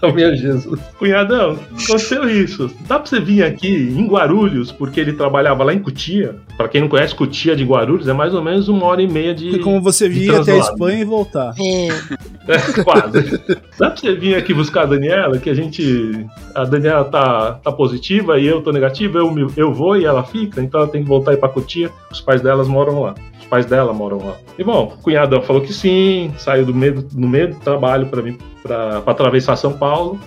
[0.02, 0.80] oh, meu Jesus.
[0.98, 2.68] Cunhadão, aconteceu isso.
[2.88, 6.34] Dá pra você vir aqui em Guarulhos, porque ele trabalhava lá em Cutia.
[6.56, 9.32] Pra quem não conhece Cutia de Guarulhos, é mais ou menos uma hora e meia
[9.32, 9.50] de.
[9.50, 10.58] Porque como você vir até a.
[10.58, 11.54] Espanha e voltar.
[11.60, 11.88] É.
[12.48, 13.42] É, quase.
[13.78, 16.26] Dá pra você vir aqui buscar a Daniela, que a gente.
[16.54, 20.62] A Daniela tá, tá positiva e eu tô negativa, eu, eu vou e ela fica,
[20.62, 21.90] então ela tem que voltar e ir pra Cotia.
[22.10, 23.14] Os pais delas moram lá.
[23.49, 24.34] Os pais dela moram lá.
[24.59, 28.07] E bom, o cunhadão falou que sim, saiu do meio, do- no meio do trabalho
[28.09, 30.20] pra mim pra, pra atravessar São Paulo.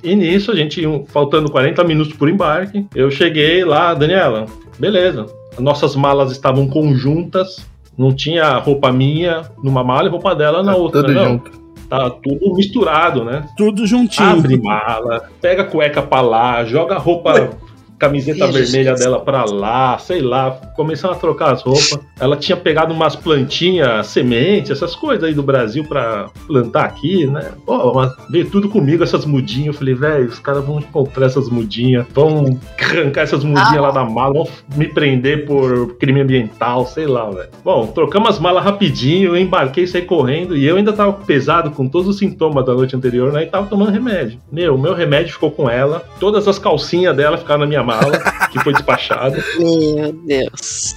[0.00, 4.46] E nisso, a gente, faltando 40 minutos por embarque, eu cheguei lá, Daniela,
[4.78, 5.26] beleza.
[5.58, 7.66] Nossas malas estavam conjuntas,
[7.98, 11.02] não tinha roupa minha numa mala e roupa dela na Tá outra.
[11.02, 11.24] tudo não.
[11.24, 11.50] junto.
[11.88, 13.44] Tá tudo misturado, né?
[13.56, 14.28] Tudo juntinho.
[14.38, 17.50] Abre mala, pega a cueca pra lá, joga a roupa
[17.98, 21.98] camiseta vermelha dela pra lá, sei lá, começando a trocar as roupas.
[22.20, 27.52] Ela tinha pegado umas plantinhas, sementes, essas coisas aí do Brasil pra plantar aqui, né?
[27.66, 29.68] Pô, mas veio tudo comigo, essas mudinhas.
[29.68, 34.04] Eu falei, velho, os caras vão comprar essas mudinhas, vão arrancar essas mudinhas lá da
[34.04, 37.48] mala, vão me prender por crime ambiental, sei lá, velho.
[37.64, 41.88] Bom, trocamos as malas rapidinho, eu embarquei, saí correndo e eu ainda tava pesado com
[41.88, 43.42] todos os sintomas da noite anterior, né?
[43.42, 44.38] E tava tomando remédio.
[44.50, 48.18] Meu, meu remédio ficou com ela, todas as calcinhas dela ficaram na minha mala,
[48.52, 49.42] que foi despachada.
[49.58, 50.94] Meu Deus.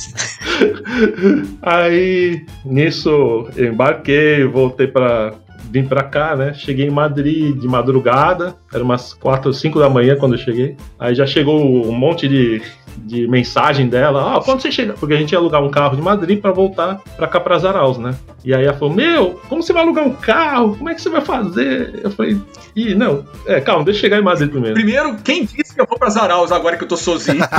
[1.62, 5.34] Aí, nisso, eu embarquei, voltei pra.
[5.70, 6.54] Vim pra cá, né?
[6.54, 10.76] Cheguei em Madrid de madrugada, era umas 4, 5 da manhã quando eu cheguei.
[11.00, 12.62] Aí já chegou um monte de,
[12.98, 14.94] de mensagem dela: Ah, quando você chega?
[14.94, 17.98] Porque a gente ia alugar um carro de Madrid pra voltar pra cá pra Zaraus,
[17.98, 18.16] né?
[18.44, 20.76] E aí ela falou: Meu, como você vai alugar um carro?
[20.78, 22.00] Como é que você vai fazer?
[22.04, 22.38] Eu falei:
[22.76, 24.76] Ih, não, é, calma, deixa eu chegar em Madrid primeiro.
[24.76, 27.44] Primeiro, quem disse que eu vou pra Zaraus agora que eu tô sozinho?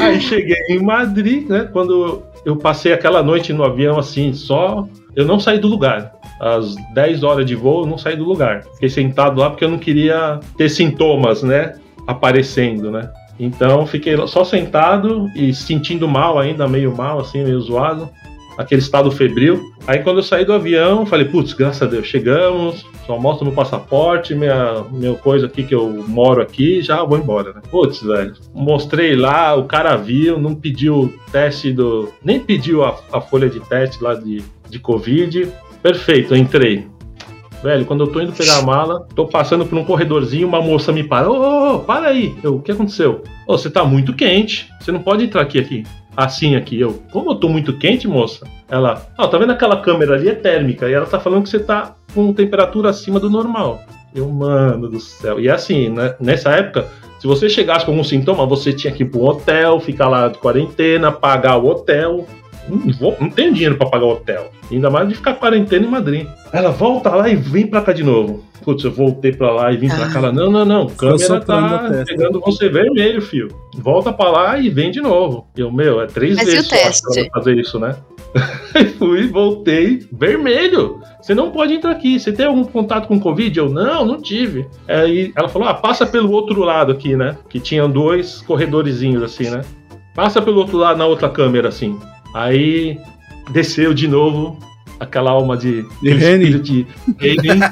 [0.00, 1.68] Aí cheguei em Madrid, né?
[1.72, 4.88] Quando eu passei aquela noite no avião, assim, só.
[5.14, 6.12] Eu não saí do lugar.
[6.40, 8.64] Às 10 horas de voo, eu não saí do lugar.
[8.74, 11.74] Fiquei sentado lá porque eu não queria ter sintomas, né?
[12.06, 13.10] Aparecendo, né?
[13.38, 18.08] Então fiquei só sentado e sentindo mal ainda, meio mal, assim, meio zoado.
[18.56, 19.72] Aquele estado febril.
[19.86, 23.54] Aí quando eu saí do avião, falei, putz, graças a Deus, chegamos, só mostro meu
[23.54, 27.60] passaporte, minha, meu coisa aqui que eu moro aqui, já vou embora, né?
[27.70, 28.34] Putz, velho.
[28.54, 32.12] Mostrei lá, o cara viu, não pediu teste do.
[32.24, 35.48] Nem pediu a, a folha de teste lá de, de Covid.
[35.82, 36.86] Perfeito, entrei.
[37.62, 40.90] Velho, quando eu tô indo pegar a mala, tô passando por um corredorzinho, uma moça
[40.92, 41.30] me para.
[41.30, 42.34] Ô, ô, ô, para aí.
[42.42, 43.22] Eu, o que aconteceu?
[43.46, 44.68] Ô, você tá muito quente.
[44.80, 45.84] Você não pode entrar aqui, aqui.
[46.16, 46.78] Assim aqui.
[46.78, 48.46] Eu, como eu tô muito quente, moça?
[48.68, 50.28] Ela, ó, tá vendo aquela câmera ali?
[50.28, 50.88] É térmica.
[50.88, 53.82] E ela tá falando que você tá com temperatura acima do normal.
[54.14, 55.40] Eu, mano do céu.
[55.40, 56.86] E assim, né, nessa época,
[57.18, 60.28] se você chegasse com algum sintoma, você tinha que ir para um hotel, ficar lá
[60.28, 62.26] de quarentena, pagar o hotel.
[62.68, 64.50] Não, vou, não tenho dinheiro para pagar o hotel.
[64.70, 66.26] Ainda mais de ficar quarentena em Madrid.
[66.52, 68.44] Ela volta lá e vem pra cá de novo.
[68.64, 70.12] Putz, eu voltei pra lá e vim pra Ah.
[70.12, 70.18] cá.
[70.20, 70.86] Ela, não, não, não.
[70.86, 73.48] Câmera tá pegando você vermelho, fio.
[73.78, 75.48] Volta pra lá e vem de novo.
[75.56, 77.96] Eu, meu, é três Mas e vezes o só fazer isso, né?
[78.98, 81.00] Fui, voltei, vermelho.
[81.20, 82.18] Você não pode entrar aqui.
[82.18, 83.58] Você tem algum contato com Covid?
[83.58, 84.66] Eu, não, não tive.
[84.88, 87.36] Aí ela falou: ah, passa pelo outro lado aqui, né?
[87.48, 89.62] Que tinham dois corredorzinhos assim, né?
[90.14, 91.98] Passa pelo outro lado na outra câmera, assim.
[92.34, 92.98] Aí
[93.50, 94.58] desceu de novo
[94.98, 95.82] aquela alma de.
[96.00, 96.86] De espírito de
[97.54, 97.66] né?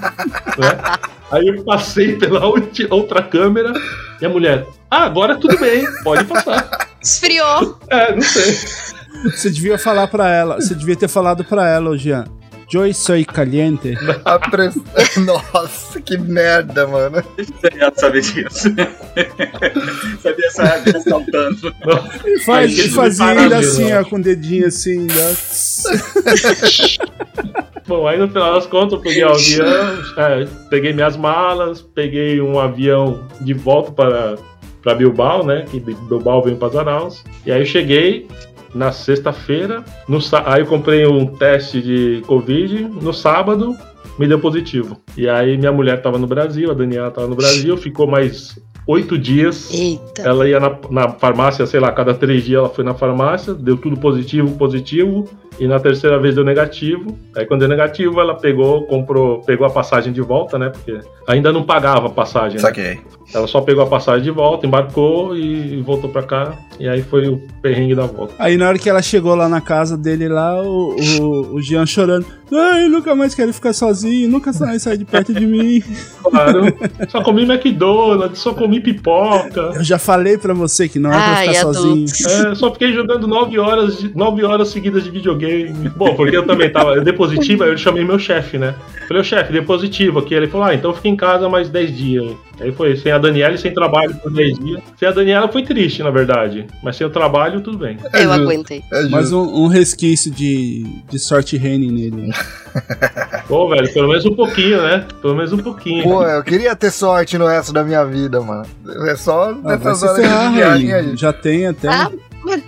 [1.31, 3.73] Aí eu passei pela outra câmera
[4.21, 4.67] e a mulher.
[4.91, 6.89] Ah, agora tudo bem, pode passar.
[7.01, 7.79] Esfriou.
[7.89, 8.59] É, não sei.
[9.25, 12.25] Você devia falar pra ela, você devia ter falado pra ela, Jean.
[12.71, 13.97] Joy soy caliente.
[15.27, 17.21] Nossa, que merda, mano.
[17.37, 18.69] Eu saber disso.
[20.23, 21.75] Sabia essa regra saltando.
[22.47, 25.37] Faz, Aí fazia ainda assim, ó, com o dedinho assim, né?
[27.89, 29.67] Bom, aí no final das contas eu peguei o avião,
[30.17, 34.37] é, peguei minhas malas, peguei um avião de volta para,
[34.81, 35.65] para Bilbao, né?
[35.69, 37.25] Que Bilbao veio para Zaraus.
[37.45, 38.29] E aí eu cheguei
[38.75, 39.85] na sexta-feira,
[40.47, 43.77] aí eu comprei um teste de Covid, no sábado
[44.19, 45.01] me deu positivo.
[45.17, 49.17] E aí minha mulher estava no Brasil, a Daniela estava no Brasil, ficou mais oito
[49.17, 50.23] dias Eita.
[50.23, 53.77] ela ia na, na farmácia, sei lá, cada três dias ela foi na farmácia, deu
[53.77, 55.29] tudo positivo, positivo,
[55.61, 57.17] e na terceira vez deu negativo.
[57.37, 60.71] Aí quando deu negativo, ela pegou, comprou, pegou a passagem de volta, né?
[60.71, 62.57] Porque ainda não pagava a passagem.
[62.57, 62.63] né?
[62.63, 62.99] Saquei.
[63.33, 66.59] Ela só pegou a passagem de volta, embarcou e voltou pra cá.
[66.81, 68.35] E aí foi o perrengue da volta.
[68.39, 71.87] Aí na hora que ela chegou lá na casa dele lá, o, o, o Jean
[71.87, 72.27] chorando.
[72.53, 75.81] Ai, nunca mais quero ficar sozinho, nunca sai, sai de perto de mim.
[76.25, 76.63] Claro.
[77.09, 79.73] só comi McDonald's, só comi pipoca.
[79.77, 82.19] Eu já falei pra você que não é pra Ai, ficar adultos.
[82.19, 82.51] sozinho.
[82.51, 85.50] É, só fiquei jogando nove horas, nove horas seguidas de videogame.
[85.97, 88.75] Bom, porque eu também tava eu dei positivo, aí eu chamei meu chefe, né?
[89.09, 90.35] Falei, ô chefe, dei positivo aqui.
[90.35, 92.33] Ele falou, ah, então fica em casa mais 10 dias.
[92.61, 94.81] Aí foi, sem a Daniela e sem trabalho por 10 dias.
[94.99, 96.67] Sem a Daniela foi triste, na verdade.
[96.83, 97.97] Mas sem o trabalho, tudo bem.
[98.13, 98.43] É Eu justo.
[98.43, 98.83] aguentei.
[98.93, 99.09] É.
[99.09, 102.31] Mas um, um resquício de, de sorte Rene nele.
[103.49, 105.05] Pô, velho, pelo menos um pouquinho, né?
[105.21, 106.05] Pelo menos um pouquinho.
[106.05, 108.65] Pô, eu queria ter sorte no resto da minha vida, mano.
[109.09, 111.17] É só Ah, vai nessas se horas de viagem aí.
[111.17, 111.89] Já tem até.
[111.89, 112.11] Ah,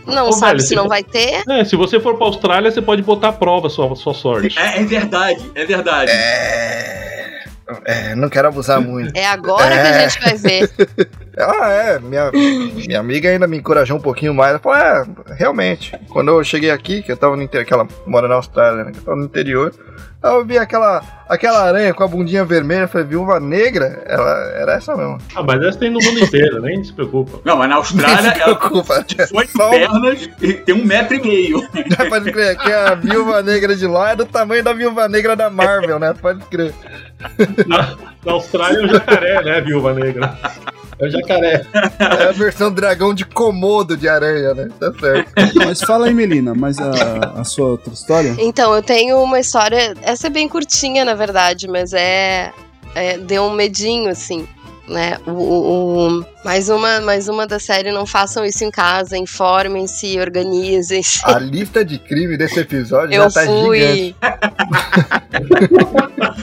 [0.07, 1.43] Não Ô, sabe velho, se não vai ter?
[1.49, 4.59] É, se você for pra Austrália, você pode botar à prova a sua, sua sorte.
[4.59, 6.11] É, é verdade, é verdade.
[6.11, 7.32] É.
[7.85, 8.11] É.
[8.13, 9.17] É, não quero abusar muito.
[9.17, 10.09] É agora que a É.
[10.09, 10.71] gente vai ver.
[11.39, 11.99] Ah, é.
[11.99, 14.51] Minha, minha amiga ainda me encorajou um pouquinho mais.
[14.51, 15.03] Ela falou: é,
[15.35, 15.99] realmente.
[16.11, 18.93] Quando eu cheguei aqui, que eu tava no interior, que ela mora na Austrália, né?
[18.93, 19.73] Que eu tava no interior.
[20.23, 22.83] Eu vi aquela, aquela aranha com a bundinha vermelha.
[22.83, 24.03] Eu falei: viúva negra?
[24.05, 25.17] Ela era essa mesmo.
[25.35, 27.41] Ah, mas essa tem no mundo inteiro, nem se preocupa.
[27.47, 29.05] Não, mas na Austrália Nem se ela preocupa.
[29.31, 31.63] foi Só um- pernas e tem um metro e meio.
[32.11, 35.49] Pode crer, que a viúva negra de lá é do tamanho da viúva negra da
[35.49, 36.15] Marvel, né?
[36.21, 36.75] Pode crer.
[37.67, 40.39] Na, na Austrália é o jacaré, né, viúva negra?
[40.99, 41.65] É o jacaré.
[41.99, 44.69] É a versão dragão de comodo de aranha, né?
[44.79, 45.33] Tá certo.
[45.65, 48.35] Mas fala aí, Melina, mas a, a sua outra história?
[48.39, 49.95] Então, eu tenho uma história.
[50.03, 52.53] Essa é bem curtinha, na verdade, mas é.
[52.95, 54.47] é deu um medinho, assim.
[54.87, 55.17] Né?
[55.27, 60.19] O, o- o- mais, uma, mais uma da série, não façam isso em casa, informem-se,
[60.19, 61.21] organizem-se.
[61.25, 63.79] A lista de crime desse episódio Eu já tá fui.
[63.81, 64.17] gigante.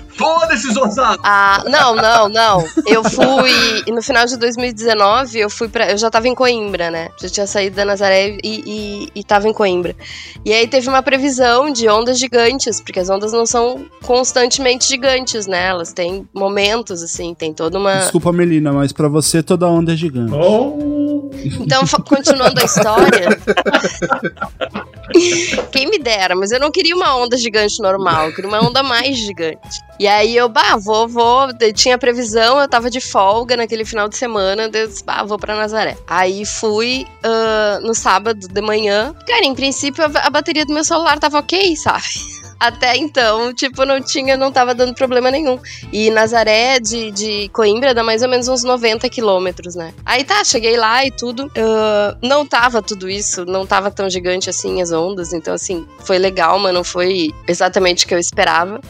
[0.19, 1.21] Foda-se, Osato!
[1.23, 2.65] Ah, não, não, não.
[2.85, 3.51] Eu fui.
[3.87, 5.89] e No final de 2019, eu fui pra.
[5.89, 7.07] Eu já tava em Coimbra, né?
[7.21, 9.95] Já tinha saído da Nazaré e, e, e tava em Coimbra.
[10.43, 15.47] E aí teve uma previsão de ondas gigantes, porque as ondas não são constantemente gigantes,
[15.47, 15.67] né?
[15.67, 17.99] Elas têm momentos, assim, tem toda uma.
[17.99, 20.33] Desculpa, Melina, mas pra você toda onda é gigante.
[20.33, 21.29] Oh,
[21.61, 23.39] Então, continuando a história.
[25.71, 28.83] Quem me dera, mas eu não queria uma onda gigante normal, eu queria uma onda
[28.83, 29.79] mais gigante.
[29.99, 31.47] E aí eu, bah, vou, vou.
[31.73, 35.55] Tinha previsão, eu tava de folga naquele final de semana, eu disse, bah, vou pra
[35.55, 35.97] Nazaré.
[36.07, 39.13] Aí fui ah, no sábado de manhã.
[39.27, 42.48] Cara, em princípio a, a bateria do meu celular tava ok, sabe?
[42.59, 45.57] Até então, tipo, não tinha, não tava dando problema nenhum.
[45.93, 49.93] E Nazaré de, de Coimbra dá mais ou menos uns 90 quilômetros, né?
[50.05, 51.49] Aí tá, cheguei lá e tudo.
[51.57, 55.31] ah, não tava tudo isso, não tava tão gigante assim as ondas.
[55.31, 58.81] Então, assim, foi legal, mas não foi exatamente o que eu esperava.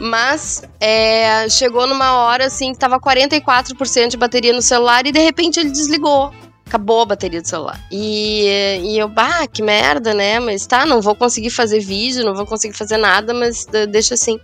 [0.00, 5.20] Mas é, chegou numa hora assim que tava 44% de bateria no celular e de
[5.20, 6.32] repente ele desligou.
[6.66, 7.80] Acabou a bateria do celular.
[7.90, 10.40] E, e eu, bah, que merda, né?
[10.40, 14.40] Mas tá, não vou conseguir fazer vídeo, não vou conseguir fazer nada, mas deixa assim.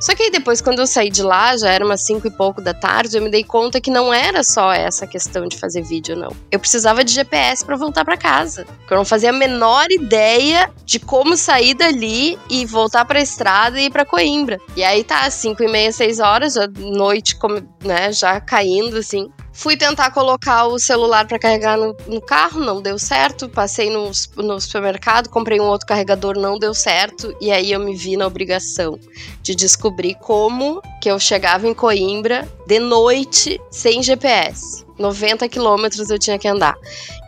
[0.00, 2.60] Só que aí depois, quando eu saí de lá, já era umas 5 e pouco
[2.60, 6.16] da tarde, eu me dei conta que não era só essa questão de fazer vídeo,
[6.16, 6.34] não.
[6.50, 8.64] Eu precisava de GPS pra voltar pra casa.
[8.64, 13.80] Porque eu não fazia a menor ideia de como sair dali e voltar pra estrada
[13.80, 14.58] e ir pra Coimbra.
[14.76, 17.36] E aí tá, 5 e meia, 6 horas, já noite,
[17.84, 19.30] né, já caindo, assim.
[19.60, 23.46] Fui tentar colocar o celular pra carregar no, no carro, não deu certo.
[23.46, 27.36] Passei no, no supermercado, comprei um outro carregador, não deu certo.
[27.42, 28.98] E aí eu me vi na obrigação
[29.42, 34.86] de descobrir como que eu chegava em Coimbra de noite sem GPS.
[34.98, 36.74] 90 quilômetros eu tinha que andar.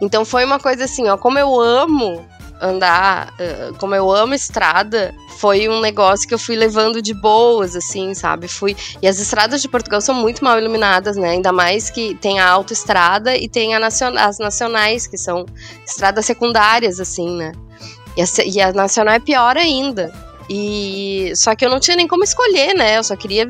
[0.01, 2.27] Então foi uma coisa assim, ó, como eu amo
[2.63, 7.75] andar, eh, como eu amo estrada, foi um negócio que eu fui levando de boas,
[7.75, 8.47] assim, sabe?
[8.47, 8.77] Fui.
[9.03, 11.31] E as estradas de Portugal são muito mal iluminadas, né?
[11.31, 14.17] Ainda mais que tem a autoestrada e tem a nacion...
[14.17, 15.45] as nacionais, que são
[15.85, 17.53] estradas secundárias, assim, né?
[18.17, 20.13] E a, e a nacional é pior ainda.
[20.55, 22.99] E só que eu não tinha nem como escolher, né?
[22.99, 23.47] Eu só queria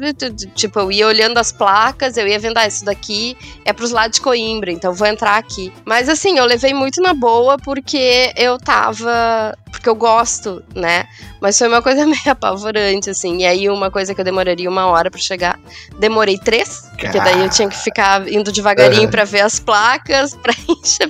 [0.55, 4.19] tipo, eu ia olhando as placas, eu ia vendo, ah, isso daqui é pros lados
[4.19, 5.73] de Coimbra, então vou entrar aqui.
[5.85, 11.07] Mas assim, eu levei muito na boa porque eu tava, porque eu gosto, né?
[11.40, 13.39] Mas foi uma coisa meio apavorante assim.
[13.39, 15.59] E aí uma coisa que eu demoraria uma hora pra chegar,
[15.99, 19.11] demorei três, porque daí eu tinha que ficar indo devagarinho Uhum.
[19.11, 20.53] pra ver as placas, pra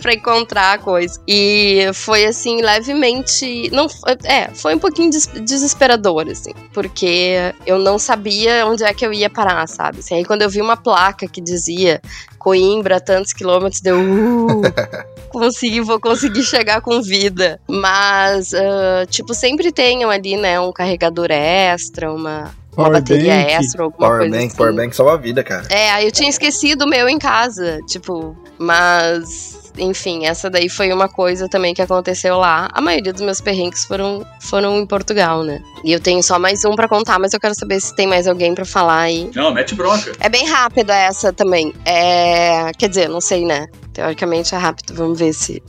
[0.01, 1.21] para encontrar a coisa.
[1.29, 3.87] E foi assim levemente, não,
[4.25, 7.35] é, foi um pouquinho des- desesperador assim, porque
[7.67, 9.99] eu não sabia onde é que eu ia parar, sabe?
[9.99, 12.01] Assim, aí quando eu vi uma placa que dizia
[12.39, 14.63] Coimbra, tantos quilômetros, deu uh,
[15.33, 17.61] consegui, vou conseguir chegar com vida.
[17.69, 23.53] Mas, ah, tipo, sempre tenham ali, né, um carregador extra, uma, uma Power bateria bank.
[23.53, 24.57] extra, alguma coisa Powerbank, assim.
[24.57, 25.67] Powerbank salva a vida, cara.
[25.71, 29.62] É, aí eu tinha esquecido o meu em casa, tipo, mas.
[29.79, 32.69] Enfim, essa daí foi uma coisa também que aconteceu lá.
[32.73, 35.63] A maioria dos meus perrengues foram, foram em Portugal, né?
[35.85, 38.27] E eu tenho só mais um pra contar, mas eu quero saber se tem mais
[38.27, 39.31] alguém pra falar aí.
[39.35, 40.13] Não, mete bronca.
[40.21, 41.73] É bem rápida essa também.
[41.85, 42.71] É.
[42.79, 43.67] Quer dizer, não sei, né?
[43.93, 45.63] Teoricamente é rápido, vamos ver se.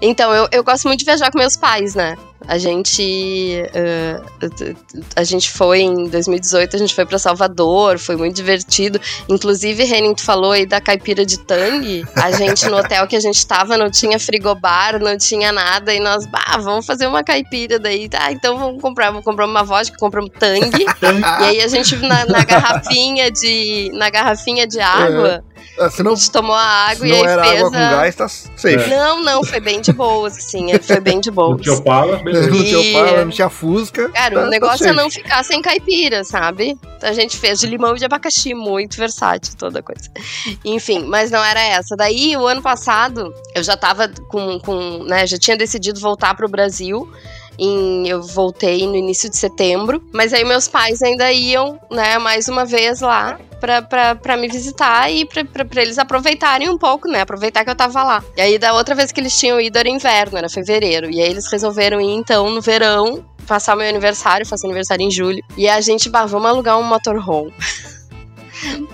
[0.00, 2.16] Então, eu, eu gosto muito de viajar com meus pais, né?
[2.48, 3.62] A gente.
[3.74, 4.20] eh,
[5.14, 8.98] a gente foi em 2018, a gente foi pra Salvador, foi muito divertido.
[9.28, 12.04] Inclusive, Renin, tu falou aí da caipira de tangue.
[12.16, 15.94] A gente, no hotel que a gente tava, não tinha frigobar, não tinha nada.
[15.94, 18.08] E nós, bah, vamos fazer uma caipira daí.
[18.08, 20.86] Tá, então vamos comprar, vamos comprar uma vodka, compramos tangue.
[21.40, 23.90] E aí a gente, na, na garrafinha de.
[23.94, 25.44] Na garrafinha de água,
[25.78, 27.70] Ah, Se A não, gente tomou a água se e não aí era fez água
[27.70, 27.90] com a...
[27.90, 28.90] gás, tá safe.
[28.90, 30.66] Não, não, foi bem de boas, assim.
[30.78, 31.62] Foi bem de No boas.
[31.62, 32.50] tio Opala, beleza.
[32.50, 34.08] Não tinha Opala, não tinha Fusca.
[34.10, 34.96] Cara, tá- o tá negócio é safe.
[34.96, 36.78] não ficar sem caipira, sabe?
[37.02, 40.10] A gente fez de limão e de abacaxi, muito versátil toda coisa.
[40.64, 41.96] Enfim, mas não era essa.
[41.96, 46.48] Daí, o ano passado, eu já tava com, com né, já tinha decidido voltar pro
[46.48, 47.10] Brasil.
[47.58, 52.48] Em, eu voltei no início de setembro, mas aí meus pais ainda iam, né, mais
[52.48, 55.44] uma vez lá pra me visitar e pra
[55.82, 58.24] eles aproveitarem um pouco, né, aproveitar que eu tava lá.
[58.36, 61.30] E aí da outra vez que eles tinham ido era inverno, era fevereiro, e aí
[61.30, 65.42] eles resolveram ir então no verão passar meu aniversário, faço aniversário em julho.
[65.56, 67.52] E a gente, bah, vamos alugar um motorhome.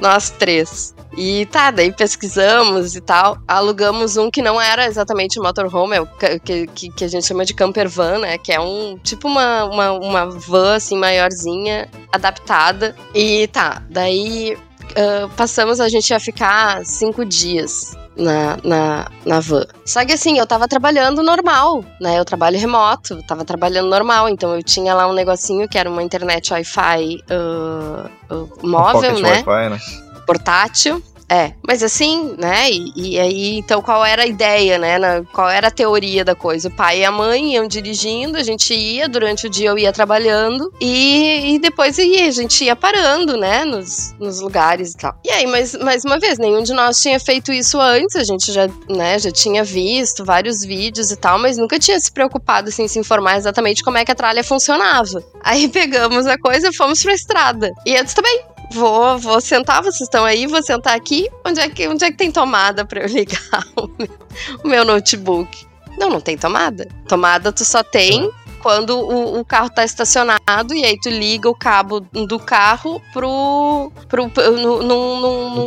[0.00, 0.94] Nós três.
[1.16, 3.38] E tá, daí pesquisamos e tal.
[3.48, 7.54] Alugamos um que não era exatamente motorhome, é que, que, que a gente chama de
[7.54, 8.38] camper van, né?
[8.38, 12.94] Que é um tipo uma, uma, uma van assim maiorzinha, adaptada.
[13.14, 14.56] E tá, daí
[14.94, 19.64] ah, passamos, a gente ia ficar cinco dias na, na, na van.
[19.84, 22.18] Só que assim, eu tava trabalhando normal, né?
[22.18, 26.02] Eu trabalho remoto, tava trabalhando normal, então eu tinha lá um negocinho que era uma
[26.02, 29.44] internet Wi-Fi ah, Um móvel, pocket né?
[29.46, 29.80] Wi-Fi, né?
[30.26, 31.02] portátil.
[31.28, 32.70] É, mas assim, né?
[32.70, 34.98] E, e aí, então, qual era a ideia, né?
[34.98, 36.68] na- qual era a teoria da coisa?
[36.68, 39.92] O pai e a mãe iam dirigindo, a gente ia, durante o dia eu ia
[39.92, 43.64] trabalhando, e, e depois ia, a gente ia parando, né?
[43.64, 45.18] Nos, nos lugares e tal.
[45.24, 48.52] E aí, mais, mais uma vez, nenhum de nós tinha feito isso antes, a gente
[48.52, 52.84] já, né, já tinha visto vários vídeos e tal, mas nunca tinha se preocupado, assim,
[52.84, 55.22] em se informar exatamente como é que a tralha funcionava.
[55.42, 57.72] Aí pegamos a coisa e fomos pra estrada.
[57.84, 58.40] E tá bem,
[58.72, 61.28] Vou, vou sentar, vocês estão aí, vou sentar aqui.
[61.44, 64.18] Onde é que, onde é que tem tomada pra eu ligar o meu,
[64.64, 65.66] o meu notebook?
[65.98, 66.86] Não, não tem tomada.
[67.08, 68.30] Tomada tu só tem
[68.66, 73.92] quando o, o carro tá estacionado e aí tu liga o cabo do carro pro,
[74.08, 74.82] pro, pro no,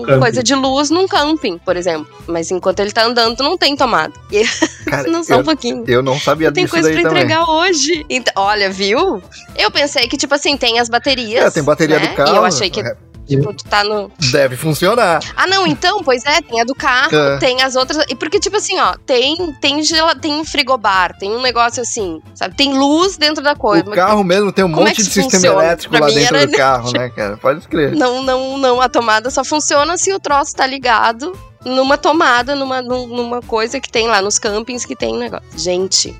[0.03, 2.13] num- coisa de luz num camping, por exemplo.
[2.27, 4.11] Mas enquanto ele tá andando, tu não tem tomada.
[4.29, 4.43] E
[4.89, 5.83] Cara, não só um eu, pouquinho.
[5.87, 7.23] eu não sabia Tem disso coisa daí pra também.
[7.23, 8.05] entregar hoje.
[8.09, 9.21] Então, olha, viu?
[9.55, 11.45] Eu pensei que, tipo assim, tem as baterias.
[11.45, 12.07] É, tem bateria né?
[12.07, 12.33] do carro.
[12.33, 12.95] E eu achei que, é,
[13.37, 14.11] tipo, tu tá no.
[14.31, 15.21] Deve funcionar.
[15.35, 17.37] Ah, não, então, pois é, tem a do carro, É.
[17.37, 18.03] tem as outras.
[18.09, 22.21] E porque, tipo assim, ó, tem, tem, gela, tem um frigobar, tem um negócio assim,
[22.35, 22.55] sabe?
[22.55, 23.89] Tem luz dentro da coisa.
[23.89, 25.63] O carro mesmo tem um Como é monte que de isso sistema funciona?
[25.63, 27.37] elétrico Pra lá dentro era do carro, né, cara?
[27.37, 27.95] Pode crer.
[27.95, 28.81] Não, não, não.
[28.81, 31.31] A tomada só funciona se o troço tá ligado
[31.65, 35.45] numa tomada, numa, num- numa coisa que tem lá nos campings que tem um negócio.
[35.57, 36.15] Gente,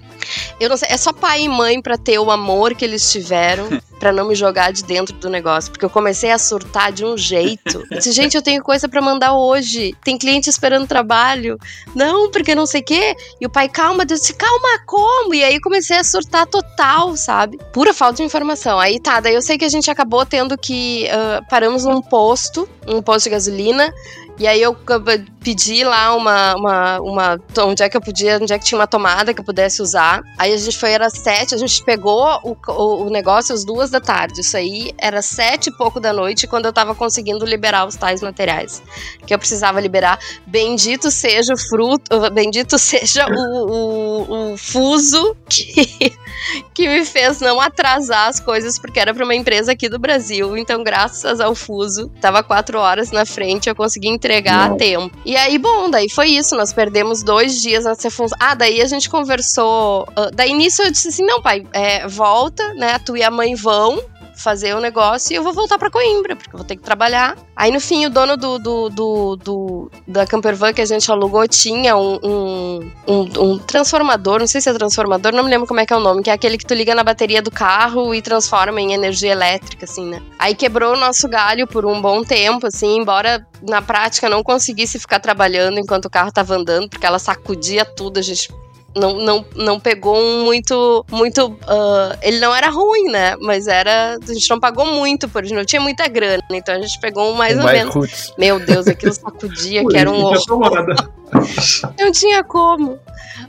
[0.59, 3.69] eu não sei, é só pai e mãe pra ter o amor que eles tiveram
[3.99, 7.17] pra não me jogar de dentro do negócio, porque eu comecei a surtar de um
[7.17, 7.85] jeito.
[7.91, 9.93] Eu disse, gente, eu tenho coisa pra mandar hoje.
[10.03, 11.57] Tem cliente esperando trabalho.
[11.93, 13.15] Não, porque não sei o quê.
[13.41, 15.33] E o pai, calma, Deus disse, calma, como?
[15.33, 17.59] E aí comecei a surtar total, sabe?
[17.73, 18.79] Pura falta de informação.
[18.79, 21.07] Aí tá, daí eu sei que a gente acabou tendo que.
[21.09, 23.93] ah, paramos num posto, um posto de gasolina.
[24.39, 24.73] E aí eu
[25.43, 27.39] pedi lá uma, uma, uma.
[27.57, 30.21] Onde é que eu podia, onde é que tinha uma tomada que eu pudesse usar.
[30.37, 33.89] Aí a gente foi, era sete, a gente pegou o, o, o negócio às duas
[33.89, 34.39] da tarde.
[34.39, 38.21] Isso aí era sete e pouco da noite quando eu tava conseguindo liberar os tais
[38.21, 38.81] materiais
[39.27, 40.17] que eu precisava liberar.
[40.47, 46.13] Bendito seja o fruto, bendito seja o, o, o fuso que,
[46.73, 50.57] que me fez não atrasar as coisas, porque era para uma empresa aqui do Brasil.
[50.57, 55.15] Então, graças ao fuso, tava quatro horas na frente, eu consegui entregar a tempo.
[55.25, 56.55] E aí, bom, daí foi isso.
[56.55, 58.37] Nós perdemos dois dias nessa função.
[58.39, 60.07] Ah, daí a gente conversou.
[60.15, 62.99] ah, daí nisso eu disse assim: não, pai, é, volta, né?
[62.99, 63.99] Tu e a mãe vão
[64.39, 67.35] fazer o negócio e eu vou voltar pra Coimbra, porque eu vou ter que trabalhar.
[67.55, 71.47] Aí no fim, o dono do, do, do, do- da campervan que a gente alugou
[71.47, 75.79] tinha um, um, um- um transformador, não sei se é transformador, não me lembro como
[75.79, 78.13] é que é o nome, que é aquele que tu liga na bateria do carro
[78.15, 80.21] e transforma em energia elétrica, assim, né?
[80.37, 84.97] Aí quebrou o nosso galho por um bom tempo, assim, embora na prática não conseguisse
[84.99, 88.49] ficar trabalhando enquanto o carro tava andando, porque ela sacudia tudo, a gente
[88.95, 91.05] não, não, não pegou um muito.
[91.11, 93.35] muito ah, ele não era ruim, né?
[93.41, 94.17] Mas era.
[94.21, 96.43] A gente não pagou muito por ele, não tinha muita grana.
[96.51, 97.93] Então a gente pegou um mais ou mais menos.
[97.93, 98.33] roots.
[98.37, 100.95] Meu Deus, aquilo sacudia, que era um tomada.
[101.99, 102.99] não tinha como.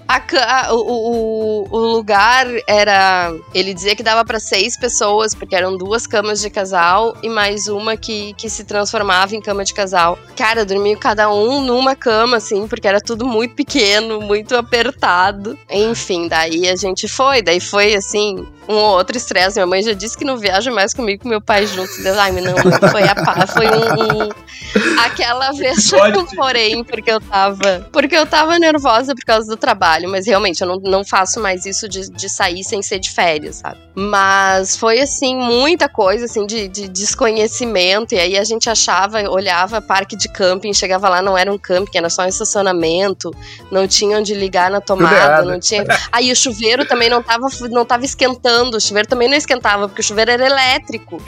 [0.06, 3.32] A a- o, o, lugar era.
[3.54, 7.68] Ele dizia que dava pra seis pessoas, porque eram duas camas de casal e mais
[7.68, 10.18] uma que, que se transformava em cama de casal.
[10.36, 15.29] Cara, dormia cada um numa cama, assim, porque era tudo muito pequeno, muito apertado.
[15.70, 17.42] Enfim, daí a gente foi.
[17.42, 18.46] Daí foi assim.
[18.70, 19.56] Um ou outro estresse.
[19.56, 21.98] Minha mãe já disse que não viaja mais comigo com meu pai juntos.
[22.02, 22.54] Deu, Ai, não,
[22.90, 27.88] foi a pá, foi um, um- aquela vez um porém, porque eu tava.
[27.92, 31.66] Porque eu tava nervosa por causa do trabalho, mas realmente eu não, não faço mais
[31.66, 33.78] isso de, de sair sem ser de férias, sabe?
[33.94, 38.14] Mas foi assim, muita coisa assim de, de desconhecimento.
[38.14, 41.98] E aí a gente achava, olhava parque de camping, chegava lá, não era um camping,
[41.98, 43.30] era só um estacionamento,
[43.70, 45.84] não tinha onde ligar na tomada, não tinha.
[46.12, 50.00] Aí o chuveiro também não tava, não tava esquentando, o chuveiro também não esquentava, porque
[50.00, 51.20] o chuveiro era elétrico.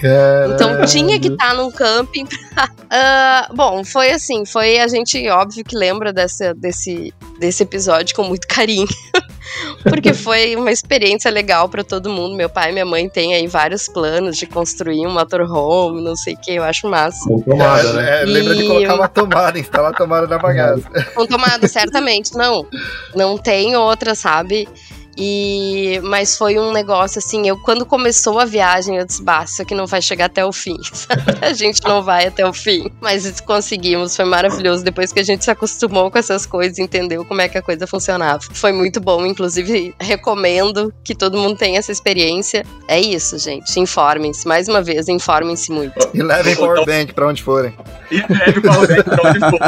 [0.55, 2.27] Então tinha que estar num camping.
[2.27, 8.15] pra- Ah, bom, foi assim, foi a gente óbvio que lembra dessa, desse, desse episódio
[8.15, 8.87] com muito carinho.
[9.83, 12.37] Porque foi uma experiência legal pra todo mundo.
[12.37, 16.35] Meu pai e minha mãe têm aí vários planos de construir um motorhome, não sei
[16.35, 17.27] o que, eu acho massa.
[17.27, 18.19] Com tomada, né?
[18.19, 20.83] É, é, lembra de E- colocar uma tomada, instalar a tomada na bagaça.
[21.15, 22.35] Com tomada, certamente.
[22.37, 22.67] Não,
[23.15, 24.69] não tem outra, sabe?
[25.17, 29.61] E mas foi um negócio assim, eu quando começou a viagem, eu disse, bah, isso
[29.61, 30.77] aqui não vai chegar até o fim.
[30.83, 31.23] sabe?
[31.43, 32.91] A gente não vai até o fim.
[33.01, 34.85] Mas conseguimos, foi maravilhoso.
[34.85, 37.87] Depois que a gente se acostumou com essas coisas, entendeu como é que a coisa
[37.87, 38.41] funcionava.
[38.53, 42.65] Foi muito bom, inclusive recomendo que todo mundo tenha essa experiência.
[42.89, 43.79] É isso, gente.
[43.79, 44.47] Informem-se.
[44.47, 45.95] Mais uma vez, informem-se muito.
[46.15, 47.75] E levem powerbank pra onde forem.
[48.11, 49.61] E leve o powerbank pra onde for.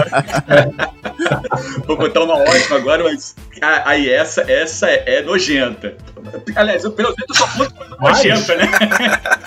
[1.86, 5.94] Vou contar uma ótima agora, mas ah, aí essa, essa é, é nojenta.
[6.56, 7.48] Aliás, eu, pelo menos eu só
[8.00, 8.68] nojenta, né?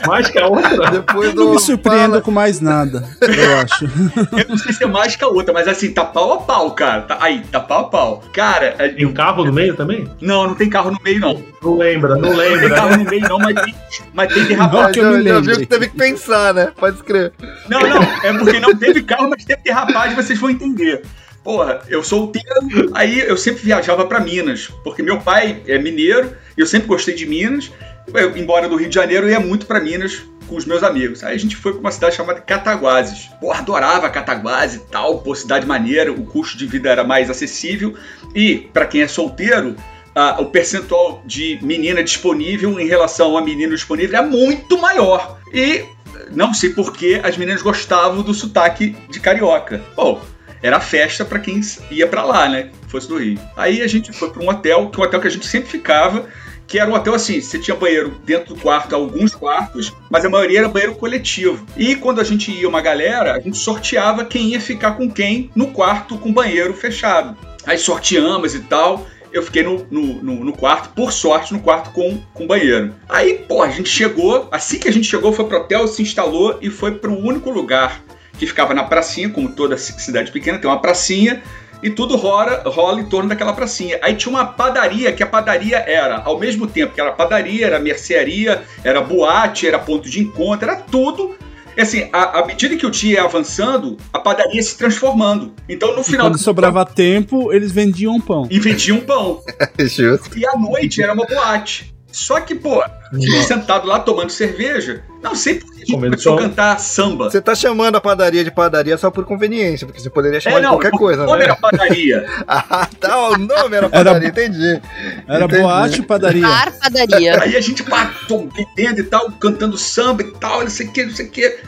[0.06, 0.92] Mais que a outra.
[0.92, 3.86] Depois Eu não do me surpreendo fala- com mais nada, eu acho.
[3.86, 6.72] Eu não sei se é mais que a outra, mas assim, tá pau a pau,
[6.72, 7.02] cara.
[7.02, 8.24] Tá, aí, tá pau a pau.
[8.34, 10.08] Cara, é- Tem um carro no meio também?
[10.22, 11.42] não, não tem carro no meio, não.
[11.62, 12.70] Não lembra, não Não tem lembra.
[12.76, 13.76] carro no meio, não, mas tem,
[14.14, 14.94] mas tem Não derrapagem.
[14.94, 16.72] que eu me já viu que teve que pensar, né?
[16.78, 17.32] Pode escrever.
[17.68, 21.02] Não, não, é porque não teve carro, mas teve derrapagem, vocês vão entender.
[21.48, 26.60] Porra, eu solteiro, aí eu sempre viajava pra Minas, porque meu pai é mineiro, e
[26.60, 27.72] eu sempre gostei de Minas.
[28.14, 31.24] Eu, embora do Rio de Janeiro, eu ia muito pra Minas com os meus amigos.
[31.24, 33.30] Aí a gente foi pra uma cidade chamada Cataguases.
[33.40, 37.96] Porra, adorava Cataguases e tal, pô, cidade maneira, o custo de vida era mais acessível.
[38.36, 39.78] E, pra quem é solteiro,
[40.14, 45.40] ah, o percentual de menina disponível em relação a menino disponível é muito maior.
[45.54, 45.86] E
[46.30, 49.82] não sei por que as meninas gostavam do sotaque de carioca.
[49.96, 50.22] Bom,
[50.62, 51.62] era festa pra quem
[51.92, 52.70] ia pra lá, né?
[52.88, 53.40] Fosse do Rio.
[53.56, 55.70] Aí a gente foi pra um hotel, que é um hotel que a gente sempre
[55.70, 56.26] ficava,
[56.66, 60.30] que era um hotel assim, você tinha banheiro dentro do quarto, alguns quartos, mas a
[60.30, 61.66] maioria era banheiro coletivo.
[61.78, 65.50] E quando a gente ia uma galera, a gente sorteava quem ia ficar com quem
[65.56, 67.38] no quarto com banheiro fechado.
[67.66, 69.06] Aí sorteamos e tal.
[69.32, 72.96] Eu fiquei no, no, no- no quarto, por sorte, no quarto com, com banheiro.
[73.10, 76.58] Aí, pô, a gente chegou, assim que a gente chegou, foi pro hotel, se instalou
[76.62, 78.02] e foi pro único lugar
[78.38, 81.42] que ficava na pracinha, como toda ci- cidade pequena, tem uma pracinha,
[81.84, 84.00] e tudo rola, rola em torno daquela pracinha.
[84.02, 87.80] Aí tinha uma padaria, que a padaria era, ao mesmo tempo que era padaria, era
[87.80, 91.36] mercearia, era boate, era ponto de encontro, era tudo.
[91.76, 95.54] E Assim, à, medida que o dia ia avançando, a padaria ia se transformando.
[95.70, 96.26] Então, no E final.
[96.26, 98.48] quando sobrava tempo, eles vendiam pão.
[98.50, 99.42] E vendiam pão.
[99.78, 100.36] Justo.
[100.36, 101.94] E à noite era uma boate.
[102.12, 106.80] Só que, pô, gente sentado lá tomando cerveja, não sei por que começou a cantar
[106.80, 107.30] samba.
[107.30, 110.60] Você tá chamando a padaria de padaria só por conveniência, porque você poderia chamar É,
[110.62, 111.44] de não, qualquer o coisa, nome né?
[111.46, 112.26] era padaria.
[112.48, 114.82] Ah, tá, o nome era padaria, entendi.
[115.28, 115.62] Era Entendi.
[115.62, 116.42] boate e padaria.
[116.48, 117.42] Bar padaria.
[117.42, 120.92] Aí a gente pá, tom, bebendo e tal, cantando samba e tal, não sei o
[120.92, 121.60] que, não sei o que.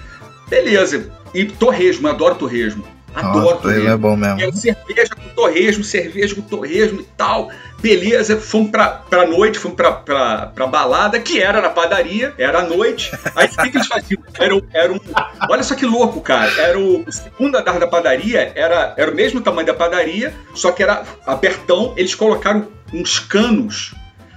[0.50, 1.10] Beleza.
[1.34, 2.84] E torresmo, eu adoro torresmo.
[3.14, 3.98] Adoro Nossa, ele é torresmo.
[3.98, 4.42] bom E mesmo.
[4.42, 7.50] aí, cerveja com torresmo, cerveja com torresmo e tal.
[7.82, 12.60] Beleza, fomos pra, pra noite, fomos pra, pra, pra balada, que era na padaria, era
[12.60, 13.10] à noite.
[13.36, 14.22] Aí o que, que eles faziam?
[14.38, 15.00] Era, era um.
[15.50, 16.52] Olha só que louco, cara.
[16.60, 20.72] Era o, o segundo andar da padaria, era, era o mesmo tamanho da padaria, só
[20.72, 21.94] que era abertão.
[21.96, 23.94] Eles colocaram uns canos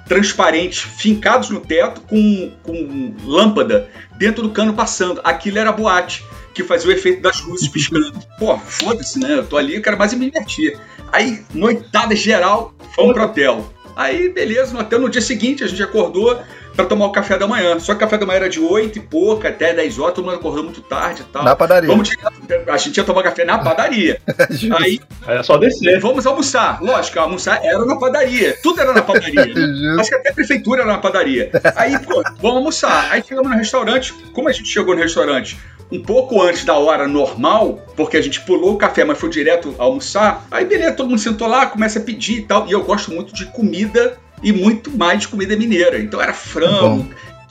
[0.07, 5.21] transparentes fincados no teto com, com lâmpada dentro do cano passando.
[5.25, 6.25] Aquilo era boate,
[6.55, 8.13] que fazia o efeito das luzes piscando.
[8.39, 9.35] Pô, foda-se, né?
[9.35, 10.79] Eu tô ali, eu quero mais me divertir.
[11.11, 13.73] Aí, noitada geral, fomos pro hotel.
[13.95, 16.41] Aí, beleza, no hotel, no dia seguinte, a gente acordou
[16.75, 17.79] pra tomar o café da manhã.
[17.79, 20.25] Só que o café da manhã era de 8 e pouca, até 10 horas, todo
[20.25, 21.45] mundo acordou muito tarde e tal.
[21.45, 21.91] Na padaria.
[21.91, 24.19] Vamos direto, a gente ia tomar café na padaria.
[24.49, 24.75] Justo.
[24.83, 26.01] Aí, É só descer.
[26.01, 26.83] vamos almoçar.
[26.83, 28.57] Lógico, almoçar era na padaria.
[28.63, 29.45] Tudo era na padaria.
[29.55, 29.97] né?
[30.01, 31.51] Acho que até a prefeitura era na padaria.
[31.77, 33.09] Aí, pô, vamos almoçar.
[33.11, 34.15] Aí chegamos no restaurante.
[34.33, 35.59] Como a gente chegou no restaurante?
[35.93, 39.75] Um pouco antes da hora normal, porque a gente pulou o café, mas foi direto
[39.77, 40.47] almoçar.
[40.51, 42.67] Aí, beleza, todo mundo sentou lá, começa a pedir e tal.
[42.67, 45.99] E eu gosto muito de comida e muito mais de comida mineira.
[45.99, 47.07] Então era frango,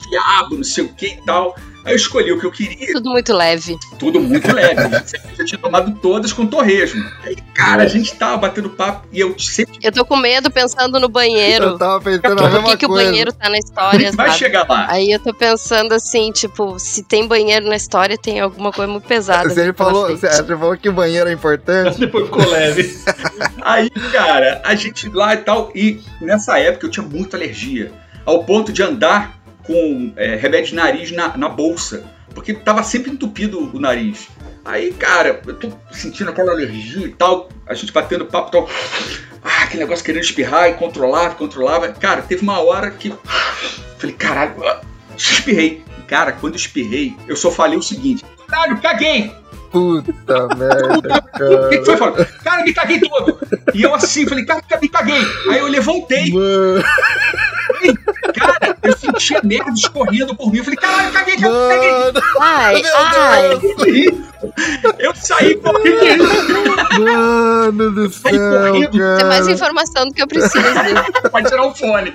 [0.08, 1.54] quiabo, não sei o que e tal.
[1.84, 3.76] Aí eu escolhi o que eu queria Tudo muito leve.
[3.98, 4.82] tudo muito leve.
[5.36, 7.04] Já tinha tomado todas com torresmo.
[7.24, 9.78] Aí, Cara, a gente tava batendo papo e eu sempre.
[9.82, 11.64] Eu tô com medo pensando no banheiro.
[11.64, 14.38] Eu tava pensando Por que, que o banheiro tá na história, Vai sabe?
[14.38, 14.86] chegar lá.
[14.88, 19.06] Aí eu tô pensando assim, tipo, se tem banheiro na história, tem alguma coisa muito
[19.06, 19.48] pesada.
[19.48, 21.98] Você ali pela falou, você você falou que o banheiro é importante.
[22.00, 22.96] Depois ficou leve.
[23.62, 25.70] Aí, cara, a gente lá e tal.
[25.74, 27.92] E nessa época eu tinha muita alergia.
[28.24, 32.04] Ao ponto de andar com é, remédio de nariz na, na bolsa.
[32.34, 34.28] Porque tava sempre entupido o nariz.
[34.64, 37.48] Aí, cara, eu tô sentindo aquela alergia e tal.
[37.66, 38.70] A gente batendo papo e tal.
[39.42, 41.88] Ah, aquele negócio querendo espirrar e controlava, controlava.
[41.88, 43.12] Cara, teve uma hora que.
[43.98, 44.80] Falei, caralho, ah,
[45.16, 45.84] espirrei.
[46.06, 49.32] Cara, quando eu espirrei, eu só falei o seguinte: caralho, caguei!
[49.70, 51.96] Puta merda, O que, foi?
[51.96, 53.38] Falou, cara, me caguei todo.
[53.74, 55.26] E eu assim, falei, cara, me caguei.
[55.50, 56.84] Aí eu levantei, Mano,
[58.32, 60.58] cara, eu senti a merda escorrendo por mim.
[60.58, 61.90] Eu falei, caralho, caguei, caguei, caguei.
[61.92, 63.60] mano, Ai, ai.
[64.98, 66.24] Eu saí correndo.
[67.00, 68.90] mano do Sai céu, correndo.
[68.90, 69.52] Tem mais cara.
[69.52, 70.64] informação do que eu preciso.
[71.30, 72.12] Pode tirar o fone.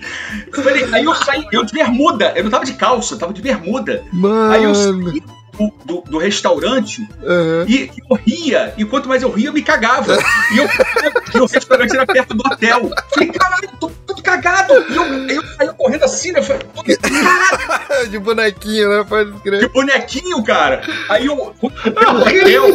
[0.55, 2.33] Eu falei, aí eu saí, eu de bermuda.
[2.35, 4.03] Eu não tava de calça, eu tava de bermuda.
[4.51, 4.75] Aí eu Mano.
[4.75, 5.23] saí
[5.57, 7.65] do, do- do restaurante Aham.
[7.67, 8.73] e eu ria.
[8.77, 10.17] E quanto mais eu ria, eu me cagava.
[10.53, 10.69] E eu
[11.33, 12.91] e o restaurante era perto do hotel.
[13.13, 13.91] Falei, caralho, tô
[14.27, 14.73] cagado.
[14.89, 16.39] E eu, eu saí correndo assim, né?
[16.39, 16.61] Eu falei,
[16.97, 18.09] caralho.
[18.11, 19.05] De bonequinho, né?
[19.07, 19.69] Pode de escrever.
[19.69, 20.81] bonequinho, cara.
[21.09, 22.65] Aí eu, o hotel,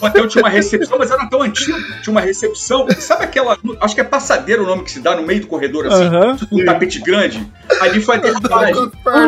[0.00, 2.86] o hotel tinha uma recepção, mas era tão antigo, tinha uma recepção.
[2.98, 5.86] Sabe aquela, acho que é passadeira o nome que se dá no meio do corredor,
[5.86, 7.46] assim, tipo um tapete grande.
[7.80, 8.74] Ali foi a derrapagem.
[8.74, 9.26] Eu, tá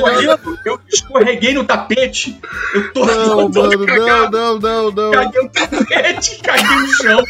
[0.00, 2.38] correndo, eu escorreguei no tapete,
[2.74, 4.36] eu tô Não, todo mano, não, cagado.
[4.36, 5.10] não, não, não.
[5.12, 7.24] Caguei no tapete, caguei no chão.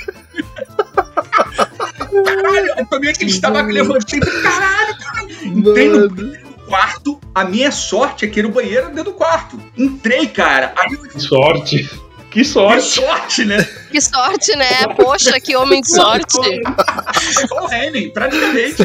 [2.24, 5.44] Caralho, eu tomei aquele estabaco, levantei, caralho, caralho.
[5.44, 6.08] Entrei no
[6.66, 9.58] quarto, a minha sorte é que era o banheiro dentro do quarto.
[9.76, 11.88] Entrei, cara, aí eu Que sorte.
[12.30, 12.82] Que que sorte.
[12.82, 13.66] sorte, né?
[13.90, 14.86] Que sorte, né?
[14.94, 16.36] Poxa, que homem de sorte.
[17.44, 18.82] Igual o Henning, praticamente.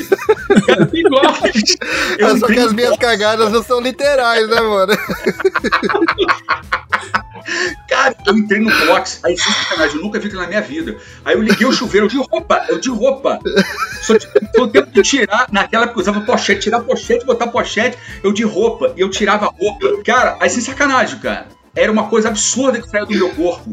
[0.94, 1.24] Igual.
[2.18, 4.94] Eu É só que as minhas cagadas não são literais, né, mano?
[7.88, 10.98] Cara, eu entrei no box, aí sem sacanagem, eu nunca vi aquilo na minha vida.
[11.26, 13.40] Aí eu liguei o chuveiro, eu de roupa, eu de roupa.
[14.02, 14.28] Só que
[14.60, 18.94] o tempo de tirar, naquela eu usava pochete, tirar pochete, botar pochete, eu de roupa,
[18.96, 20.04] e eu tirava roupa.
[20.04, 21.48] Cara, aí sem sacanagem, cara.
[21.76, 23.72] Era uma coisa absurda que saiu do meu corpo.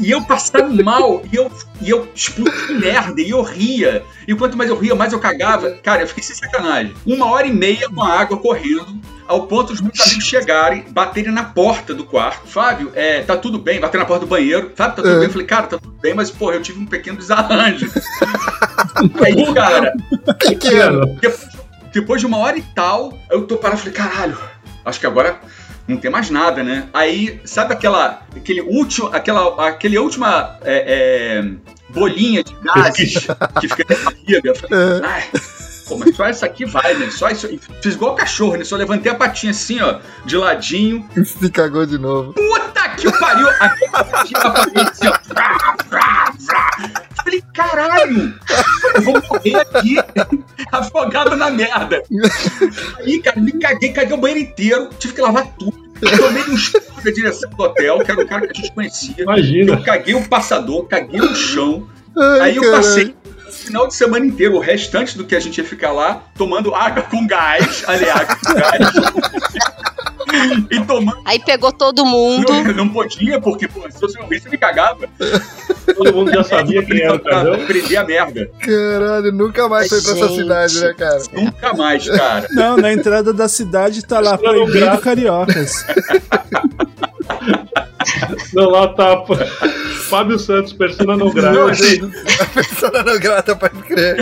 [0.00, 1.50] E eu passava mal, e eu,
[1.80, 4.02] e eu explodia de merda, e eu ria.
[4.26, 5.70] E quanto mais eu ria, mais eu cagava.
[5.82, 6.92] Cara, eu fiquei sem sacanagem.
[7.06, 11.32] Uma hora e meia com a água correndo, ao ponto dos meus amigos chegarem, baterem
[11.32, 12.46] na porta do quarto.
[12.46, 14.72] Fábio, é, tá tudo bem, bater na porta do banheiro.
[14.74, 15.14] Fábio, tá tudo É.
[15.18, 15.24] bem?
[15.24, 17.90] Eu falei, cara, tá tudo bem, mas, porra, eu tive um pequeno desarranjo.
[19.24, 19.92] Aí, cara,
[20.38, 21.06] Pequeno.
[21.20, 21.48] depois,
[21.92, 24.38] depois de uma hora e tal, eu tô parado e falei, caralho,
[24.84, 25.40] acho que agora
[25.92, 26.88] não tem mais nada, né?
[26.92, 28.22] Aí, sabe aquela.
[28.34, 29.08] Aquele último.
[29.08, 29.68] Aquela.
[29.68, 30.58] Aquele última.
[30.62, 33.26] é, é, bolinha de gases
[33.60, 34.54] que fica na barriga.
[34.54, 35.02] Falei.
[35.88, 37.10] Pô, mas só isso aqui vai, né?
[37.10, 37.48] Só isso.
[37.82, 38.64] Fiz igual cachorro, né?
[38.64, 41.06] Só levantei a patinha assim, ó, de ladinho.
[41.24, 42.32] Se cagou de novo.
[42.32, 43.48] Puta que pariu!
[43.60, 45.18] A minha patinha na parede, assim, ó.
[45.28, 45.58] Vrá,
[45.88, 46.70] vrá, vrá.
[47.32, 48.34] Falei, caralho!
[48.94, 49.96] Eu vou morrer aqui,
[50.70, 52.02] afogado na merda.
[52.98, 55.72] Aí, cara, me caguei, caguei o banheiro inteiro, tive que lavar tudo.
[56.18, 59.14] Tomei um esporro da direção do hotel, que era um cara que a gente conhecia.
[59.18, 59.72] Imagina.
[59.72, 61.88] Eu caguei o passador, caguei no chão.
[62.18, 62.82] Ai, Aí eu caralho.
[62.82, 63.16] passei
[63.48, 66.74] o final de semana inteiro, o restante do que a gente ia ficar lá, tomando
[66.74, 68.78] água com gás, aliás, com gás.
[70.70, 71.18] E tomando.
[71.24, 72.52] Aí pegou todo mundo.
[72.52, 75.08] Não, não podia, porque pô, se fosse um risco, eu me cagava.
[75.94, 78.50] Todo mundo já sabia quem era o prender a merda.
[78.60, 81.22] Caralho, nunca mais foi pra essa cidade, né, cara?
[81.32, 82.48] Nunca mais, cara.
[82.52, 85.84] Não, na entrada da cidade tá lá, proibido cariocas.
[88.52, 89.24] Não, lá tá.
[90.08, 91.64] Fábio Santos, persona não Não, grata.
[91.64, 92.02] a gente,
[92.40, 94.18] A pessoa não grata pode crer.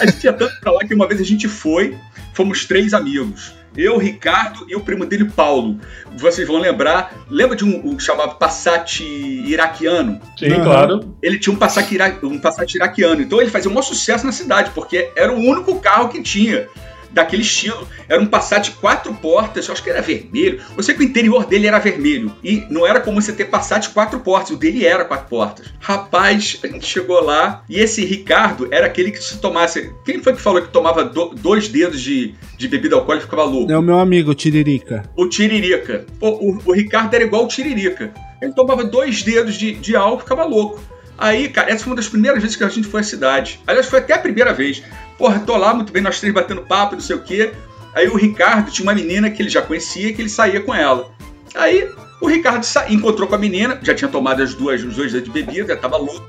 [0.00, 1.96] a gente ia tanto pra lá que uma vez a gente foi,
[2.34, 3.54] fomos três amigos.
[3.76, 5.78] Eu, Ricardo e o primo dele, Paulo.
[6.16, 10.20] Vocês vão lembrar, lembra de um, um chamado Passat iraquiano?
[10.38, 10.64] Sim, Aham.
[10.64, 11.16] claro.
[11.22, 13.20] Ele tinha um Passat, ira- um Passat iraquiano.
[13.20, 16.68] Então ele fazia um maior sucesso na cidade, porque era o único carro que tinha
[17.16, 17.88] daquele estilo.
[18.08, 20.60] Era um Passat quatro portas, acho que era vermelho.
[20.76, 22.30] Eu sei que o interior dele era vermelho.
[22.44, 25.66] E não era como você ter Passat quatro portas, o dele era quatro portas.
[25.80, 29.92] Rapaz, a gente chegou lá e esse Ricardo era aquele que se tomasse.
[30.04, 33.44] Quem foi que falou que tomava do- dois dedos de, de bebida alcoólica e ficava
[33.48, 33.72] louco?
[33.72, 35.02] É o meu amigo, Tiririca.
[35.16, 36.04] O Tiririca.
[36.20, 38.12] Pô, o, o Ricardo era igual o Tiririca.
[38.42, 40.80] Ele tomava dois dedos de, de álcool e ficava louco.
[41.18, 43.60] Aí, cara, essa foi uma das primeiras vezes que a gente foi à cidade.
[43.66, 44.82] Aliás, foi até a primeira vez.
[45.16, 47.52] Porra, tô lá muito bem, nós três batendo papo, não sei o quê.
[47.94, 51.10] Aí o Ricardo tinha uma menina que ele já conhecia, que ele saía com ela.
[51.54, 51.88] Aí,
[52.20, 55.20] O Ricardo sa- encontrou com a menina, já tinha tomado as duas, os dois de
[55.30, 56.26] bebida, já tava louco,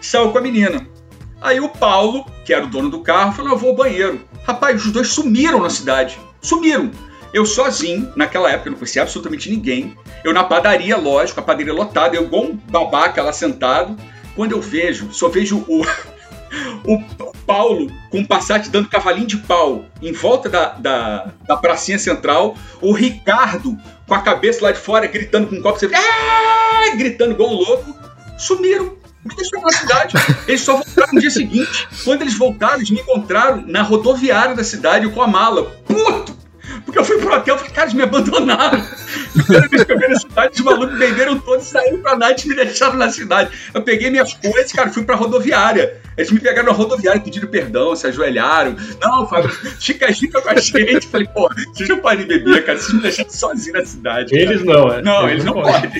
[0.00, 0.86] saiu com a menina.
[1.40, 4.20] Aí o Paulo, que era o dono do carro, falou: Eu vou ao banheiro.
[4.46, 6.18] Rapaz, os dois sumiram na cidade.
[6.42, 6.90] Sumiram.
[7.32, 9.96] Eu sozinho, naquela época, eu não conhecia absolutamente ninguém.
[10.22, 13.96] Eu na padaria, lógico, a padaria lotada, eu igual um babaca lá sentado.
[14.40, 15.82] Quando eu vejo, só vejo o,
[16.90, 21.98] o Paulo com um Passat dando cavalinho de pau em volta da, da, da pracinha
[21.98, 23.76] central, o Ricardo
[24.08, 27.56] com a cabeça lá de fora gritando com um copo, você "Ah!" gritando igual um
[27.56, 27.94] louco,
[28.38, 28.96] sumiram.
[29.22, 30.14] Me deixaram na cidade.
[30.48, 31.86] Eles só voltaram no dia seguinte.
[32.02, 35.64] Quando eles voltaram, eles me encontraram na rodoviária da cidade com a mala.
[35.84, 36.39] Puto!
[36.90, 38.84] Porque eu fui pro hotel e falei, cara, eles me abandonaram.
[39.32, 42.44] Primeira vez que eu vi na cidade, os malucos beberam todos e saíram pra night
[42.44, 43.50] e me deixaram na cidade.
[43.72, 46.00] Eu peguei minhas coisas, cara, fui pra rodoviária.
[46.16, 48.74] Eles me pegaram na rodoviária, pediram perdão, se ajoelharam.
[49.00, 51.06] Não, Fábio, chica, chica com a gente.
[51.06, 54.30] Falei, pô, vocês não podem beber, cara, vocês me deixaram sozinho na cidade.
[54.32, 54.42] cara.
[54.42, 55.00] Eles não, é.
[55.00, 55.92] Não, eles não podem.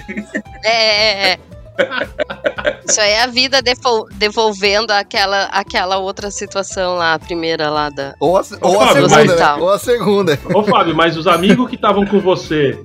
[0.64, 1.38] É, é, é.
[2.88, 3.60] Isso aí é a vida
[4.12, 8.14] devolvendo aquela, aquela outra situação lá, a primeira lá da.
[8.20, 9.54] Ou a, ou a Fábio, segunda, mas- né?
[9.62, 10.38] Ou a segunda.
[10.54, 12.78] Ô, Fábio, mas os amigos que estavam com você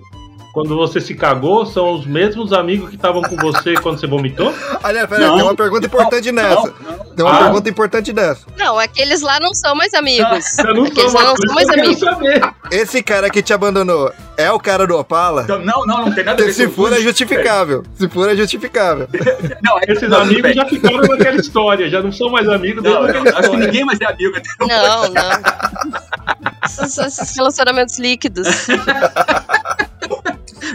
[0.55, 4.53] quando você se cagou são os mesmos amigos que estavam com você quando você vomitou?
[4.81, 5.35] Aliás, peraí, Não.
[5.35, 6.55] tem uma pergunta importante nessa.
[6.55, 6.63] Não,
[6.97, 7.05] não.
[7.15, 7.43] Tem uma Ah.
[7.43, 8.45] pergunta importante dessa.
[8.57, 10.57] Não, aqueles lá não são mais amigos.
[10.59, 11.99] Eu não Aqueles sou lá não são mais amigos.
[11.99, 12.41] saber.
[12.71, 15.41] Esse cara que te abandonou é o cara do Opala?
[15.43, 17.03] Então, Não, não, não tem nada a ver Se for, é tudo.
[17.03, 17.83] justificável.
[17.97, 19.07] Se for, é justificável.
[19.61, 20.53] Não, é- Esses não, amigos bem.
[20.53, 23.57] já ficaram naquela história, já não são mais amigos Não, não, acho que história.
[23.57, 24.35] ninguém mais é amigo.
[24.61, 26.69] Não, não.
[26.69, 28.47] São só esses relacionamentos líquidos.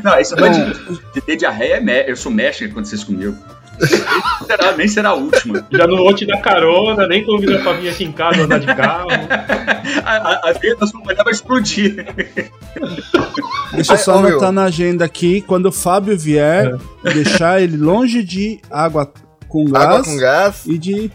[0.02, 3.36] Não, esse negócio de, de ter diarreia, é me- eu sou mestre quando vocês comigo.
[3.80, 5.66] Nem será, nem será a última.
[5.70, 8.66] Já não vou te dar carona, nem convidar pra vir aqui em casa andar de
[8.66, 9.08] carro.
[10.04, 12.06] A, a, a veia da sua mulher vai explodir.
[13.72, 18.60] Deixa eu só anotar na agenda aqui, quando o Fábio vier, deixar ele longe de
[18.70, 19.10] água
[19.48, 21.10] com gás, Água com gás, e de,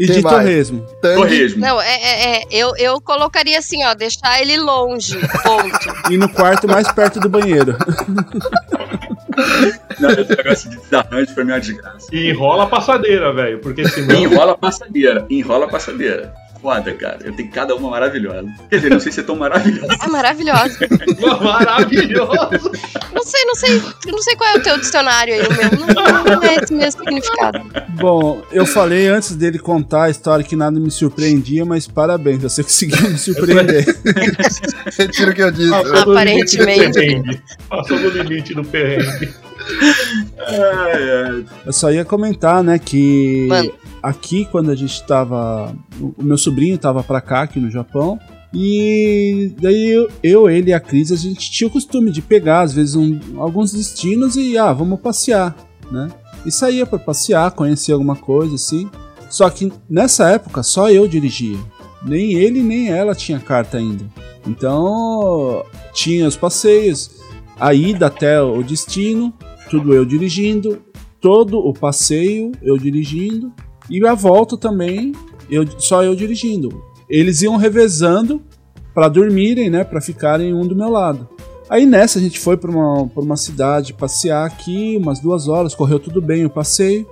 [0.00, 0.86] e de torresmo.
[1.00, 1.60] Torresmo.
[1.60, 5.96] Não, é, é, é, eu, eu colocaria assim, ó, deixar ele longe, ponto.
[6.10, 7.76] E no quarto mais perto do banheiro.
[10.00, 12.08] Não, esse negócio de desarranjo é uma desgraça.
[12.12, 14.16] E enrola a passadeira, velho, porque senão.
[14.16, 15.26] Enrola a passadeira.
[15.28, 16.32] Enrola a passadeira.
[16.66, 17.18] Foda, cara.
[17.22, 18.52] Eu tenho cada uma maravilhosa.
[18.68, 19.96] Quer dizer, não sei se é tão maravilhosa.
[20.02, 20.78] É maravilhoso.
[21.40, 22.72] Maravilhoso!
[23.14, 25.94] Não sei, não sei, não sei qual é o teu dicionário aí, o meu.
[25.94, 27.60] Não, não é esse mesmo significado.
[27.90, 32.64] Bom, eu falei antes dele contar a história que nada me surpreendia, mas parabéns, você
[32.64, 33.84] conseguiu me surpreender.
[34.98, 35.72] Retiro o que eu disse.
[35.72, 37.42] Aparentemente.
[37.68, 39.32] Passou do limite do perrengue.
[40.38, 40.54] É,
[41.40, 41.44] é.
[41.66, 43.72] Eu só ia comentar, né, que Mano.
[44.02, 45.74] aqui quando a gente tava.
[46.00, 48.18] O meu sobrinho tava pra cá, aqui no Japão.
[48.54, 52.60] E daí eu, eu, ele e a Cris, a gente tinha o costume de pegar,
[52.62, 55.54] às vezes, um- alguns destinos e, ah, vamos passear,
[55.90, 56.08] né?
[56.44, 58.88] E saía pra passear, conhecer alguma coisa, assim.
[59.28, 61.58] Só que nessa época só eu dirigia.
[62.02, 64.04] Nem ele nem ela tinha carta ainda.
[64.46, 67.10] Então tinha os passeios,
[67.58, 69.34] a ida até o destino,
[69.70, 70.78] tudo eu dirigindo,
[71.20, 73.52] todo o passeio eu dirigindo
[73.90, 75.12] e a volta também
[75.50, 76.82] eu, só eu dirigindo.
[77.08, 78.42] Eles iam revezando
[78.94, 81.28] para dormirem, né, para ficarem um do meu lado.
[81.68, 85.98] Aí nessa a gente foi para uma, uma cidade passear aqui, umas duas horas, correu
[85.98, 87.06] tudo bem o passeio.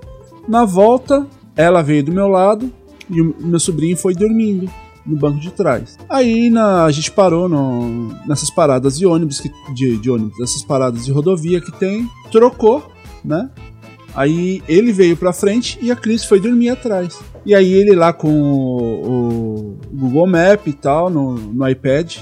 [0.48, 1.26] Na volta,
[1.56, 2.72] ela veio do meu lado
[3.10, 4.70] e o meu sobrinho foi dormindo
[5.06, 5.96] no banco de trás.
[6.08, 10.62] Aí na- a gente parou no- nessas paradas de ônibus, que, de, de ônibus, essas
[10.62, 12.90] paradas de rodovia que tem, trocou,
[13.24, 13.50] né?
[14.14, 17.18] Aí ele veio pra frente e a Cris foi dormir atrás.
[17.44, 22.16] E aí ele lá com o, o Google Map e tal, no, no iPad,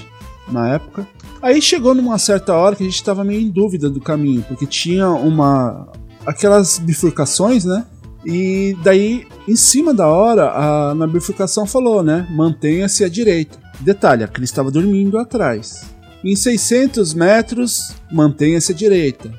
[0.51, 1.07] na época.
[1.41, 4.65] Aí chegou numa certa hora que a gente tava meio em dúvida do caminho, porque
[4.65, 5.87] tinha uma.
[6.25, 7.85] aquelas bifurcações, né?
[8.25, 12.25] E daí, em cima da hora, a, na bifurcação falou, né?
[12.31, 13.57] Mantenha-se à direita.
[13.81, 15.83] Detalhe, a Cris estava dormindo atrás.
[16.23, 19.29] Em 600 metros, mantenha-se à direita.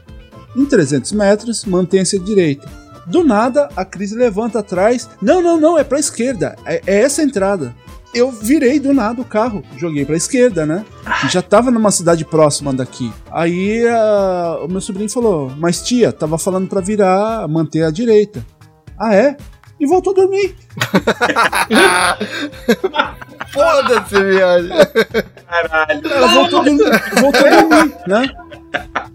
[0.54, 2.68] Em 300 metros, mantenha-se à direita.
[3.06, 5.08] Do nada, a Cris levanta atrás.
[5.20, 6.54] Não, não, não, é pra esquerda.
[6.66, 7.74] É, é essa a entrada.
[8.14, 10.84] Eu virei do nada o carro, joguei pra esquerda, né?
[11.30, 13.12] Já tava numa cidade próxima daqui.
[13.32, 18.46] Aí a- o meu sobrinho falou: Mas tia, tava falando pra virar, manter a direita.
[18.98, 19.36] Ah, é?
[19.78, 20.56] E voltou a dormir.
[23.52, 24.70] Foda-se, viagem.
[25.48, 26.08] Caralho.
[26.08, 28.28] Ela voltou a dormir, voltou a dormir, né?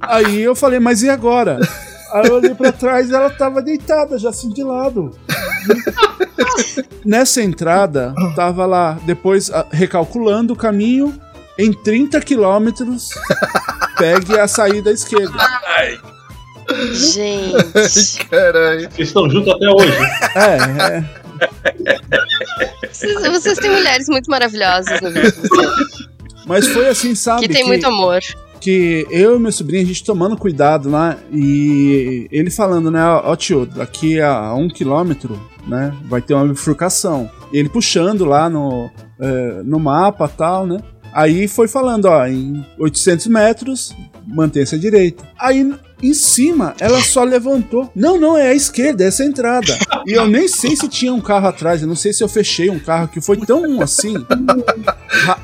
[0.02, 1.60] Aí eu falei, mas e agora?
[2.14, 5.12] Aí eu olhei pra trás e ela tava deitada, já assim de lado.
[7.06, 11.20] Nessa entrada, tava lá, depois ah, recalculando o caminho,
[11.58, 13.10] em 30 quilômetros,
[13.98, 15.38] pegue a saída à esquerda.
[16.94, 18.26] Gente.
[18.30, 18.90] Caralho.
[18.92, 19.94] Vocês estão juntos até hoje.
[20.36, 21.20] É, é.
[22.92, 25.34] Vocês, vocês têm mulheres muito maravilhosas vocês.
[26.46, 27.48] Mas foi assim, sabe?
[27.48, 28.20] Que tem muito amor.
[28.60, 33.36] que eu e meu sobrinho, a gente tomando cuidado lá, e ele falando, né, ó
[33.36, 37.30] tio, daqui a um quilômetro, né, vai ter uma bifurcação.
[37.54, 38.90] E ele puxando lá no,
[39.20, 40.80] é, no mapa tal, né.
[41.14, 43.96] Aí foi falando, ó, em 800 metros,
[44.26, 45.24] mantenha-se à direita.
[45.38, 47.92] Aí em cima, ela só levantou.
[47.96, 49.78] Não, não, é a esquerda, é essa entrada.
[50.06, 52.70] E eu nem sei se tinha um carro atrás, eu não sei se eu fechei
[52.70, 54.14] um carro que foi tão assim.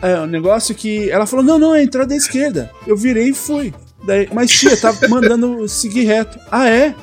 [0.01, 1.09] É, um negócio que.
[1.09, 2.71] Ela falou: não, não, é a entrada à esquerda.
[2.87, 3.73] Eu virei e fui.
[4.05, 6.37] Daí, mas tia, tá mandando seguir reto.
[6.51, 6.93] Ah, é?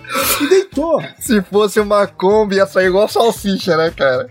[0.41, 1.03] E deitou.
[1.19, 4.29] Se fosse uma Kombi, ia sair igual salsicha, né, cara?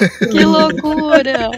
[0.30, 1.50] Que loucura.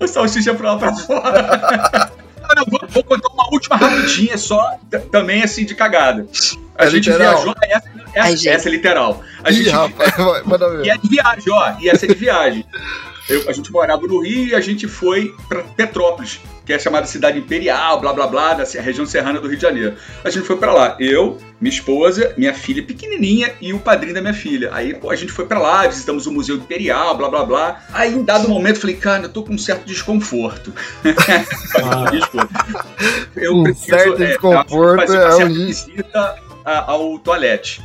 [0.00, 2.10] O salsicha pra lá pra fora.
[2.56, 4.76] Não, vou, vou contar uma última rapidinha só,
[5.10, 6.26] também assim de cagada.
[6.76, 7.34] A É gente literal?
[7.36, 7.54] viajou.
[7.62, 7.88] Essa, essa,
[8.28, 8.48] Ai, gente.
[8.48, 9.22] essa é literal.
[9.42, 10.12] A Ih, gente, rapaz,
[10.84, 11.74] E é de viagem, ó.
[11.80, 12.66] E essa é de viagem.
[13.28, 17.06] Eu- a gente morava no Rio e a gente foi pra Petrópolis, que é chamada
[17.06, 19.94] cidade imperial, blá blá blá, da região serrana do Rio de Janeiro.
[20.24, 20.96] A gente foi pra lá.
[21.00, 24.70] Eu, minha esposa, minha filha pequenininha e o padrinho da minha filha.
[24.72, 27.82] Aí, pô, a gente foi pra lá, visitamos o Museu Imperial, blá blá blá.
[27.92, 30.72] Aí, em dado momento, eu falei, cara, eu tô com um certo desconforto.
[32.10, 32.48] Desculpa.
[33.34, 36.34] Eu Um preciso, certo é, desconforto fazer é uma um visita
[36.64, 37.82] ao toalete.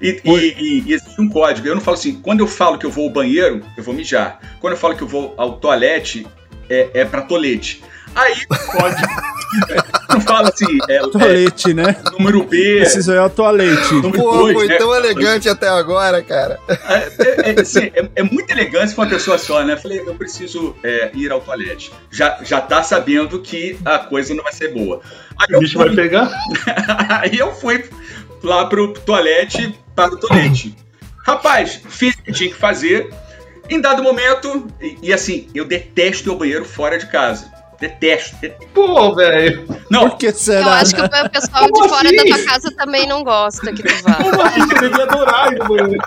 [0.00, 0.54] E, e-
[0.88, 1.66] e- existe um código.
[1.66, 4.38] Eu não falo assim, quando eu falo que eu vou ao banheiro, eu vou mijar.
[4.60, 6.26] Quando eu falo que eu vou ao toalete,
[6.68, 7.82] é, é pra tolete.
[8.16, 9.02] Aí pode.
[10.10, 11.96] não fala assim, é, Toalete, né?
[12.04, 13.94] é número B, Preciso ir ao toalete.
[13.94, 14.76] número Pô, 2, foi né?
[14.76, 16.58] tão elegante até agora, cara.
[16.68, 19.74] É, é, assim, é, é muita elegância pra uma pessoa só, né?
[19.74, 21.92] Eu falei, eu preciso é, ir ao toalete.
[22.10, 25.00] Já, já tá sabendo que a coisa não vai ser boa.
[25.38, 26.30] Aí O eu bicho fui- vai pegar.
[27.20, 27.84] Aí eu fui
[28.42, 30.74] lá pro toalete, para o toalete.
[31.24, 33.10] Rapaz, fiz o que tinha que fazer.
[33.68, 37.50] Em dado momento, e, e assim, eu detesto ao banheiro fora de casa.
[37.80, 38.36] Detesto.
[38.40, 39.66] de- Pô, velho.
[39.90, 40.60] Não, Por que será?
[40.60, 41.08] Eu acho que né?
[41.24, 42.16] o pessoal Como de fora assim?
[42.16, 44.14] da tua casa também não gosta que tu vá.
[44.14, 44.60] Como assim?
[44.66, 46.02] Você devia adorar ir no banheiro.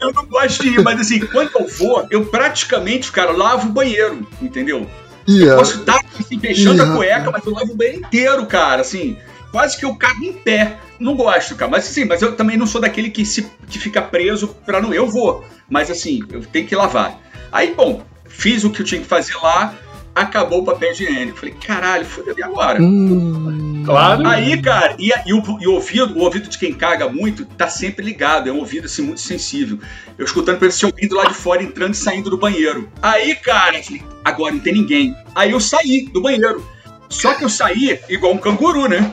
[0.00, 3.72] eu não gosto de ir, mas assim, quando eu vou, eu praticamente, cara, lavo o
[3.72, 4.88] banheiro, entendeu?
[5.26, 5.56] Ih, ó.
[5.58, 9.16] Posso estar assim, fechando a Ih, cueca, mas eu lavo o banheiro inteiro, cara, assim.
[9.52, 10.76] Quase que eu cago em pé.
[10.98, 11.70] Não gosto, cara.
[11.70, 14.94] Mas assim, mas eu também não sou daquele que, se, que fica preso pra não.
[14.94, 15.44] Eu vou.
[15.68, 17.18] Mas assim, eu tenho que lavar.
[17.52, 19.74] Aí, bom, fiz o que eu tinha que fazer lá,
[20.14, 21.38] acabou o papel higiênico.
[21.38, 22.80] Falei, caralho, fudeu, e agora?
[22.82, 24.26] Hum, Claro.
[24.28, 27.44] Aí, cara, e, a- e o, e o ouvido, o ouvido de quem caga muito
[27.46, 29.78] tá sempre ligado, é um ouvido assim muito sensível.
[30.18, 32.90] Eu escutando pra esse ouvido lá de fora entrando e saindo do banheiro.
[33.00, 35.16] Aí, cara, eu falei, agora não tem ninguém.
[35.34, 36.64] Aí eu saí do banheiro.
[37.10, 39.12] Só que eu saí igual um canguru, né?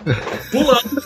[0.51, 1.03] Pulando.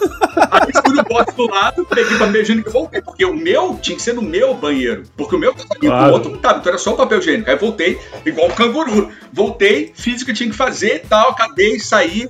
[0.52, 3.02] Aí fui no box do lado, peguei papel higiênico e voltei.
[3.02, 5.04] Porque o meu tinha que ser no meu banheiro.
[5.16, 6.12] Porque o meu tava Claro.
[6.12, 6.60] o outro não tava.
[6.60, 7.50] Então era só o papel higiênico.
[7.50, 9.10] Aí voltei igual um canguru.
[9.32, 12.30] Voltei, fiz o que tinha que fazer e tal, acabei, saí.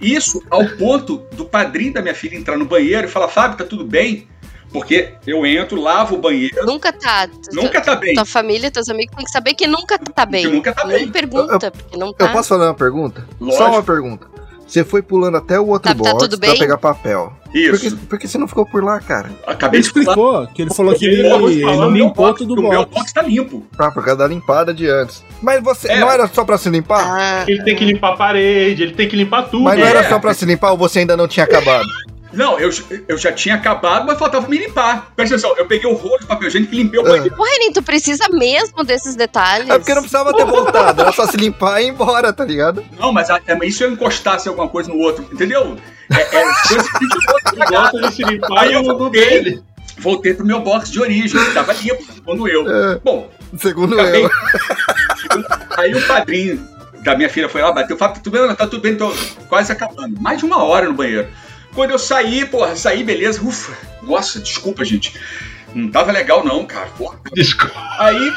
[0.00, 3.64] Isso ao ponto do padrinho da minha filha entrar no banheiro e falar, Fábio, tá
[3.64, 4.28] tudo bem?
[4.78, 7.28] Porque eu entro, lavo o banheiro, Nunca tá.
[7.52, 8.14] Nunca tá bem.
[8.14, 10.42] Tua família, teus amigos têm que saber que nunca tá bem.
[10.46, 11.08] Que nunca tá não bem.
[11.08, 12.26] pergunta, porque não tá.
[12.26, 13.26] Eu posso fazer uma pergunta?
[13.40, 13.58] Lógico.
[13.64, 14.26] Só uma pergunta.
[14.66, 17.32] Você foi pulando até o outro Tá- tá box tudo pra pegar papel.
[17.44, 17.96] Por que, Isso.
[17.96, 19.30] por que você não ficou por lá, cara?
[19.46, 21.38] Acabei Ele explicou que ele falou que ele, eu
[21.76, 22.90] não limpou box- tudo O meu o box.
[22.98, 23.64] box tá limpo.
[23.78, 25.22] Ah, por causa da limpada de antes.
[25.40, 25.88] Mas você.
[25.92, 26.00] É.
[26.00, 27.06] Não era só pra se limpar?
[27.08, 29.62] Ah, Ele tem que limpar a parede, ele tem que limpar tudo.
[29.62, 29.90] Mas não é.
[29.90, 31.86] era só pra se limpar ou você ainda não tinha acabado?
[32.32, 32.70] Não, eu,
[33.08, 35.10] eu já tinha acabado, mas faltava me limpar.
[35.16, 37.08] Presta atenção, eu peguei o rolo de papel higiênico e limpei o Ah.
[37.10, 37.34] banheiro.
[37.38, 39.68] Ô, Renin, tu precisa mesmo desses detalhes?
[39.70, 42.84] É porque não precisava ter voltado, era só se limpar e ir embora, tá ligado?
[42.98, 45.76] Não, mas a- é, mas e se eu encostasse alguma coisa no outro, entendeu?
[46.12, 49.62] É, é coisa que de outro Ele gosta de se limpar Aí eu voltei, dele.
[49.98, 52.68] voltei pro meu box de origem, que tava limpo, segundo eu.
[52.68, 52.98] É.
[53.02, 54.24] Bom, Segundo acabei.
[54.24, 54.30] eu.
[55.78, 56.68] Aí o padrinho
[57.02, 59.12] da minha filha foi lá, bateu, falou, tá tudo bem, tá tudo bem, tô
[59.48, 60.20] quase acabando.
[60.20, 61.28] Mais de uma hora no banheiro.
[61.76, 63.72] Quando eu saí, porra, saí, beleza, ufa.
[64.02, 65.14] Nossa, desculpa, gente.
[65.74, 67.20] Não tava legal não, cara, porra.
[67.34, 67.74] Desculpa.
[67.98, 68.32] Aí,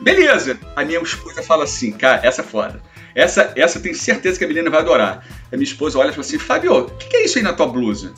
[0.00, 0.56] beleza.
[0.76, 2.80] A minha esposa fala assim, cara, essa é foda.
[3.16, 5.26] Essa, essa eu tenho certeza que a menina vai adorar.
[5.52, 7.52] A minha esposa olha e fala assim, Fábio, o que, que é isso aí na
[7.52, 8.12] tua blusa?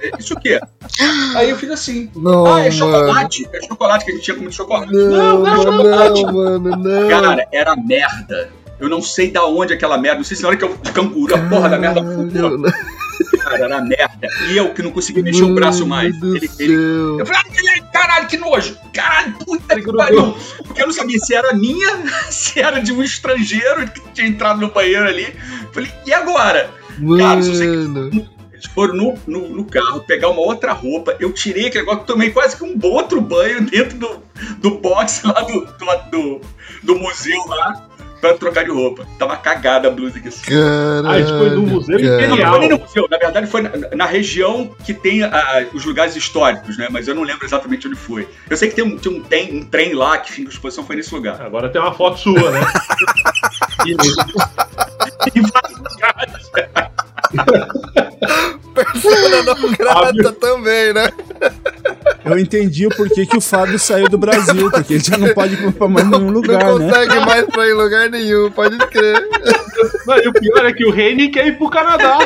[0.00, 0.60] "É, Isso o quê?
[1.34, 2.08] Aí eu fiz assim.
[2.14, 2.72] Não, ah, é mano.
[2.72, 3.48] chocolate.
[3.52, 4.92] É chocolate que a gente tinha comido chocolate.
[4.92, 6.24] Não, não, não, chocolate.
[6.26, 7.08] mano, não.
[7.08, 8.52] Cara, era merda.
[8.78, 10.18] Eu não sei da onde aquela merda.
[10.18, 12.60] Não sei se na hora que eu de canguru, a porra da merda pulou.
[13.44, 14.28] Cara, era merda.
[14.50, 16.14] E eu que não conseguia mexer o braço mais.
[16.22, 18.76] Ele, ele, eu falei, ah, caralho, que nojo.
[18.92, 20.36] Caralho, puta que pariu.
[20.64, 24.60] Porque eu não sabia se era minha, se era de um estrangeiro que tinha entrado
[24.60, 25.34] no banheiro ali.
[25.72, 26.70] Falei, e agora?
[27.18, 28.34] Cara, se você- Mano.
[28.52, 31.16] Eles foram no, no, no carro pegar uma outra roupa.
[31.18, 34.22] Eu tirei aquele negócio, tomei quase que um outro banho dentro do,
[34.58, 36.40] do box lá do, do, do,
[36.82, 37.88] do museu lá
[38.24, 39.06] pra trocar de roupa.
[39.18, 40.28] Tava cagada a blusa aqui.
[40.28, 40.50] assim.
[40.50, 41.08] Caralho.
[41.08, 42.28] Ah, isso foi no museu cara.
[42.28, 45.84] Não, foi nem no museu, na verdade foi na, na região que tem ah, os
[45.84, 46.88] lugares históricos, né?
[46.90, 48.26] Mas eu não lembro exatamente onde foi.
[48.48, 50.84] Eu sei que tem um, tem um, tem um trem lá que fim, a exposição
[50.84, 51.40] foi nesse lugar.
[51.42, 52.60] Agora tem uma foto sua, né?
[55.34, 56.50] Em vários lugares.
[58.74, 61.08] Persona não grata também, né?
[62.24, 65.54] Eu entendi o porquê que o Fábio saiu do Brasil, porque ele já não pode
[65.54, 66.88] ir pra mais nenhum Não lugar, né?
[66.88, 69.28] consegue mais pra ir em lugar nenhum, pode crer.
[70.06, 72.18] Não, e o pior é que o Reine quer ir pro Canadá.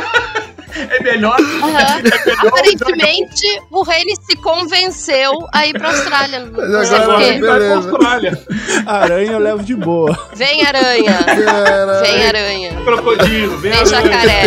[0.90, 1.36] É melhor.
[1.40, 2.46] Aham.
[2.46, 6.40] Aparentemente, o Rene se convenceu a ir pra Austrália.
[6.40, 7.74] Não Mas sei agora vai pra.
[7.74, 8.38] Austrália.
[8.86, 10.16] Aranha eu levo de boa.
[10.36, 11.18] Vem aranha.
[11.24, 12.00] Caralho.
[12.04, 12.72] Vem aranha.
[12.84, 14.02] Crocodilo, vem Vem aranha.
[14.02, 14.42] jacaré.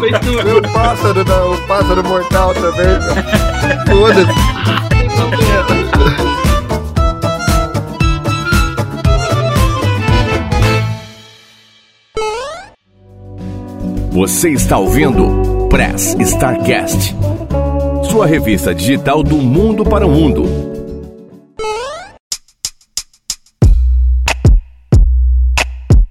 [0.00, 3.47] Vem pássaro, não, o pássaro mortal também.
[3.88, 4.48] Foda-se.
[14.12, 17.14] Você está ouvindo Press Starcast,
[18.10, 20.44] sua revista digital do mundo para o mundo.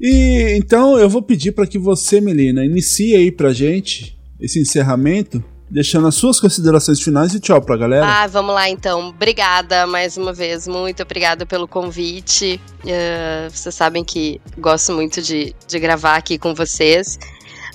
[0.02, 5.44] E então eu vou pedir para que você, Melina, inicie aí pra gente esse encerramento,
[5.70, 8.06] deixando as suas considerações finais e tchau pra galera.
[8.06, 9.10] Ah, vamos lá então.
[9.10, 10.68] Obrigada mais uma vez.
[10.68, 12.60] Muito obrigada pelo convite.
[12.86, 17.20] Eh, vocês sabem que gosto muito de, de gravar aqui com vocês.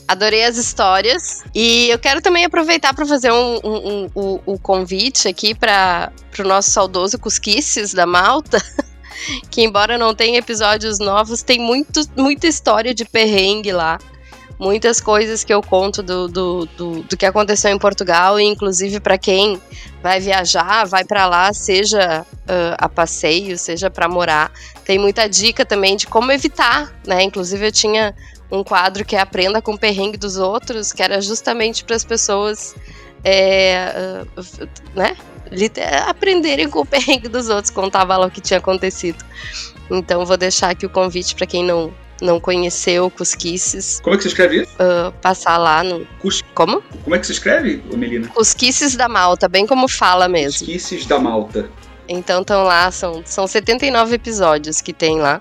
[0.08, 1.42] Adorei as histórias.
[1.54, 6.42] E eu quero também aproveitar para fazer um, um, um- o convite aqui para o
[6.42, 8.58] nosso saudoso Cusquices da Malta.
[9.52, 13.96] Que embora não tenha episódios novos, tem muito, muita história de perrengue lá.
[14.58, 19.00] Muitas coisas que eu conto do, do, do, do que aconteceu em Portugal, e inclusive
[19.00, 19.60] para quem
[20.02, 24.52] vai viajar, vai para lá, seja ah, a passeio, seja para morar.
[24.84, 27.22] Tem muita dica também de como evitar, né?
[27.22, 28.14] Inclusive eu tinha
[28.50, 32.04] um quadro que é Aprenda com o Perrengue dos Outros, que era justamente para as
[32.04, 32.74] pessoas
[33.24, 34.24] é,
[34.94, 35.16] né?
[36.06, 39.22] aprenderem com o perrengue dos outros, contava lá o que tinha acontecido.
[39.90, 41.92] Então vou deixar aqui o convite para quem não,
[42.22, 44.72] não conheceu Cusquices, Como é que se escreve isso?
[44.78, 46.06] ah, passar lá no.
[46.20, 46.80] Cus- Como?
[47.04, 48.28] Como é que se escreve, Melina?
[48.28, 50.50] Cusquices da Malta, bem como fala mesmo.
[50.66, 51.68] Esquices da Malta.
[52.08, 55.40] Então estão lá, são, são 79 episódios que tem lá.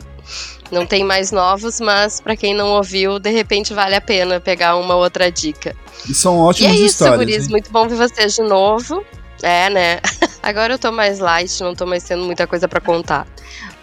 [0.72, 4.78] Não tem mais novos, mas pra quem não ouviu, de repente vale a pena pegar
[4.78, 5.76] uma outra dica.
[6.08, 7.18] E são E ótimas é isso, histórias.
[7.18, 7.44] guris.
[7.44, 7.50] hein?
[7.50, 9.04] Muito bom ver vocês de novo.
[9.44, 10.00] É, né?
[10.42, 13.28] Agora eu tô mais light, não tô mais tendo muita coisa pra contar.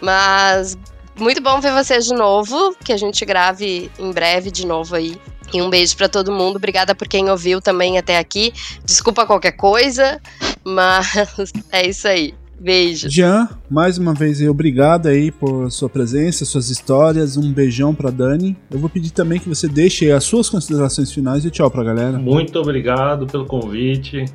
[0.01, 0.77] Mas
[1.19, 2.75] muito bom ver vocês de novo.
[2.83, 5.15] Que a gente grave em breve de novo aí.
[5.53, 6.57] E um beijo pra todo mundo.
[6.57, 8.53] Obrigada por quem ouviu também até aqui.
[8.85, 10.21] Desculpa qualquer coisa,
[10.63, 11.07] mas
[11.71, 12.33] é isso aí.
[12.59, 13.09] Beijo.
[13.09, 17.37] Jean, mais uma vez aí, obrigado aí por sua presença, suas histórias.
[17.37, 18.55] Um beijão pra Dani.
[18.69, 21.83] Eu vou pedir também que você deixe aí as suas considerações finais e tchau pra
[21.83, 22.19] galera.
[22.19, 24.25] Muito obrigado pelo convite.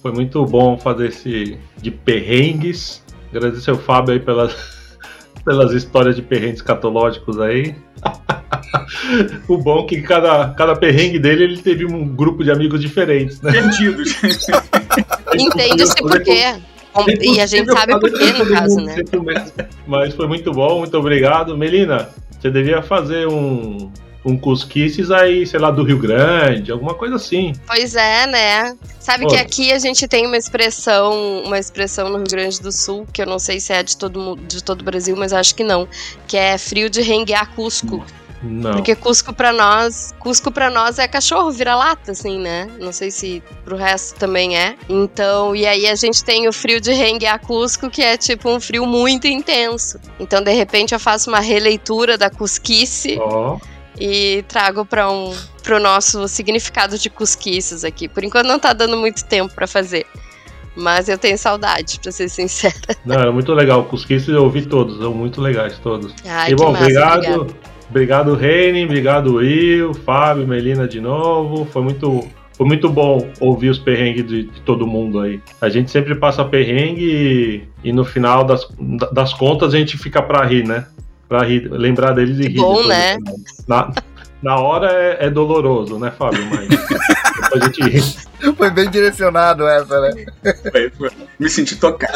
[0.00, 3.02] Foi muito bom fazer esse de perrengues.
[3.30, 4.54] Agradecer o Fábio aí pelas,
[5.44, 7.74] pelas histórias de perrengues catológicos aí.
[9.48, 13.40] o bom é que cada, cada perrengue dele ele teve um grupo de amigos diferentes,
[13.40, 13.52] né?
[13.52, 14.14] Perdidos.
[15.34, 16.54] Entende-se por quê.
[17.20, 18.96] E a gente sabe por quê, no caso, né?
[19.86, 21.56] Mas foi muito bom, muito obrigado.
[21.56, 22.08] Melina,
[22.38, 23.90] você devia fazer um,
[24.24, 27.52] um cusquices aí, sei lá, do Rio Grande, alguma coisa assim.
[27.66, 28.76] Pois é, né?
[29.00, 29.30] Sabe Pô.
[29.30, 33.20] que aqui a gente tem uma expressão, uma expressão no Rio Grande do Sul, que
[33.20, 35.88] eu não sei se é de todo, de todo o Brasil, mas acho que não,
[36.26, 38.04] que é frio de renguear Cusco.
[38.42, 38.72] Não.
[38.72, 42.68] Porque Cusco pra nós, Cusco para nós é cachorro, vira-lata, assim, né?
[42.80, 44.74] Não sei se pro resto também é.
[44.88, 48.60] Então, e aí a gente tem o frio de renguear Cusco, que é tipo um
[48.60, 49.98] frio muito intenso.
[50.18, 53.58] Então, de repente, eu faço uma releitura da cusquice Ó,
[54.04, 58.08] e trago para um pro nosso significado de cusquices aqui.
[58.08, 60.04] Por enquanto não tá dando muito tempo para fazer.
[60.74, 62.74] Mas eu tenho saudade, pra ser sincera.
[63.06, 63.84] não, era muito legal.
[63.84, 66.12] Cusquices eu ouvi todos, são muito legais todos.
[66.26, 67.18] Ai, e bom, massa, obrigado.
[67.18, 67.72] obrigada.
[67.88, 71.66] Obrigado, Reine, obrigado, Will, Fábio, Melina de novo.
[71.66, 72.26] Foi muito,
[72.56, 75.40] foi muito bom ouvir os perrengues de, de todo mundo aí.
[75.60, 78.66] A gente sempre passa perrengue e, e no final das,
[79.12, 80.86] das contas a gente fica pra rir, né?
[81.32, 82.56] Pra rir, lembrar deles e rir.
[82.58, 82.88] bom, depois.
[82.88, 83.16] né?
[83.66, 83.90] Na-
[84.42, 86.44] Na hora é, é doloroso, né, Fábio?
[86.50, 88.02] Mas depois a gente ri.
[88.58, 90.26] Foi bem direcionado essa, né?
[90.70, 92.12] Foi- foi- Me senti tocado.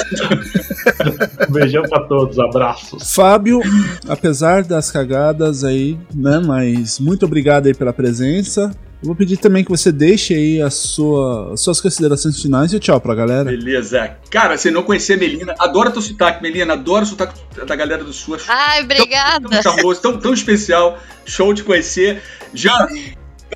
[1.49, 3.15] Um beijão pra todos, abraços.
[3.15, 3.61] Fábio,
[4.09, 6.41] apesar das cagadas aí, né?
[6.45, 8.71] Mas muito obrigado aí pela presença.
[9.07, 12.81] Eu vou pedir também que você deixe aí a sua, as suas considerações finais e
[12.81, 13.45] tchau pra galera.
[13.45, 14.17] Beleza.
[14.29, 15.55] Cara, você não conhecia a Melina.
[15.61, 16.73] Adoro teu sotaque, Melina.
[16.73, 18.37] Adoro o sotaque da galera do Sul.
[18.49, 19.49] Ai, obrigada.
[19.49, 20.99] Tão charmoso, tão, tão especial.
[21.25, 22.21] Show de conhecer.
[22.53, 22.89] Já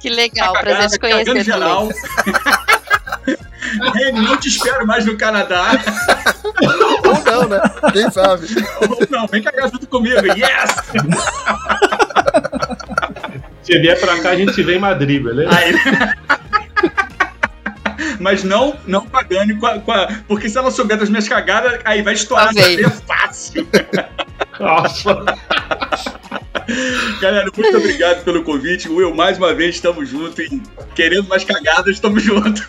[0.00, 1.88] Que legal, tá prazer te conhecer geral.
[3.92, 5.72] Reni, não te espero mais no Canadá.
[7.08, 7.60] Ou não, né?
[7.92, 8.46] Quem sabe?
[8.88, 10.24] Ou não, vem cagar junto comigo.
[10.26, 10.70] Yes!
[13.70, 15.50] Se vier pra cá, a gente se vê em Madrid, beleza?
[15.56, 15.72] Aí.
[18.18, 21.08] Mas não, não com a Dani, com a, com a- porque se ela souber das
[21.08, 23.66] minhas cagadas, aí vai estourar Tá é fácil.
[24.58, 25.24] Nossa.
[27.20, 28.88] Galera, muito obrigado pelo convite.
[28.88, 30.38] Will, mais uma vez, estamos juntos.
[30.38, 30.60] E
[30.94, 32.62] querendo mais cagadas, estamos juntos.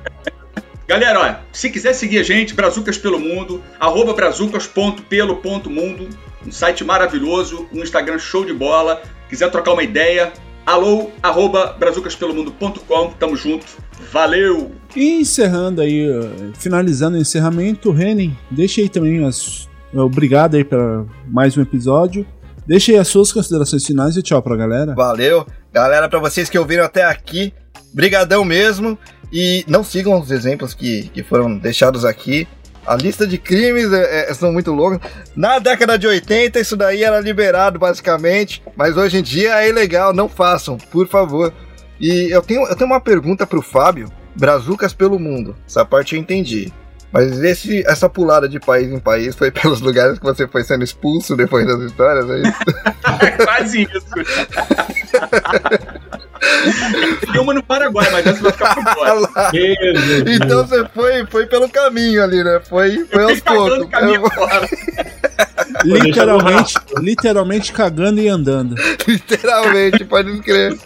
[0.86, 6.08] Galera, olha, se quiser seguir a gente, Brazucas pelo Mundo, arroba brazucas.pelo.mundo,
[6.46, 9.02] um site maravilhoso, um Instagram show de bola.
[9.30, 10.32] Quiser trocar uma ideia,
[10.66, 13.64] alô, arroba brazucaspelomundo.com, tamo junto.
[14.12, 14.72] Valeu!
[14.96, 19.68] E encerrando aí, eh, finalizando o encerramento, Renin, deixa aí também as.
[19.94, 22.26] Obrigado aí para mais um episódio.
[22.66, 24.94] Deixa aí as suas considerações finais e tchau pra galera.
[24.94, 25.46] Valeu.
[25.72, 27.54] Galera, pra vocês que ouviram até aqui,
[27.94, 28.98] brigadão mesmo.
[29.32, 32.48] E não sigam os exemplos que, que foram deixados aqui.
[32.90, 34.98] A lista de crimes é, é, são muito longas.
[35.36, 38.60] Na década de 80, isso daí era liberado, basicamente.
[38.74, 41.52] Mas hoje em dia é ilegal, não façam, por favor.
[42.00, 44.10] E eu tenho, eu tenho uma pergunta pro Fábio.
[44.34, 45.54] Brazucas pelo mundo.
[45.68, 46.72] Essa parte eu entendi.
[47.12, 50.82] Mas esse, essa pulada de país em país foi pelos lugares que você foi sendo
[50.82, 52.58] expulso depois das histórias, é isso?
[53.46, 54.14] Quase isso.
[57.32, 59.50] Tem uma no Paraguai, mas essa vai ficar por fora.
[60.26, 62.60] Então você foi, foi pelo caminho ali, né?
[62.68, 63.88] Foi, foi aos poucos.
[63.90, 64.68] caminho fora.
[65.84, 68.74] Literalmente, literalmente cagando e andando.
[69.06, 70.76] Literalmente, pode crer.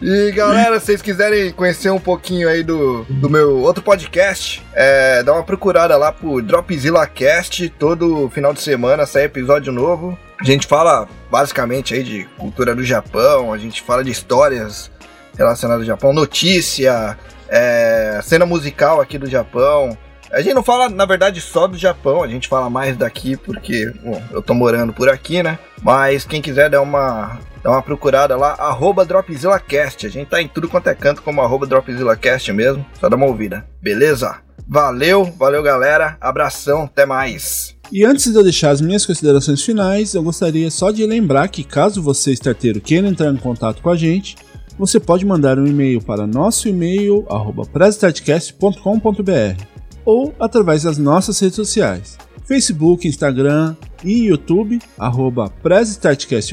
[0.00, 5.22] E galera, se vocês quiserem conhecer um pouquinho aí do, do meu outro podcast, é,
[5.22, 7.68] dá uma procurada lá pro Dropzilla Cast.
[7.70, 10.18] Todo final de semana sai episódio novo.
[10.38, 14.90] A gente fala basicamente aí de cultura do Japão, a gente fala de histórias
[15.36, 17.18] relacionadas ao Japão, notícia,
[17.48, 19.96] é, cena musical aqui do Japão.
[20.30, 23.90] A gente não fala, na verdade, só do Japão, a gente fala mais daqui porque
[24.02, 25.58] bom, eu tô morando por aqui, né?
[25.82, 30.06] Mas quem quiser dar uma, dar uma procurada lá, arroba DropzillaCast.
[30.06, 32.84] A gente tá em tudo quanto é canto como arroba DropzillaCast mesmo.
[33.00, 34.38] Só dá uma ouvida, beleza?
[34.68, 37.75] Valeu, valeu galera, abração, até mais.
[37.92, 41.62] E antes de eu deixar as minhas considerações finais, eu gostaria só de lembrar que
[41.62, 44.36] caso você, starteiro, queira entrar em contato com a gente,
[44.78, 47.24] você pode mandar um e-mail para nosso e-mail,
[47.72, 49.62] prestartcast.com.br
[50.04, 55.52] ou através das nossas redes sociais, Facebook, Instagram e YouTube, arroba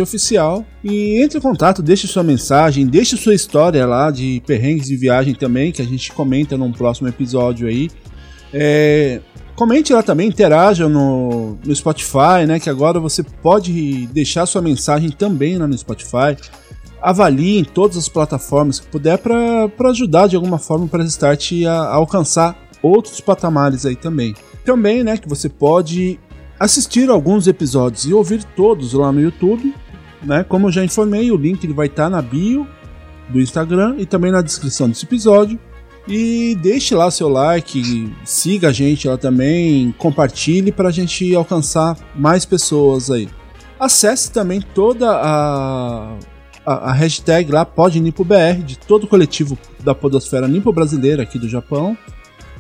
[0.02, 0.66] Oficial.
[0.84, 5.36] E entre em contato, deixe sua mensagem, deixe sua história lá de perrengues de viagem
[5.36, 7.92] também, que a gente comenta num próximo episódio aí.
[8.52, 9.22] É,
[9.56, 12.60] Comente lá também, interaja no, no Spotify, né?
[12.60, 16.36] Que agora você pode deixar sua mensagem também lá no Spotify.
[17.00, 21.72] Avalie em todas as plataformas que puder para ajudar de alguma forma para Start a,
[21.72, 24.34] a alcançar outros patamares aí também.
[24.66, 26.20] Também, né, que você pode
[26.60, 29.74] assistir alguns episódios e ouvir todos lá no YouTube,
[30.24, 30.44] né?
[30.44, 32.66] Como eu já informei, o link ele vai estar na bio
[33.30, 35.60] do Instagram e também na descrição desse episódio.
[36.08, 41.98] E deixe lá seu like, siga a gente lá também, compartilhe para a gente alcançar
[42.14, 43.30] mais pessoas aí.
[43.80, 46.18] Acesse também toda a,
[46.66, 51.48] a, a hashtag lá, PodNipoBR, de todo o coletivo da Podosfera Nipo Brasileira aqui do
[51.48, 51.98] Japão.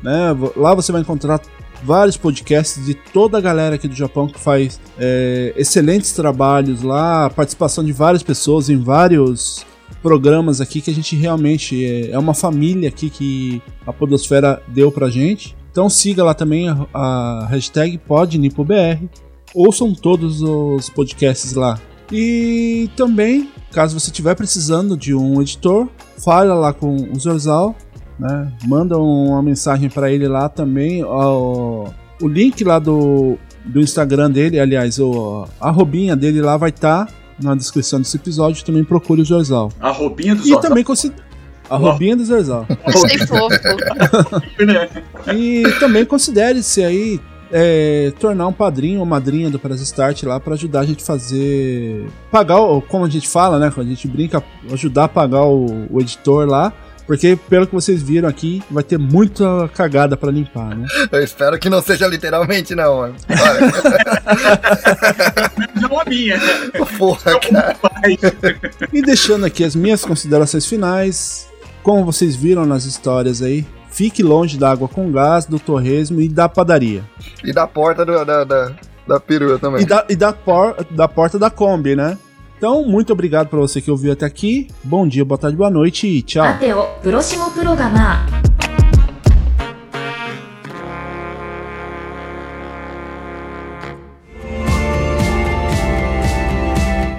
[0.01, 0.35] Né?
[0.55, 1.41] Lá você vai encontrar
[1.83, 7.29] vários podcasts de toda a galera aqui do Japão que faz é, excelentes trabalhos lá,
[7.29, 9.65] participação de várias pessoas em vários
[10.01, 14.91] programas aqui que a gente realmente é, é uma família aqui que a Podosfera deu
[14.91, 15.55] pra gente.
[15.71, 19.09] Então siga lá também a, a hashtag PodNipoBR.
[19.53, 21.79] Ouçam todos os podcasts lá.
[22.11, 25.87] E também, caso você estiver precisando de um editor,
[26.23, 27.75] fala lá com o Zorzal,
[28.19, 28.51] né?
[28.67, 31.03] Manda uma mensagem para ele lá também.
[31.03, 31.87] O,
[32.21, 37.05] o link lá do, do Instagram dele, aliás, o, a robinha dele lá vai estar
[37.05, 37.13] tá
[37.43, 38.63] na descrição desse episódio.
[38.63, 39.71] Também procure o Zorzal.
[39.79, 41.21] A roupinha do E também considere.
[41.69, 42.67] A robinha do Zorzal.
[42.85, 43.49] Achei fofo.
[44.65, 44.89] né?
[45.33, 47.19] E também considere-se aí
[47.51, 51.05] é, tornar um padrinho ou madrinha do Press Start lá para ajudar a gente a
[51.05, 52.07] fazer.
[52.31, 53.71] Pagar, o, como a gente fala, né?
[53.73, 56.73] Quando a gente brinca, ajudar a pagar o, o editor lá.
[57.05, 60.87] Porque, pelo que vocês viram aqui, vai ter muita cagada pra limpar, né?
[61.11, 63.15] Eu espero que não seja literalmente, não, mano.
[65.81, 66.39] Não a minha.
[66.97, 67.75] Porra, cara.
[68.91, 71.47] E deixando aqui as minhas considerações finais,
[71.81, 76.27] como vocês viram nas histórias aí, fique longe da água com gás, do torresmo e
[76.29, 77.03] da padaria.
[77.43, 78.71] E da porta do- da, da,
[79.07, 79.81] da perua também.
[79.81, 82.17] E da, e da, por- da porta da Kombi, né?
[82.63, 84.69] Então, muito obrigado para você que ouviu até aqui.
[84.81, 86.45] Bom dia, boa tarde, boa noite e tchau.
[86.45, 88.25] Até o próximo programa.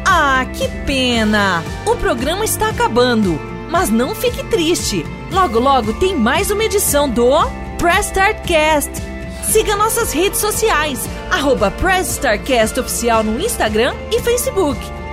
[0.07, 1.63] Ah que pena!
[1.85, 3.39] O programa está acabando,
[3.71, 5.05] mas não fique triste.
[5.31, 7.29] Logo, logo tem mais uma edição do
[7.77, 8.93] Press Start Cast.
[9.43, 12.41] Siga nossas redes sociais, arroba Press Start
[12.79, 15.04] Oficial no Instagram e Facebook